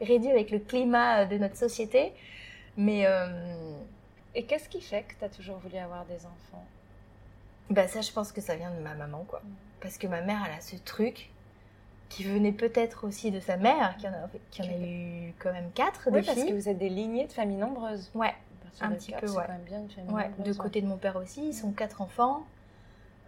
réduit 0.00 0.30
avec 0.30 0.50
le 0.50 0.58
climat 0.58 1.24
de 1.26 1.38
notre 1.38 1.56
société. 1.56 2.12
Mais 2.76 3.06
euh, 3.06 3.28
Et 4.34 4.44
qu'est-ce 4.44 4.68
qui 4.68 4.80
fait 4.80 5.02
que 5.04 5.14
tu 5.18 5.24
as 5.24 5.28
toujours 5.28 5.56
voulu 5.58 5.76
avoir 5.78 6.04
des 6.06 6.26
enfants? 6.26 6.64
Bah 7.70 7.88
ça, 7.88 8.00
je 8.00 8.12
pense 8.12 8.32
que 8.32 8.40
ça 8.40 8.56
vient 8.56 8.70
de 8.70 8.80
ma 8.80 8.94
maman, 8.94 9.24
quoi. 9.26 9.40
Parce 9.80 9.96
que 9.98 10.06
ma 10.06 10.20
mère, 10.20 10.42
elle 10.46 10.56
a 10.58 10.60
ce 10.60 10.76
truc 10.76 11.30
qui 12.08 12.22
venait 12.24 12.52
peut-être 12.52 13.04
aussi 13.04 13.30
de 13.32 13.40
sa 13.40 13.56
mère, 13.56 13.96
qui 13.96 14.06
en 14.06 14.12
a, 14.12 14.28
qui 14.50 14.62
en 14.62 14.66
a 14.66 14.68
eu 14.78 15.34
quand 15.40 15.52
même 15.52 15.70
quatre, 15.74 16.08
Oui, 16.12 16.20
des 16.20 16.26
parce 16.26 16.38
filles. 16.38 16.50
que 16.50 16.54
vous 16.54 16.68
êtes 16.68 16.78
des 16.78 16.88
lignées 16.88 17.26
de 17.26 17.32
familles 17.32 17.56
nombreuses. 17.56 18.10
Ouais, 18.14 18.34
Un 18.80 18.90
petit 18.90 19.12
peu, 19.12 19.26
ouais. 19.28 19.34
quand 19.46 19.52
même 19.52 19.62
bien 19.62 19.80
une 19.80 19.90
famille 19.90 20.14
ouais, 20.14 20.28
nombreuse. 20.28 20.56
de 20.56 20.62
côté 20.62 20.80
de 20.82 20.86
mon 20.86 20.96
père 20.96 21.16
aussi, 21.16 21.48
ils 21.48 21.54
sont 21.54 21.72
quatre 21.72 22.00
enfants. 22.02 22.46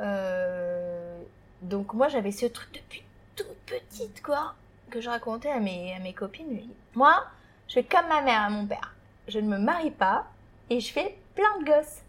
Euh, 0.01 1.21
donc 1.63 1.95
moi, 1.95 2.09
j'avais 2.09 2.33
ce 2.33 2.47
truc 2.47 2.73
depuis 2.73 3.03
toute 3.37 3.57
petite, 3.67 4.23
quoi, 4.23 4.55
que 4.91 5.01
je 5.01 5.09
racontais 5.09 5.51
à 5.51 5.61
mes, 5.61 5.95
à 5.95 5.99
mes 6.01 6.13
copines. 6.13 6.61
Moi, 6.95 7.15
je 7.69 7.75
fais 7.75 7.85
comme 7.85 8.09
ma 8.09 8.23
mère 8.23 8.47
et 8.49 8.53
mon 8.53 8.67
père. 8.67 8.95
Je 9.27 9.39
ne 9.39 9.49
me 9.49 9.59
marie 9.59 9.91
pas 9.91 10.27
et 10.71 10.81
je 10.81 10.93
fais 10.93 11.17
plein 11.35 11.59
de 11.61 11.65
gosses. 11.65 12.03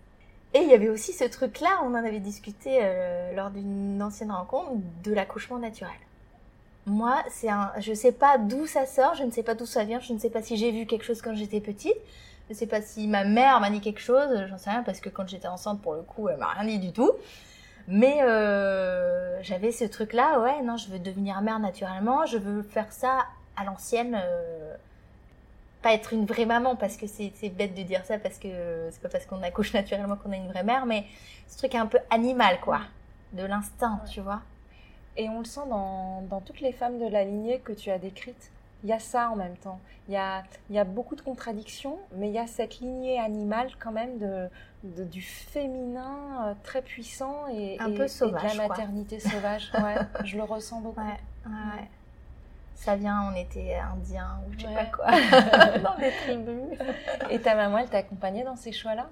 Et 0.54 0.60
il 0.60 0.68
y 0.68 0.74
avait 0.74 0.90
aussi 0.90 1.14
ce 1.14 1.26
truc-là, 1.26 1.82
on 1.84 1.90
en 1.90 1.94
avait 1.96 2.20
discuté 2.20 2.80
euh, 2.82 3.36
lors 3.36 3.52
d'une 3.52 4.02
ancienne 4.02 4.32
rencontre, 4.32 4.72
de 5.04 5.14
l'accouchement 5.14 5.60
naturel. 5.60 5.94
Moi, 6.88 7.24
c'est 7.30 7.50
un, 7.50 7.72
je 7.78 7.94
sais 7.94 8.12
pas 8.12 8.40
d'où 8.40 8.66
ça 8.66 8.88
sort, 8.88 9.14
je 9.14 9.24
ne 9.24 9.30
sais 9.30 9.44
pas 9.44 9.54
d'où 9.54 9.68
ça 9.68 9.84
vient, 9.84 10.00
je 10.00 10.12
ne 10.12 10.18
sais 10.18 10.32
pas 10.32 10.42
si 10.42 10.58
j'ai 10.58 10.72
vu 10.72 10.88
quelque 10.88 11.06
chose 11.06 11.22
quand 11.22 11.36
j'étais 11.36 11.62
petite, 11.62 11.94
je 12.50 12.56
ne 12.56 12.58
sais 12.58 12.68
pas 12.68 12.82
si 12.82 13.08
ma 13.08 13.26
mère 13.26 13.60
m'a 13.60 13.70
dit 13.70 13.80
quelque 13.80 14.02
chose, 14.02 14.48
j'en 14.50 14.58
sais 14.58 14.72
rien 14.72 14.82
parce 14.82 15.00
que 15.00 15.10
quand 15.10 15.28
j'étais 15.28 15.48
enceinte, 15.48 15.82
pour 15.82 15.94
le 15.94 16.02
coup, 16.02 16.30
elle 16.30 16.38
m'a 16.38 16.48
rien 16.48 16.68
dit 16.68 16.80
du 16.80 16.92
tout. 16.92 17.12
Mais 17.88 18.24
euh, 18.24 19.40
j'avais 19.44 19.72
ce 19.72 19.86
truc-là, 19.86 20.40
ouais, 20.40 20.64
non, 20.64 20.76
je 20.76 20.90
veux 20.90 20.98
devenir 20.98 21.42
mère 21.42 21.60
naturellement, 21.60 22.26
je 22.26 22.40
veux 22.40 22.64
faire 22.64 22.92
ça 22.92 23.26
à 23.56 23.66
l'ancienne. 23.66 24.20
Euh, 24.20 24.76
pas 25.84 25.94
être 25.94 26.12
une 26.12 26.26
vraie 26.26 26.46
maman 26.46 26.76
parce 26.76 26.98
que 26.98 27.06
c'est 27.08 27.50
bête 27.50 27.74
de 27.74 27.84
dire 27.84 28.04
ça 28.04 28.18
parce 28.18 28.38
que 28.38 28.90
c'est 28.92 29.02
pas 29.02 29.10
parce 29.10 29.26
qu'on 29.26 29.42
accouche 29.44 29.74
naturellement 29.74 30.18
qu'on 30.18 30.32
a 30.32 30.36
une 30.36 30.50
vraie 30.50 30.64
mère, 30.64 30.86
mais 30.86 31.06
ce 31.48 31.58
truc 31.58 31.76
un 31.76 31.86
peu 31.86 32.00
animal, 32.10 32.60
quoi, 32.62 32.82
de 33.34 33.44
l'instinct, 33.44 34.02
tu 34.12 34.22
vois. 34.22 34.42
Et 35.18 35.30
on 35.30 35.40
le 35.40 35.46
sent 35.46 35.68
dans, 35.70 36.22
dans, 36.24 36.42
toutes 36.42 36.62
les 36.62 36.72
femmes 36.72 37.00
de 37.00 37.08
la 37.08 37.24
lignée 37.24 37.60
que 37.60 37.74
tu 37.74 37.92
as 37.92 38.00
décrites. 38.00 38.52
Il 38.84 38.90
y 38.90 38.94
a 38.94 39.00
ça 39.00 39.30
en 39.30 39.36
même 39.36 39.58
temps. 39.58 39.80
Il 40.08 40.14
y 40.14 40.18
a, 40.18 40.44
il 40.70 40.76
y 40.76 40.80
a 40.80 40.86
beaucoup 40.86 41.16
de 41.16 41.22
contradictions, 41.22 41.98
mais 42.16 42.30
il 42.30 42.34
y 42.34 42.40
a 42.40 42.48
cette 42.48 42.80
lignée 42.80 43.20
animale 43.20 43.70
quand 43.80 43.92
même 43.92 44.18
de, 44.18 44.50
de 44.84 45.04
du 45.04 45.22
féminin 45.22 46.48
euh, 46.48 46.54
très 46.64 46.82
puissant 46.82 47.48
et, 47.52 47.78
un 47.80 47.92
peu 47.92 48.08
sauvage, 48.08 48.54
de 48.54 48.58
la 48.58 48.68
maternité 48.68 49.20
sauvage. 49.20 49.72
Ouais, 49.84 49.96
je 50.24 50.38
le 50.38 50.44
ressens 50.44 50.82
beaucoup. 50.82 51.02
Ouais, 51.02 51.20
ouais 51.46 51.88
ça 52.80 52.96
vient, 52.96 53.30
on 53.30 53.36
était 53.36 53.76
indiens 53.76 54.40
ou 54.48 54.54
je 54.54 54.66
sais 54.66 54.74
pas 54.74 54.86
quoi, 54.86 55.08
dans 55.80 55.98
des 55.98 56.12
tribus. 56.24 56.80
Et 57.30 57.42
ta 57.42 57.54
maman, 57.56 57.80
elle 57.80 57.90
t'a 57.90 57.98
accompagnée 57.98 58.44
dans 58.44 58.56
ces 58.56 58.72
choix-là? 58.72 59.08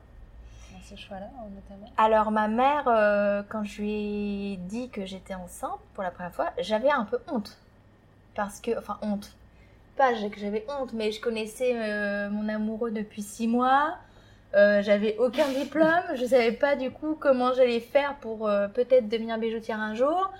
Dans 0.71 0.81
ces 0.81 0.95
choix-là, 0.95 1.27
notamment? 1.53 1.91
Alors, 1.97 2.31
ma 2.31 2.47
mère, 2.47 2.87
euh, 2.87 3.43
quand 3.49 3.65
je 3.65 3.81
lui 3.81 4.53
ai 4.53 4.57
dit 4.57 4.89
que 4.89 5.05
j'étais 5.05 5.33
enceinte 5.33 5.79
pour 5.93 6.03
la 6.03 6.11
première 6.11 6.33
fois, 6.33 6.51
j'avais 6.59 6.89
un 6.89 7.03
peu 7.03 7.19
honte. 7.29 7.57
Parce 8.35 8.61
que, 8.61 8.77
enfin, 8.77 8.97
honte. 9.01 9.35
Pas 9.97 10.13
que 10.13 10.39
j'avais 10.39 10.65
honte, 10.69 10.93
mais 10.93 11.11
je 11.11 11.19
connaissais 11.19 11.73
euh, 11.75 12.29
mon 12.29 12.47
amoureux 12.49 12.91
depuis 12.91 13.23
six 13.23 13.47
mois. 13.47 13.97
Euh, 14.53 14.81
j'avais 14.81 15.17
aucun 15.17 15.47
diplôme, 15.49 16.15
je 16.15 16.25
savais 16.25 16.53
pas 16.53 16.75
du 16.75 16.91
coup 16.91 17.15
comment 17.19 17.53
j'allais 17.53 17.79
faire 17.81 18.15
pour 18.21 18.49
peut-être 18.73 19.09
devenir 19.09 19.37
bijoutière 19.37 19.79
un 19.79 19.95
jour. 19.95 20.31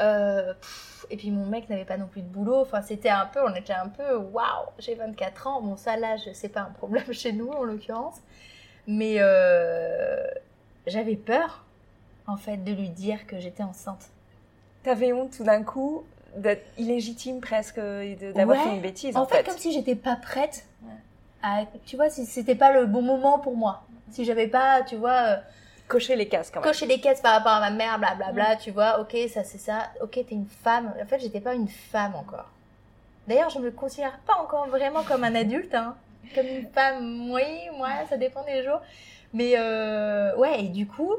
Euh, 0.00 0.52
et 1.10 1.16
puis 1.16 1.30
mon 1.30 1.46
mec 1.46 1.68
n'avait 1.68 1.84
pas 1.84 1.96
non 1.96 2.06
plus 2.06 2.22
de 2.22 2.28
boulot. 2.28 2.60
Enfin, 2.60 2.82
c'était 2.82 3.08
un 3.08 3.26
peu, 3.26 3.40
on 3.44 3.54
était 3.54 3.72
un 3.72 3.88
peu, 3.88 4.16
waouh, 4.16 4.66
j'ai 4.78 4.94
24 4.94 5.46
ans. 5.46 5.62
Bon, 5.62 5.76
ça, 5.76 5.96
l'âge, 5.96 6.28
c'est 6.32 6.48
pas 6.48 6.60
un 6.60 6.70
problème 6.70 7.12
chez 7.12 7.32
nous, 7.32 7.48
en 7.48 7.64
l'occurrence. 7.64 8.16
Mais 8.86 9.16
euh, 9.18 10.24
j'avais 10.86 11.16
peur, 11.16 11.64
en 12.26 12.36
fait, 12.36 12.58
de 12.58 12.72
lui 12.72 12.90
dire 12.90 13.26
que 13.26 13.38
j'étais 13.38 13.62
enceinte. 13.62 14.10
T'avais 14.82 15.12
honte 15.12 15.36
tout 15.36 15.44
d'un 15.44 15.62
coup 15.62 16.04
d'être 16.36 16.66
illégitime 16.78 17.40
presque, 17.40 17.80
d'avoir 18.34 18.62
fait 18.62 18.74
une 18.74 18.80
bêtise. 18.80 19.16
En, 19.16 19.26
fait, 19.26 19.44
comme 19.44 19.58
si 19.58 19.72
j'étais 19.72 19.94
pas 19.94 20.16
prête. 20.16 20.66
À, 21.42 21.64
tu 21.86 21.96
vois, 21.96 22.10
si 22.10 22.26
c'était 22.26 22.56
pas 22.56 22.72
le 22.72 22.86
bon 22.86 23.00
moment 23.00 23.38
pour 23.38 23.56
moi. 23.56 23.84
Si 24.10 24.24
j'avais 24.24 24.48
pas, 24.48 24.82
tu 24.82 24.96
vois 24.96 25.10
euh, 25.10 25.36
cocher 25.86 26.16
les 26.16 26.26
cases 26.28 26.50
quand 26.50 26.60
même. 26.60 26.68
Cocher 26.68 26.86
les 26.86 27.00
cases 27.00 27.20
par 27.20 27.34
rapport 27.34 27.52
à 27.52 27.60
ma 27.60 27.70
mère, 27.70 27.98
blablabla, 27.98 28.32
bla, 28.32 28.44
bla, 28.46 28.56
tu 28.56 28.72
vois, 28.72 29.00
ok, 29.00 29.16
ça 29.32 29.44
c'est 29.44 29.58
ça, 29.58 29.90
ok, 30.02 30.12
t'es 30.12 30.26
une 30.32 30.48
femme. 30.48 30.92
En 31.00 31.06
fait, 31.06 31.20
j'étais 31.20 31.40
pas 31.40 31.54
une 31.54 31.68
femme 31.68 32.14
encore. 32.16 32.50
D'ailleurs, 33.28 33.50
je 33.50 33.58
me 33.58 33.70
considère 33.70 34.18
pas 34.26 34.34
encore 34.42 34.66
vraiment 34.68 35.04
comme 35.04 35.22
un 35.22 35.34
adulte, 35.34 35.74
hein. 35.74 35.94
Comme 36.34 36.46
une 36.46 36.66
femme, 36.68 37.30
oui, 37.30 37.68
moi, 37.76 37.90
ça 38.08 38.16
dépend 38.16 38.42
des 38.44 38.64
jours. 38.64 38.80
Mais 39.32 39.52
euh, 39.56 40.34
ouais, 40.36 40.64
et 40.64 40.68
du 40.68 40.86
coup. 40.86 41.12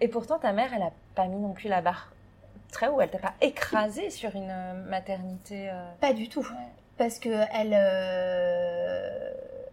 Et 0.00 0.08
pourtant, 0.08 0.38
ta 0.38 0.52
mère, 0.52 0.70
elle 0.74 0.82
a 0.82 0.92
pas 1.14 1.26
mis 1.26 1.40
non 1.40 1.52
plus 1.52 1.68
la 1.68 1.80
barre 1.80 2.12
très 2.76 2.88
haut, 2.88 3.00
elle 3.00 3.10
t'a 3.10 3.18
pas 3.18 3.34
écrasée 3.40 4.10
sur 4.10 4.34
une 4.34 4.50
euh, 4.50 4.74
maternité. 4.88 5.70
Euh, 5.70 5.90
pas 6.00 6.12
du 6.12 6.28
tout. 6.28 6.46
Parce 6.98 7.18
que 7.18 7.28
elle. 7.52 7.74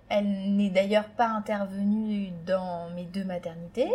Elle 0.09 0.55
n'est 0.55 0.69
d'ailleurs 0.69 1.07
pas 1.07 1.25
intervenue 1.27 2.31
dans 2.45 2.89
mes 2.91 3.05
deux 3.05 3.23
maternités. 3.23 3.89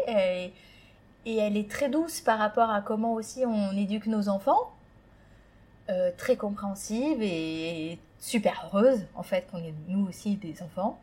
et 1.26 1.36
elle 1.36 1.56
est 1.56 1.70
très 1.70 1.88
douce 1.88 2.20
par 2.20 2.38
rapport 2.38 2.70
à 2.70 2.80
comment 2.80 3.14
aussi 3.14 3.44
on 3.46 3.70
éduque 3.76 4.06
nos 4.06 4.28
enfants. 4.28 4.72
Euh, 5.90 6.10
très 6.18 6.36
compréhensive 6.36 7.22
et 7.22 7.98
super 8.18 8.68
heureuse, 8.74 9.06
en 9.14 9.22
fait, 9.22 9.50
qu'on 9.50 9.56
ait 9.56 9.72
nous 9.86 10.06
aussi 10.06 10.36
des 10.36 10.62
enfants. 10.62 11.00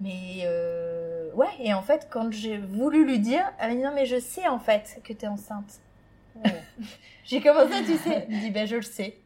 Mais 0.00 0.44
euh, 0.44 1.30
ouais, 1.34 1.50
et 1.58 1.74
en 1.74 1.82
fait, 1.82 2.08
quand 2.08 2.32
j'ai 2.32 2.56
voulu 2.56 3.04
lui 3.04 3.18
dire, 3.18 3.44
elle 3.58 3.70
m'a 3.70 3.74
dit 3.74 3.82
non, 3.82 3.92
mais 3.94 4.06
je 4.06 4.18
sais 4.18 4.48
en 4.48 4.58
fait 4.58 5.02
que 5.04 5.12
tu 5.12 5.26
es 5.26 5.28
j'ai 7.24 7.40
commencé, 7.40 7.84
tu 7.84 7.96
sais. 7.96 8.26
Elle 8.28 8.34
me 8.34 8.40
dit, 8.40 8.50
ben 8.50 8.66
je 8.66 8.76
le 8.76 8.82
sais. 8.82 9.16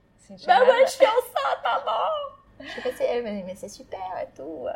Bah 0.46 0.60
ouais, 0.60 0.86
je 0.86 0.90
suis 0.92 1.04
enceinte, 1.04 1.62
maman 1.64 2.60
Je 2.60 2.68
sais 2.68 2.80
pas 2.80 2.96
si 2.96 3.02
elle 3.02 3.22
m'a 3.24 3.30
dit, 3.32 3.42
mais 3.44 3.54
c'est 3.54 3.68
super 3.68 4.00
et 4.22 4.28
tout. 4.36 4.66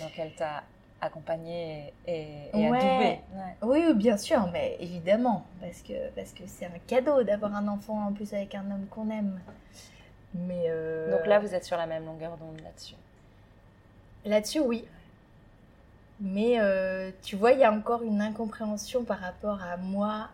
Donc 0.00 0.12
elle 0.18 0.32
t'a 0.34 0.62
accompagné 1.00 1.92
et, 2.06 2.28
et 2.54 2.70
ouais. 2.70 3.20
Oui, 3.62 3.92
bien 3.94 4.16
sûr, 4.16 4.48
mais 4.52 4.76
évidemment, 4.78 5.44
parce 5.60 5.82
que 5.82 6.10
parce 6.14 6.30
que 6.32 6.44
c'est 6.46 6.66
un 6.66 6.78
cadeau 6.86 7.24
d'avoir 7.24 7.54
un 7.56 7.66
enfant 7.66 8.06
en 8.06 8.12
plus 8.12 8.32
avec 8.32 8.54
un 8.54 8.70
homme 8.70 8.86
qu'on 8.88 9.10
aime. 9.10 9.40
Mais 10.34 10.66
euh, 10.68 11.10
donc 11.10 11.26
là, 11.26 11.40
vous 11.40 11.54
êtes 11.54 11.64
sur 11.64 11.76
la 11.76 11.86
même 11.86 12.06
longueur 12.06 12.36
d'onde 12.36 12.60
là-dessus. 12.62 12.94
Là-dessus, 14.24 14.60
oui. 14.60 14.84
Mais 16.20 16.60
euh, 16.60 17.10
tu 17.22 17.34
vois, 17.36 17.52
il 17.52 17.58
y 17.58 17.64
a 17.64 17.72
encore 17.72 18.02
une 18.02 18.22
incompréhension 18.22 19.02
par 19.02 19.18
rapport 19.18 19.60
à 19.62 19.76
moi, 19.76 20.28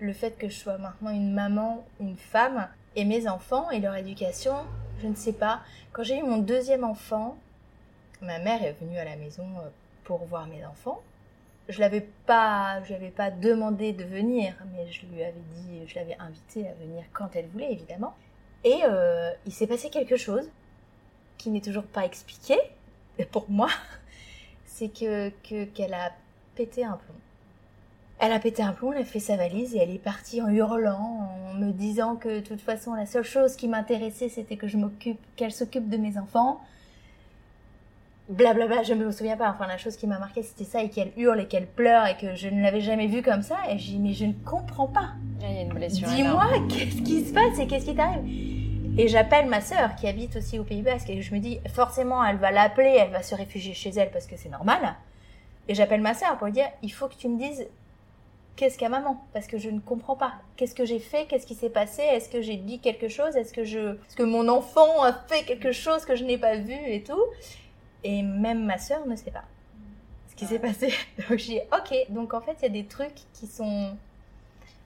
le 0.00 0.12
fait 0.12 0.32
que 0.38 0.48
je 0.48 0.54
sois 0.54 0.78
maintenant 0.78 1.10
une 1.10 1.32
maman, 1.32 1.84
une 2.00 2.16
femme, 2.16 2.68
et 2.98 3.04
mes 3.04 3.28
enfants 3.28 3.70
et 3.70 3.78
leur 3.78 3.94
éducation. 3.94 4.54
Je 5.00 5.06
ne 5.06 5.14
sais 5.14 5.32
pas. 5.32 5.60
Quand 5.92 6.02
j'ai 6.02 6.18
eu 6.18 6.22
mon 6.22 6.38
deuxième 6.38 6.82
enfant, 6.82 7.36
ma 8.20 8.40
mère 8.40 8.62
est 8.64 8.72
venue 8.72 8.98
à 8.98 9.04
la 9.04 9.14
maison 9.14 9.46
euh, 9.58 9.68
pour 10.02 10.24
voir 10.24 10.46
mes 10.48 10.66
enfants. 10.66 11.00
Je 11.68 11.78
l'avais 11.80 12.08
pas, 12.26 12.82
je 12.84 12.92
l'avais 12.92 13.10
pas 13.10 13.30
demandé 13.30 13.92
de 13.92 14.02
venir, 14.02 14.54
mais 14.72 14.90
je 14.90 15.06
lui 15.06 15.22
avais 15.22 15.42
dit, 15.54 15.86
je 15.86 15.94
l'avais 15.94 16.16
invitée 16.18 16.66
à 16.66 16.72
venir 16.74 17.04
quand 17.12 17.36
elle 17.36 17.46
voulait, 17.46 17.72
évidemment. 17.72 18.16
Et 18.64 18.80
euh, 18.84 19.30
il 19.46 19.52
s'est 19.52 19.66
passé 19.66 19.90
quelque 19.90 20.16
chose 20.16 20.50
qui 21.36 21.50
n'est 21.50 21.60
toujours 21.60 21.84
pas 21.84 22.04
expliqué 22.04 22.56
pour 23.30 23.48
moi. 23.48 23.68
C'est 24.64 24.88
que 24.88 25.28
qu'elle 25.74 25.94
a 25.94 26.12
pété 26.56 26.84
un 26.84 26.96
plomb. 26.96 27.14
Elle 28.20 28.32
a 28.32 28.40
pété 28.40 28.62
un 28.62 28.72
plomb, 28.72 28.92
elle 28.92 29.02
a 29.02 29.04
fait 29.04 29.20
sa 29.20 29.36
valise 29.36 29.74
et 29.74 29.78
elle 29.78 29.90
est 29.90 30.02
partie 30.02 30.42
en 30.42 30.48
hurlant, 30.48 31.30
en 31.50 31.54
me 31.54 31.70
disant 31.70 32.16
que 32.16 32.28
de 32.28 32.40
toute 32.40 32.60
façon 32.60 32.94
la 32.94 33.06
seule 33.06 33.24
chose 33.24 33.54
qui 33.54 33.68
m'intéressait 33.68 34.28
c'était 34.28 34.56
que 34.56 34.66
je 34.66 34.76
m'occupe, 34.76 35.20
qu'elle 35.36 35.52
s'occupe 35.52 35.88
de 35.88 35.96
mes 35.96 36.18
enfants, 36.18 36.60
blablabla, 38.28 38.82
je 38.82 38.94
me 38.94 39.10
souviens 39.10 39.36
pas. 39.36 39.50
Enfin, 39.50 39.66
la 39.66 39.78
chose 39.78 39.96
qui 39.96 40.06
m'a 40.06 40.18
marqué, 40.18 40.42
c'était 40.42 40.64
ça, 40.64 40.82
et 40.82 40.90
qu'elle 40.90 41.12
hurle 41.16 41.40
et 41.40 41.46
qu'elle 41.46 41.66
pleure, 41.66 42.06
et 42.06 42.16
que 42.16 42.34
je 42.34 42.48
ne 42.48 42.62
l'avais 42.62 42.80
jamais 42.80 43.06
vue 43.06 43.22
comme 43.22 43.42
ça. 43.42 43.56
Et 43.70 43.78
j'ai 43.78 43.92
dit, 43.92 43.98
mais 43.98 44.12
je 44.12 44.26
ne 44.26 44.32
comprends 44.44 44.88
pas. 44.88 45.10
Il 45.40 45.50
y 45.50 45.58
a 45.58 45.62
une 45.62 45.72
blessure. 45.72 46.08
Dis-moi, 46.08 46.46
qu'est-ce 46.68 47.02
qui 47.02 47.24
se 47.24 47.32
passe 47.32 47.58
et 47.58 47.66
qu'est-ce 47.66 47.86
qui 47.86 47.94
t'arrive? 47.94 48.24
Et 48.98 49.08
j'appelle 49.08 49.46
ma 49.46 49.60
sœur, 49.60 49.94
qui 49.94 50.08
habite 50.08 50.36
aussi 50.36 50.58
au 50.58 50.64
Pays 50.64 50.82
Basque, 50.82 51.08
et 51.08 51.22
je 51.22 51.34
me 51.34 51.40
dis, 51.40 51.60
forcément, 51.72 52.24
elle 52.24 52.36
va 52.36 52.50
l'appeler, 52.50 52.98
elle 53.00 53.10
va 53.10 53.22
se 53.22 53.34
réfugier 53.34 53.72
chez 53.72 53.90
elle 53.90 54.10
parce 54.10 54.26
que 54.26 54.36
c'est 54.36 54.48
normal. 54.48 54.94
Et 55.68 55.74
j'appelle 55.74 56.00
ma 56.00 56.14
sœur 56.14 56.36
pour 56.36 56.46
lui 56.46 56.52
dire, 56.52 56.68
il 56.82 56.92
faut 56.92 57.08
que 57.08 57.14
tu 57.14 57.28
me 57.28 57.38
dises 57.38 57.66
qu'est-ce 58.58 58.76
qu'a 58.76 58.88
maman? 58.88 59.24
Parce 59.32 59.46
que 59.46 59.56
je 59.56 59.70
ne 59.70 59.78
comprends 59.78 60.16
pas. 60.16 60.34
Qu'est-ce 60.56 60.74
que 60.74 60.84
j'ai 60.84 60.98
fait? 60.98 61.26
Qu'est-ce 61.26 61.46
qui 61.46 61.54
s'est 61.54 61.70
passé? 61.70 62.02
Est-ce 62.02 62.28
que 62.28 62.42
j'ai 62.42 62.56
dit 62.56 62.80
quelque 62.80 63.08
chose? 63.08 63.36
Est-ce 63.36 63.54
que 63.54 63.64
je, 63.64 63.94
est-ce 63.94 64.16
que 64.16 64.24
mon 64.24 64.48
enfant 64.48 65.02
a 65.02 65.12
fait 65.12 65.44
quelque 65.44 65.70
chose 65.72 66.04
que 66.04 66.16
je 66.16 66.24
n'ai 66.24 66.36
pas 66.36 66.56
vu 66.56 66.74
et 66.74 67.02
tout? 67.04 67.22
Et 68.02 68.22
même 68.22 68.64
ma 68.64 68.76
sœur 68.76 69.06
ne 69.06 69.14
sait 69.14 69.30
pas 69.30 69.44
ce 70.28 70.34
qui 70.34 70.44
s'est 70.44 70.58
passé. 70.58 70.92
Donc 71.28 71.38
j'ai 71.38 71.62
ok, 71.72 72.10
donc 72.10 72.34
en 72.34 72.40
fait 72.40 72.56
il 72.60 72.62
y 72.62 72.66
a 72.66 72.70
des 72.70 72.84
trucs 72.84 73.14
qui 73.32 73.46
sont 73.46 73.96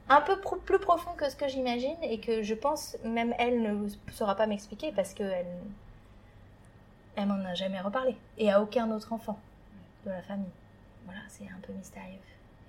un 0.09 0.21
peu 0.21 0.39
plus 0.39 0.79
profonds 0.79 1.13
que 1.17 1.29
ce 1.31 1.37
que 1.37 1.49
j'imagine 1.49 1.97
et 2.03 2.21
que 2.21 2.43
je 2.43 2.55
pense 2.55 2.97
même 3.05 3.35
elle 3.39 3.63
ne 3.63 3.89
saura 4.13 4.35
pas 4.35 4.47
m'expliquer 4.47 4.93
parce 4.93 5.15
que 5.15 5.23
elle, 5.23 5.47
elle 7.17 7.27
m'en 7.27 7.43
a 7.45 7.55
jamais 7.55 7.81
reparlé 7.81 8.17
et 8.37 8.51
à 8.51 8.61
aucun 8.61 8.91
autre 8.91 9.13
enfant 9.13 9.39
de 10.05 10.11
la 10.11 10.23
famille. 10.23 10.51
Voilà, 11.07 11.21
c'est 11.29 11.45
un 11.45 11.61
peu 11.67 11.73
mystérieux. 11.73 12.19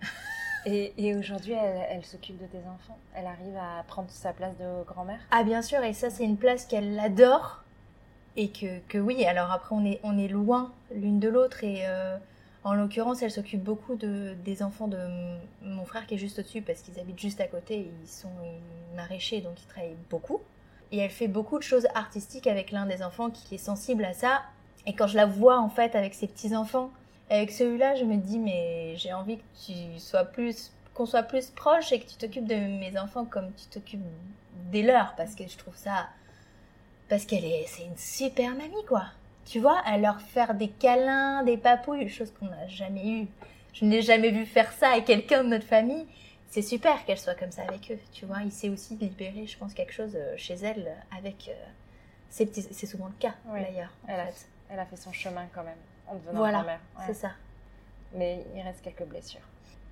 Et, 0.66 1.16
aujourd'hui, 1.16 1.53
elle, 1.53 1.86
elle 1.89 2.05
s'occupe 2.05 2.41
de 2.41 2.45
tes 2.45 2.59
enfants. 2.59 2.97
Elle 3.16 3.26
arrive 3.26 3.55
à 3.57 3.84
prendre 3.84 4.09
sa 4.09 4.34
place 4.34 4.55
de 4.57 4.84
grand-mère. 4.86 5.20
Ah 5.32 5.43
bien 5.43 5.61
sûr, 5.61 5.84
et 5.84 5.93
ça 5.93 6.09
c'est 6.09 6.24
une 6.24 6.38
place 6.38 6.66
qu'elle 6.66 6.99
adore. 6.99 7.64
Et 8.36 8.49
que, 8.49 8.80
que, 8.88 8.97
oui, 8.97 9.26
alors 9.26 9.51
après 9.51 9.76
on 9.76 9.86
est, 9.86 9.99
on 10.03 10.18
est 10.18 10.28
loin 10.28 10.72
l'une 10.93 11.20
de 11.20 11.30
l'autre. 11.30 11.64
Et 11.64 11.84
euh, 11.88 12.18
en 12.64 12.74
l'occurrence 12.74 13.22
elle 13.22 13.32
s'occupe 13.32 13.64
beaucoup 13.64 13.95
de, 13.95 14.36
des 14.43 14.64
enfants 14.64 14.88
de 14.88 14.97
mon 15.61 15.86
frère 15.86 16.07
qui 16.07 16.16
est 16.16 16.18
juste 16.18 16.39
au-dessus 16.39 16.61
parce 16.61 16.82
qu'ils 16.82 16.99
habitent 16.99 17.20
juste 17.20 17.41
à 17.41 17.47
côté, 17.47 17.91
ils 18.01 18.09
sont 18.09 18.32
maraîchers 18.95 19.41
donc 19.41 19.61
ils 19.61 19.68
travaillent 19.68 19.97
beaucoup. 20.09 20.41
Et 20.91 20.97
elle 20.97 21.09
fait 21.09 21.28
beaucoup 21.28 21.57
de 21.57 21.64
choses 21.64 21.88
artistiques 21.95 22.47
avec 22.47 22.72
l'un 22.72 22.86
des 22.86 23.03
enfants 23.03 23.30
qui 23.30 23.55
est 23.55 23.59
sensible 23.59 24.05
à 24.05 24.14
ça. 24.14 24.43
Et 24.86 24.93
quand 24.93 25.07
je 25.07 25.16
la 25.16 25.26
vois 25.26 25.59
en 25.59 25.70
fait 25.70 25.95
avec 25.95 26.14
ses 26.14 26.28
petits-enfants, 26.28 26.91
Avec 27.30 27.51
celui-là, 27.51 27.95
je 27.95 28.03
me 28.03 28.17
dis, 28.17 28.38
mais 28.39 28.95
j'ai 28.97 29.13
envie 29.13 29.38
que 29.38 29.43
tu 29.65 29.99
sois 29.99 30.26
plus, 30.26 30.71
qu'on 30.93 31.05
soit 31.05 31.24
plus 31.24 31.49
proche 31.49 31.91
et 31.91 31.99
que 31.99 32.07
tu 32.07 32.15
t'occupes 32.17 32.45
de 32.47 32.55
mes 32.55 32.97
enfants 32.99 33.26
comme 33.26 33.51
tu 33.53 33.65
t'occupes 33.67 34.03
des 34.71 34.84
leurs, 34.84 35.15
parce 35.15 35.34
que 35.36 35.47
je 35.47 35.57
trouve 35.57 35.76
ça, 35.76 36.07
parce 37.09 37.26
qu'elle 37.26 37.45
est, 37.45 37.65
c'est 37.67 37.86
une 37.86 37.97
super 37.97 38.51
mamie, 38.51 38.86
quoi. 38.88 39.05
Tu 39.45 39.59
vois, 39.59 39.80
à 39.86 39.97
leur 39.97 40.21
faire 40.21 40.53
des 40.53 40.69
câlins, 40.69 41.43
des 41.43 41.57
papouilles, 41.57 42.07
chose 42.09 42.32
qu'on 42.39 42.45
n'a 42.45 42.67
jamais 42.67 43.07
eu. 43.07 43.28
Je 43.74 43.86
n'ai 43.86 44.01
jamais 44.01 44.30
vu 44.32 44.45
faire 44.45 44.71
ça 44.71 44.89
avec 44.91 45.05
quelqu'un 45.05 45.43
de 45.43 45.49
notre 45.49 45.65
famille. 45.65 46.05
C'est 46.49 46.61
super 46.61 47.03
qu'elle 47.05 47.17
soit 47.17 47.34
comme 47.36 47.51
ça 47.51 47.63
avec 47.63 47.91
eux, 47.91 47.97
tu 48.13 48.26
vois. 48.26 48.38
Il 48.43 48.51
sait 48.51 48.69
aussi 48.69 48.95
libérer, 48.95 49.47
je 49.47 49.57
pense, 49.57 49.74
quelque 49.74 49.91
chose 49.91 50.15
euh, 50.15 50.36
chez 50.38 50.53
elle 50.53 50.95
avec. 51.17 51.49
euh, 51.49 51.53
c'est 52.30 52.45
petits- 52.45 52.67
c'est 52.71 52.86
souvent 52.86 53.07
le 53.07 53.13
cas, 53.19 53.34
Oui. 53.47 53.59
d'ailleurs. 53.61 53.91
elle 54.07 54.80
a 54.80 54.86
fait 54.86 54.95
son 54.95 55.11
chemin 55.11 55.45
quand 55.53 55.63
même 55.63 55.78
en 56.07 56.15
devenant 56.15 56.37
Voilà, 56.39 56.57
grand-mère. 56.59 56.79
Ouais. 56.97 57.03
c'est 57.07 57.13
ça. 57.13 57.31
Mais 58.13 58.45
il 58.55 58.61
reste 58.61 58.81
quelques 58.81 59.03
blessures. 59.05 59.41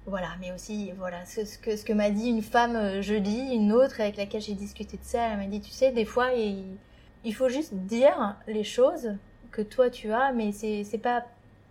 Voilà, 0.05 0.29
mais 0.39 0.51
aussi, 0.51 0.91
voilà, 0.97 1.25
ce, 1.25 1.45
ce 1.45 1.57
que, 1.59 1.75
ce 1.75 1.83
que 1.85 1.93
m'a 1.93 2.09
dit 2.09 2.29
une 2.29 2.41
femme 2.41 2.75
euh, 2.75 3.01
jeudi, 3.01 3.53
une 3.53 3.71
autre 3.71 4.01
avec 4.01 4.17
laquelle 4.17 4.41
j'ai 4.41 4.55
discuté 4.55 4.97
de 4.97 5.03
ça, 5.03 5.27
elle 5.29 5.37
m'a 5.37 5.45
dit, 5.45 5.61
tu 5.61 5.69
sais, 5.71 5.91
des 5.91 6.05
fois, 6.05 6.31
il, 6.33 6.77
il 7.23 7.35
faut 7.35 7.49
juste 7.49 7.73
dire 7.73 8.35
les 8.47 8.63
choses 8.63 9.15
que 9.51 9.61
toi 9.61 9.89
tu 9.91 10.11
as, 10.11 10.31
mais 10.31 10.51
c'est 10.53 10.83
c'est 10.85 10.97
pas... 10.97 11.25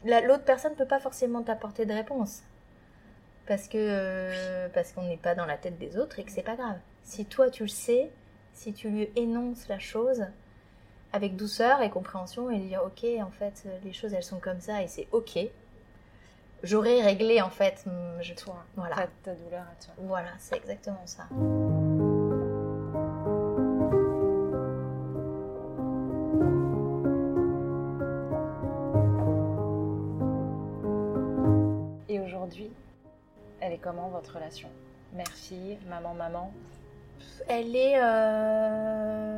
la- 0.04 0.20
L'autre 0.20 0.44
personne 0.44 0.74
peut 0.74 0.86
pas 0.86 1.00
forcément 1.00 1.42
t'apporter 1.42 1.86
de 1.86 1.92
réponse. 1.94 2.42
Parce 3.46 3.66
que 3.66 3.78
euh, 3.78 4.68
parce 4.72 4.92
qu'on 4.92 5.02
n'est 5.02 5.16
pas 5.16 5.34
dans 5.34 5.46
la 5.46 5.56
tête 5.56 5.78
des 5.78 5.96
autres 5.98 6.18
et 6.20 6.24
que 6.24 6.30
c'est 6.30 6.42
pas 6.42 6.54
grave. 6.56 6.76
Si 7.02 7.24
toi 7.24 7.50
tu 7.50 7.64
le 7.64 7.68
sais, 7.68 8.10
si 8.52 8.72
tu 8.72 8.90
lui 8.90 9.08
énonces 9.16 9.66
la 9.68 9.78
chose 9.80 10.24
avec 11.12 11.36
douceur 11.36 11.82
et 11.82 11.90
compréhension 11.90 12.50
et 12.50 12.58
dire 12.58 12.82
ok 12.84 13.04
en 13.22 13.30
fait 13.30 13.66
les 13.84 13.92
choses 13.92 14.14
elles 14.14 14.22
sont 14.22 14.38
comme 14.38 14.60
ça 14.60 14.82
et 14.82 14.86
c'est 14.88 15.08
ok, 15.12 15.38
j'aurais 16.62 17.02
réglé 17.02 17.40
en 17.40 17.50
fait 17.50 17.84
je 18.20 18.34
Toi, 18.34 18.56
voilà 18.76 18.96
ta, 18.96 19.06
ta 19.24 19.34
douleur 19.34 19.62
à 19.62 19.84
toi. 19.84 19.94
voilà 19.98 20.30
c'est 20.38 20.56
exactement 20.56 21.02
ça. 21.06 21.24
Et 32.08 32.18
aujourd'hui, 32.18 32.70
elle 33.60 33.72
est 33.72 33.78
comment 33.78 34.08
votre 34.08 34.34
relation? 34.34 34.68
Mère-fille, 35.14 35.78
maman-maman 35.88 36.52
Elle 37.48 37.74
est 37.76 37.94
euh, 38.02 39.29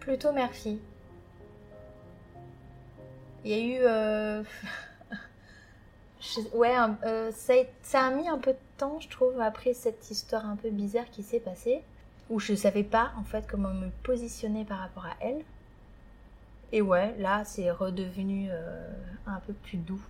plutôt 0.00 0.32
mère-fille. 0.32 0.80
Il 3.44 3.50
y 3.50 3.54
a 3.54 3.58
eu. 3.58 3.78
euh, 3.82 4.42
Ouais, 6.52 6.74
euh, 7.04 7.30
ça, 7.32 7.52
a, 7.54 7.56
ça 7.82 8.00
a 8.06 8.10
mis 8.10 8.28
un 8.28 8.38
peu 8.38 8.52
de 8.52 8.58
temps, 8.76 8.98
je 9.00 9.08
trouve, 9.08 9.40
après 9.40 9.72
cette 9.72 10.10
histoire 10.10 10.44
un 10.46 10.56
peu 10.56 10.68
bizarre 10.70 11.08
qui 11.10 11.22
s'est 11.22 11.38
passée, 11.40 11.80
où 12.28 12.40
je 12.40 12.54
savais 12.54 12.82
pas 12.82 13.12
en 13.18 13.22
fait 13.22 13.46
comment 13.48 13.72
me 13.72 13.88
positionner 14.02 14.64
par 14.64 14.78
rapport 14.78 15.06
à 15.06 15.14
elle. 15.20 15.42
Et 16.72 16.82
ouais, 16.82 17.14
là, 17.18 17.44
c'est 17.44 17.70
redevenu 17.70 18.48
euh, 18.50 18.90
un 19.26 19.40
peu 19.46 19.52
plus 19.52 19.78
doux. 19.78 20.02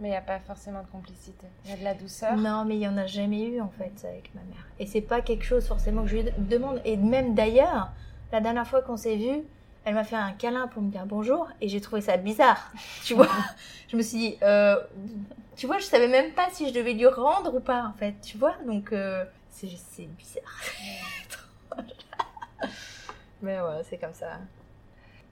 Mais 0.00 0.08
il 0.08 0.10
n'y 0.12 0.16
a 0.16 0.22
pas 0.22 0.38
forcément 0.38 0.82
de 0.82 0.86
complicité. 0.86 1.46
Il 1.64 1.72
y 1.72 1.74
a 1.74 1.76
de 1.76 1.84
la 1.84 1.94
douceur. 1.94 2.36
Non, 2.36 2.64
mais 2.64 2.76
il 2.76 2.80
y 2.80 2.88
en 2.88 2.96
a 2.96 3.06
jamais 3.06 3.48
eu 3.48 3.60
en 3.60 3.68
fait 3.68 3.92
avec 4.06 4.32
ma 4.34 4.40
mère. 4.42 4.66
Et 4.78 4.86
c'est 4.86 5.00
pas 5.00 5.20
quelque 5.20 5.44
chose 5.44 5.66
forcément 5.66 6.02
que 6.04 6.08
je 6.08 6.18
lui 6.18 6.30
demande. 6.38 6.80
Et 6.84 6.96
même 6.96 7.34
d'ailleurs, 7.34 7.90
la 8.32 8.40
dernière 8.40 8.66
fois 8.66 8.82
qu'on 8.82 8.96
s'est 8.96 9.16
vu, 9.16 9.42
elle 9.84 9.94
m'a 9.94 10.04
fait 10.04 10.16
un 10.16 10.32
câlin 10.32 10.68
pour 10.68 10.82
me 10.82 10.90
dire 10.90 11.06
bonjour 11.06 11.48
et 11.60 11.68
j'ai 11.68 11.80
trouvé 11.80 12.00
ça 12.00 12.16
bizarre. 12.16 12.72
Tu 13.04 13.14
vois 13.14 13.28
Je 13.88 13.96
me 13.96 14.02
suis 14.02 14.18
dit, 14.18 14.38
euh, 14.42 14.78
tu 15.56 15.66
vois, 15.66 15.78
je 15.78 15.84
savais 15.84 16.08
même 16.08 16.32
pas 16.32 16.48
si 16.50 16.68
je 16.68 16.74
devais 16.74 16.92
lui 16.92 17.06
rendre 17.06 17.54
ou 17.54 17.60
pas 17.60 17.84
en 17.84 17.92
fait. 17.94 18.14
Tu 18.22 18.36
vois 18.36 18.54
Donc 18.66 18.92
euh, 18.92 19.24
c'est 19.50 20.06
bizarre. 20.06 20.60
mais 23.42 23.60
ouais, 23.60 23.82
c'est 23.88 23.98
comme 23.98 24.14
ça. 24.14 24.38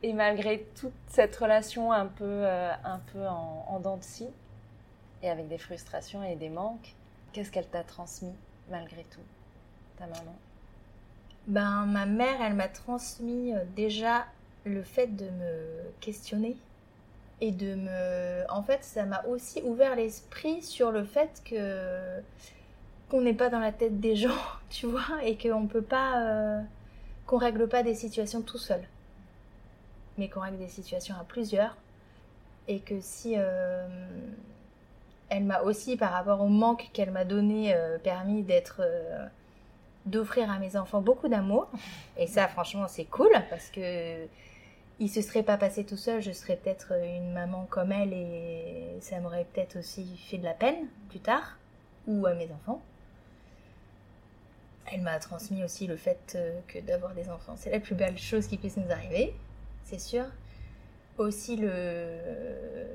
Et 0.03 0.13
malgré 0.13 0.67
toute 0.79 0.93
cette 1.09 1.35
relation 1.37 1.93
un 1.93 2.07
peu, 2.07 2.25
euh, 2.25 2.73
un 2.85 3.01
peu 3.13 3.27
en, 3.27 3.67
en 3.69 3.81
dents 3.81 3.97
de 3.97 4.05
scie, 4.05 4.29
et 5.23 5.31
avec 5.31 5.49
des 5.49 5.59
frustrations 5.59 6.23
et 6.23 6.37
des 6.37 6.49
manques, 6.49 6.95
qu'est-ce 7.33 7.51
qu'elle 7.51 7.67
t'a 7.67 7.83
transmis 7.83 8.35
malgré 8.71 9.05
tout, 9.05 9.21
ta 9.99 10.07
maman? 10.07 10.35
Ben, 11.47 11.87
ma 11.87 12.07
mère, 12.07 12.41
elle 12.43 12.55
m'a 12.55 12.69
transmis 12.69 13.55
euh, 13.55 13.65
déjà 13.77 14.27
le 14.65 14.83
fait 14.83 15.07
de 15.17 15.27
me 15.27 15.91
questionner 16.01 16.57
et 17.41 17.53
de 17.53 17.75
me. 17.77 18.45
En 18.51 18.63
fait, 18.63 18.85
ça 18.85 19.05
m'a 19.07 19.25
aussi 19.27 19.63
ouvert 19.65 19.97
l'esprit 19.97 20.63
sur 20.63 20.93
le 20.93 21.05
fait 21.05 21.43
que 21.45 22.21
qu'on 23.09 23.21
n'est 23.23 23.35
pas 23.35 23.51
dans 23.51 23.61
la 23.61 23.73
tête 23.73 24.01
des 24.01 24.17
gens, 24.25 24.39
tu 24.71 24.87
vois, 24.87 25.07
et 25.25 25.37
qu'on 25.39 25.67
peut 25.67 25.83
pas. 25.83 26.23
euh, 26.23 26.63
qu'on 27.27 27.39
règle 27.39 27.69
pas 27.69 27.83
des 27.85 27.95
situations 27.95 28.43
tout 28.43 28.59
seul, 28.59 28.83
mais 30.19 30.29
qu'on 30.29 30.41
règle 30.41 30.59
des 30.59 30.69
situations 30.69 31.15
à 31.21 31.25
plusieurs, 31.25 31.77
et 32.69 32.81
que 32.81 33.01
si. 33.01 33.35
euh, 33.39 33.87
elle 35.29 35.45
m'a 35.45 35.61
aussi, 35.63 35.97
par 35.97 36.13
rapport 36.13 36.41
au 36.41 36.49
manque 36.49 36.91
qu'elle 36.93 37.11
m'a 37.11 37.25
donné, 37.25 37.75
euh, 37.75 37.99
permis 37.99 38.43
d'être. 38.43 38.83
D'offrir 40.07 40.51
à 40.51 40.59
mes 40.59 40.77
enfants 40.77 41.01
beaucoup 41.01 41.29
d'amour. 41.29 41.69
Et 42.17 42.27
ça, 42.27 42.49
franchement, 42.49 42.87
c'est 42.89 43.05
cool 43.05 43.31
parce 43.51 43.71
que 43.71 44.27
il 44.99 45.11
se 45.11 45.21
serait 45.21 45.43
pas 45.43 45.59
passé 45.59 45.85
tout 45.85 45.97
seul. 45.97 46.23
Je 46.23 46.33
serais 46.33 46.57
peut-être 46.57 46.93
une 46.93 47.33
maman 47.33 47.67
comme 47.69 47.93
elle 47.93 48.13
et 48.13 48.97
ça 49.01 49.21
m'aurait 49.21 49.47
peut-être 49.53 49.79
aussi 49.79 50.17
fait 50.17 50.39
de 50.39 50.45
la 50.45 50.55
peine 50.55 50.87
plus 51.11 51.21
tard 51.21 51.59
ou 52.07 52.27
à 52.27 52.35
mes 52.35 52.51
enfants. 52.53 52.81
Elle 54.91 55.03
m'a 55.03 55.19
transmis 55.19 55.65
aussi 55.65 55.87
le 55.87 55.97
fait 55.97 56.35
euh, 56.37 56.61
que 56.69 56.79
d'avoir 56.79 57.13
des 57.13 57.29
enfants, 57.29 57.55
c'est 57.57 57.71
la 57.71 57.81
plus 57.81 57.97
belle 57.97 58.17
chose 58.17 58.47
qui 58.47 58.57
puisse 58.57 58.77
nous 58.77 58.91
arriver, 58.93 59.35
c'est 59.83 59.99
sûr. 59.99 60.25
Aussi 61.19 61.57
le, 61.57 62.19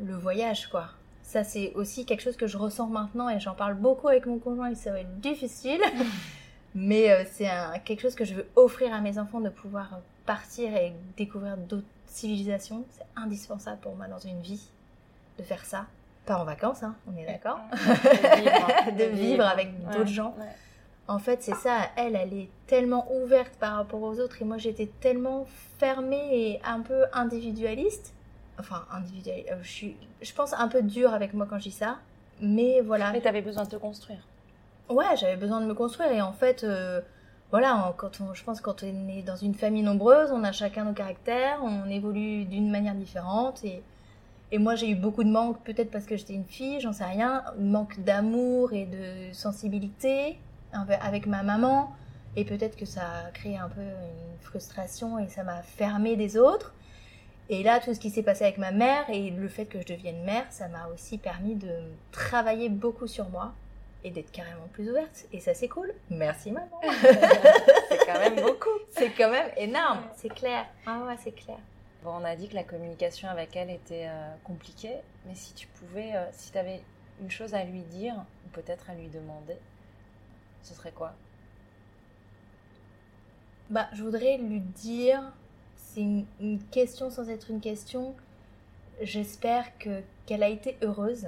le 0.01 0.15
voyage, 0.15 0.67
quoi. 0.69 0.91
Ça, 1.21 1.43
c'est 1.43 1.73
aussi 1.73 2.05
quelque 2.05 2.21
chose 2.21 2.37
que 2.37 2.47
je 2.47 2.57
ressens 2.57 2.87
maintenant 2.87 3.29
et 3.29 3.39
j'en 3.39 3.55
parle 3.55 3.73
beaucoup 3.73 4.07
avec 4.07 4.25
mon 4.25 4.39
conjoint 4.39 4.69
et 4.71 4.75
ça 4.75 4.91
va 4.91 5.01
être 5.01 5.19
difficile. 5.19 5.81
Mais 6.73 7.11
euh, 7.11 7.23
c'est 7.31 7.49
quelque 7.85 8.01
chose 8.01 8.15
que 8.15 8.25
je 8.25 8.33
veux 8.33 8.47
offrir 8.55 8.93
à 8.93 9.01
mes 9.01 9.17
enfants 9.19 9.41
de 9.41 9.49
pouvoir 9.49 9.99
partir 10.25 10.73
et 10.75 10.93
découvrir 11.17 11.57
d'autres 11.57 11.87
civilisations. 12.05 12.85
C'est 12.91 13.05
indispensable 13.15 13.79
pour 13.81 13.95
moi 13.95 14.07
dans 14.07 14.19
une 14.19 14.39
vie 14.41 14.69
de 15.37 15.43
faire 15.43 15.65
ça. 15.65 15.85
Pas 16.25 16.37
en 16.37 16.45
vacances, 16.45 16.83
hein, 16.83 16.95
on 17.11 17.17
est 17.17 17.25
d'accord 17.25 17.59
De 17.73 18.41
vivre, 18.41 18.91
De 18.97 19.03
vivre 19.15 19.45
avec 19.45 19.67
Ouais, 19.67 19.93
d'autres 19.97 20.05
gens. 20.09 20.35
ouais. 20.39 20.45
En 21.07 21.19
fait, 21.19 21.41
c'est 21.43 21.55
ça. 21.55 21.89
Elle, 21.97 22.15
elle 22.15 22.33
est 22.33 22.47
tellement 22.67 23.11
ouverte 23.11 23.53
par 23.59 23.75
rapport 23.75 24.01
aux 24.01 24.19
autres 24.19 24.41
et 24.41 24.45
moi, 24.45 24.57
j'étais 24.57 24.89
tellement 25.01 25.45
fermée 25.79 26.29
et 26.51 26.61
un 26.63 26.79
peu 26.81 27.03
individualiste. 27.11 28.13
Enfin, 28.59 28.85
individualiste. 28.91 29.49
euh, 29.51 29.55
je 29.63 29.69
suis, 29.69 29.97
je 30.21 30.31
pense, 30.33 30.53
un 30.53 30.67
peu 30.67 30.83
dure 30.83 31.13
avec 31.13 31.33
moi 31.33 31.47
quand 31.49 31.57
je 31.57 31.63
dis 31.63 31.71
ça. 31.71 31.97
Mais 32.39 32.81
voilà. 32.81 33.11
Mais 33.11 33.19
t'avais 33.21 33.41
besoin 33.41 33.63
de 33.63 33.69
te 33.69 33.75
construire. 33.75 34.19
Ouais, 34.89 35.15
j'avais 35.15 35.37
besoin 35.37 35.61
de 35.61 35.65
me 35.65 35.73
construire 35.73 36.11
et 36.11 36.21
en 36.21 36.33
fait, 36.33 36.63
euh, 36.63 37.01
voilà, 37.49 37.93
quand 37.97 38.19
on, 38.21 38.33
je 38.33 38.43
pense 38.43 38.59
quand 38.61 38.83
on 38.83 39.07
est 39.07 39.21
dans 39.23 39.37
une 39.37 39.55
famille 39.55 39.83
nombreuse, 39.83 40.31
on 40.31 40.43
a 40.43 40.51
chacun 40.51 40.83
nos 40.85 40.93
caractères, 40.93 41.59
on 41.63 41.89
évolue 41.89 42.45
d'une 42.45 42.69
manière 42.69 42.95
différente 42.95 43.63
et, 43.63 43.83
et 44.51 44.57
moi 44.57 44.75
j'ai 44.75 44.89
eu 44.89 44.95
beaucoup 44.95 45.23
de 45.23 45.29
manque, 45.29 45.63
peut-être 45.63 45.91
parce 45.91 46.05
que 46.05 46.17
j'étais 46.17 46.33
une 46.33 46.45
fille, 46.45 46.81
j'en 46.81 46.91
sais 46.93 47.05
rien, 47.05 47.43
manque 47.57 47.99
d'amour 48.01 48.73
et 48.73 48.85
de 48.85 49.33
sensibilité 49.33 50.37
avec 50.73 50.99
avec 51.01 51.25
ma 51.25 51.43
maman 51.43 51.93
et 52.35 52.45
peut-être 52.45 52.75
que 52.77 52.85
ça 52.85 53.01
a 53.27 53.31
créé 53.31 53.57
un 53.57 53.69
peu 53.69 53.81
une 53.81 54.39
frustration 54.41 55.19
et 55.19 55.27
ça 55.29 55.43
m'a 55.43 55.61
fermé 55.61 56.15
des 56.17 56.37
autres. 56.37 56.73
Et 57.49 57.63
là, 57.63 57.79
tout 57.81 57.93
ce 57.93 57.99
qui 57.99 58.09
s'est 58.09 58.23
passé 58.23 58.45
avec 58.45 58.57
ma 58.57 58.71
mère 58.71 59.09
et 59.09 59.29
le 59.31 59.47
fait 59.49 59.65
que 59.65 59.81
je 59.81 59.85
devienne 59.85 60.23
mère, 60.23 60.45
ça 60.51 60.69
m'a 60.69 60.87
aussi 60.93 61.17
permis 61.17 61.55
de 61.55 61.69
travailler 62.11 62.69
beaucoup 62.69 63.07
sur 63.07 63.29
moi 63.29 63.53
et 64.03 64.11
d'être 64.11 64.31
carrément 64.31 64.67
plus 64.73 64.89
ouverte. 64.89 65.25
Et 65.31 65.39
ça, 65.39 65.53
c'est 65.53 65.67
cool. 65.67 65.93
Merci, 66.09 66.51
maman. 66.51 66.81
C'est 67.89 68.05
quand 68.05 68.19
même 68.19 68.41
beaucoup. 68.41 68.69
c'est 68.89 69.11
quand 69.11 69.29
même 69.29 69.51
énorme. 69.57 70.03
C'est 70.15 70.33
clair. 70.33 70.65
Ah 70.85 71.03
ouais, 71.05 71.15
c'est 71.23 71.31
clair. 71.31 71.59
Bon, 72.03 72.11
on 72.19 72.23
a 72.23 72.35
dit 72.35 72.47
que 72.49 72.55
la 72.55 72.63
communication 72.63 73.29
avec 73.29 73.55
elle 73.55 73.69
était 73.69 74.07
euh, 74.07 74.33
compliquée, 74.43 74.95
mais 75.25 75.35
si 75.35 75.53
tu 75.53 75.67
pouvais, 75.67 76.15
euh, 76.15 76.25
si 76.31 76.51
tu 76.51 76.57
avais 76.57 76.81
une 77.21 77.29
chose 77.29 77.53
à 77.53 77.63
lui 77.63 77.81
dire, 77.81 78.15
ou 78.45 78.49
peut-être 78.49 78.89
à 78.89 78.95
lui 78.95 79.07
demander, 79.07 79.57
ce 80.63 80.73
serait 80.73 80.91
quoi? 80.91 81.13
Bah, 83.69 83.87
je 83.93 84.03
voudrais 84.03 84.37
lui 84.37 84.59
dire, 84.59 85.21
c'est 85.75 86.01
une, 86.01 86.25
une 86.39 86.59
question 86.69 87.09
sans 87.11 87.29
être 87.29 87.51
une 87.51 87.61
question. 87.61 88.15
J'espère 89.01 89.77
que 89.77 90.01
qu'elle 90.25 90.43
a 90.43 90.49
été 90.49 90.77
heureuse 90.81 91.27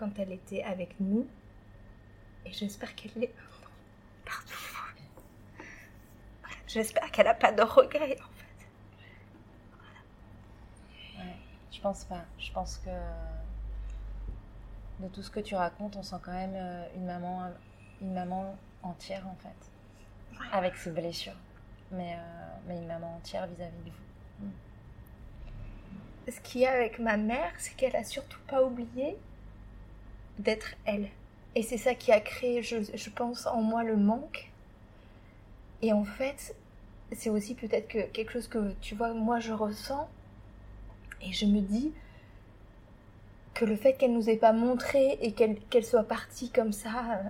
quand 0.00 0.18
elle 0.18 0.32
était 0.32 0.62
avec 0.62 0.98
nous, 0.98 1.28
et 2.46 2.52
j'espère 2.52 2.94
qu'elle 2.94 3.12
l'est. 3.16 3.34
Pardon. 4.24 4.52
J'espère 6.66 7.10
qu'elle 7.10 7.26
a 7.26 7.34
pas 7.34 7.52
de 7.52 7.62
regrets 7.62 8.16
en 8.18 8.32
fait. 8.32 8.66
Je 11.70 11.76
Je 11.76 11.80
pense 11.82 12.04
pas. 12.04 12.24
Je 12.38 12.50
pense 12.52 12.78
que 12.78 12.90
de 15.00 15.08
tout 15.08 15.22
ce 15.22 15.30
que 15.30 15.40
tu 15.40 15.54
racontes, 15.54 15.96
on 15.96 16.02
sent 16.02 16.16
quand 16.22 16.32
même 16.32 16.54
euh, 16.54 16.86
une 16.94 17.04
maman, 17.04 17.50
une 18.00 18.14
maman 18.14 18.56
entière 18.82 19.26
en 19.26 19.36
fait, 19.36 19.70
avec 20.52 20.76
ses 20.76 20.90
blessures, 20.92 21.36
mais, 21.90 22.14
euh, 22.14 22.56
mais 22.66 22.78
une 22.78 22.86
maman 22.86 23.16
entière 23.16 23.46
vis-à-vis 23.46 23.84
de 23.84 23.90
vous. 23.90 24.46
Mm. 24.46 24.52
Ce 26.30 26.40
qu'il 26.40 26.62
y 26.62 26.66
a 26.66 26.72
avec 26.72 26.98
ma 26.98 27.16
mère, 27.16 27.52
c'est 27.58 27.74
qu'elle 27.76 27.96
a 27.96 28.04
surtout 28.04 28.40
pas 28.46 28.62
oublié 28.62 29.18
d'être 30.42 30.74
elle. 30.84 31.08
Et 31.54 31.62
c'est 31.62 31.78
ça 31.78 31.94
qui 31.94 32.12
a 32.12 32.20
créé, 32.20 32.62
je, 32.62 32.76
je, 32.94 33.10
pense, 33.10 33.46
en 33.46 33.62
moi 33.62 33.82
le 33.82 33.96
manque. 33.96 34.50
Et 35.82 35.92
en 35.92 36.04
fait, 36.04 36.54
c'est 37.12 37.30
aussi 37.30 37.54
peut-être 37.54 37.88
que 37.88 38.06
quelque 38.10 38.32
chose 38.32 38.48
que, 38.48 38.72
tu 38.80 38.94
vois, 38.94 39.12
moi 39.12 39.40
je 39.40 39.52
ressens. 39.52 40.08
Et 41.22 41.32
je 41.32 41.46
me 41.46 41.60
dis, 41.60 41.92
que 43.54 43.64
le 43.64 43.76
fait 43.76 43.92
qu'elle 43.94 44.12
nous 44.12 44.30
ait 44.30 44.36
pas 44.36 44.52
montré 44.52 45.18
et 45.20 45.32
qu'elle 45.32 45.84
soit 45.84 46.04
partie 46.04 46.50
comme 46.50 46.72
ça, 46.72 47.20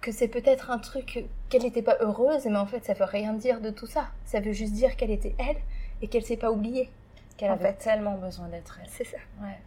que 0.00 0.12
c'est 0.12 0.28
peut-être 0.28 0.70
un 0.70 0.78
truc 0.78 1.24
qu'elle 1.48 1.62
n'était 1.62 1.82
pas 1.82 1.96
heureuse, 2.00 2.44
mais 2.46 2.56
en 2.56 2.66
fait 2.66 2.84
ça 2.84 2.94
veut 2.94 3.04
rien 3.04 3.32
dire 3.32 3.60
de 3.60 3.70
tout 3.70 3.86
ça. 3.86 4.08
Ça 4.24 4.40
veut 4.40 4.52
juste 4.52 4.72
dire 4.72 4.96
qu'elle 4.96 5.10
était 5.10 5.34
elle 5.38 5.56
et 6.00 6.08
qu'elle 6.08 6.24
s'est 6.24 6.36
pas 6.36 6.52
oubliée. 6.52 6.90
Qu'elle 7.36 7.50
avait 7.50 7.74
tellement 7.74 8.16
besoin 8.18 8.48
d'être 8.48 8.78
elle. 8.80 8.88
C'est 8.90 9.04
ça. 9.04 9.16
Ouais. 9.40 9.58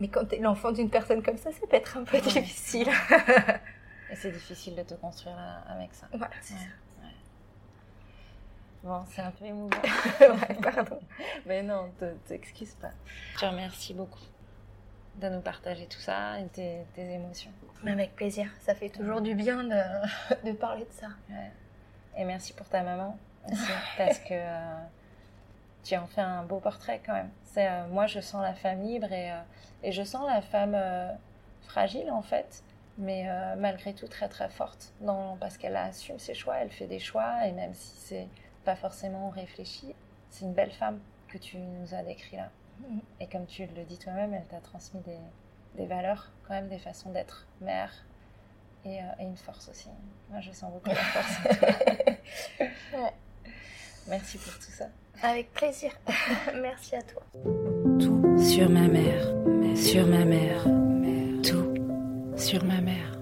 Mais 0.00 0.08
quand 0.08 0.24
t'es 0.24 0.38
l'enfant 0.38 0.72
d'une 0.72 0.90
personne 0.90 1.22
comme 1.22 1.36
ça, 1.36 1.52
ça 1.52 1.66
peut 1.68 1.76
être 1.76 1.96
un 1.98 2.04
peu 2.04 2.20
difficile. 2.20 2.88
et 4.10 4.16
c'est 4.16 4.30
difficile 4.30 4.74
de 4.74 4.82
te 4.82 4.94
construire 4.94 5.36
avec 5.68 5.94
ça. 5.94 6.06
Voilà, 6.12 6.34
c'est 6.40 6.54
ça. 6.54 6.70
Bon, 8.82 9.04
c'est 9.10 9.20
un 9.20 9.30
peu 9.30 9.44
émouvant. 9.44 9.76
ouais, 10.20 10.54
pardon. 10.62 10.98
Mais 11.46 11.62
non, 11.62 11.92
t'excuses 12.26 12.76
pas. 12.76 12.90
Je 13.34 13.40
te 13.40 13.44
remercie 13.44 13.92
beaucoup 13.92 14.18
de 15.16 15.28
nous 15.28 15.40
partager 15.40 15.86
tout 15.86 16.00
ça 16.00 16.40
et 16.40 16.46
tes, 16.46 16.86
émotions. 16.96 17.50
Avec 17.86 18.14
plaisir. 18.16 18.48
Ça 18.60 18.74
fait 18.74 18.88
toujours 18.88 19.20
du 19.20 19.34
bien 19.34 19.64
de, 19.64 20.44
de 20.50 20.52
parler 20.52 20.84
de 20.84 20.92
ça. 20.92 21.08
Ouais. 21.28 21.52
Et 22.16 22.24
merci 22.24 22.54
pour 22.54 22.68
ta 22.68 22.82
maman 22.82 23.18
aussi, 23.50 23.72
parce 23.96 24.18
que 24.18 24.32
euh, 24.32 24.76
tu 25.82 25.96
en 25.96 26.06
fais 26.06 26.20
un 26.20 26.42
beau 26.42 26.60
portrait 26.60 27.00
quand 27.04 27.14
même. 27.14 27.30
C'est 27.44 27.68
euh, 27.68 27.86
moi, 27.88 28.06
je 28.06 28.20
sens 28.20 28.42
la 28.42 28.54
femme 28.54 28.82
libre 28.82 29.12
et, 29.12 29.32
euh, 29.32 29.40
et 29.82 29.92
je 29.92 30.02
sens 30.02 30.28
la 30.28 30.42
femme 30.42 30.76
fragile 31.62 32.10
en 32.10 32.22
fait, 32.22 32.62
mais 32.98 33.26
malgré 33.56 33.94
tout 33.94 34.08
très 34.08 34.28
très 34.28 34.48
forte, 34.48 34.92
dans, 35.00 35.36
parce 35.38 35.56
qu'elle 35.56 35.76
assume 35.76 36.18
ses 36.18 36.34
choix, 36.34 36.56
elle 36.58 36.70
fait 36.70 36.86
des 36.86 36.98
choix 36.98 37.46
et 37.46 37.52
même 37.52 37.74
si 37.74 37.96
c'est 37.96 38.28
pas 38.64 38.76
forcément 38.76 39.30
réfléchi. 39.30 39.94
C'est 40.30 40.44
une 40.44 40.52
belle 40.52 40.72
femme 40.72 41.00
que 41.28 41.38
tu 41.38 41.58
nous 41.58 41.94
as 41.94 42.02
décrit 42.02 42.36
là. 42.36 42.50
Et 43.20 43.26
comme 43.26 43.46
tu 43.46 43.66
le 43.66 43.84
dis 43.84 43.98
toi-même, 43.98 44.34
elle 44.34 44.46
t'a 44.46 44.60
transmis 44.60 45.00
des, 45.02 45.18
des, 45.76 45.86
valeurs, 45.86 46.30
quand 46.46 46.54
même 46.54 46.68
des 46.68 46.78
façons 46.78 47.10
d'être 47.10 47.46
mère 47.60 47.92
et, 48.84 49.00
euh, 49.00 49.06
et, 49.18 49.24
une 49.24 49.36
force 49.36 49.68
aussi. 49.68 49.90
Moi, 50.30 50.40
je 50.40 50.50
sens 50.52 50.72
beaucoup 50.72 50.88
la 50.88 50.94
force. 50.94 51.40
Merci 54.08 54.38
pour 54.38 54.52
tout 54.54 54.72
ça. 54.76 54.86
Avec 55.22 55.52
plaisir. 55.52 55.92
Merci 56.62 56.96
à 56.96 57.02
toi. 57.02 57.22
Tout 57.98 58.38
sur 58.38 58.68
ma 58.70 58.88
mère, 58.88 59.26
sur 59.76 60.06
ma 60.06 60.24
mère, 60.24 60.64
tout 61.42 61.74
sur 62.36 62.64
ma 62.64 62.80
mère. 62.80 63.19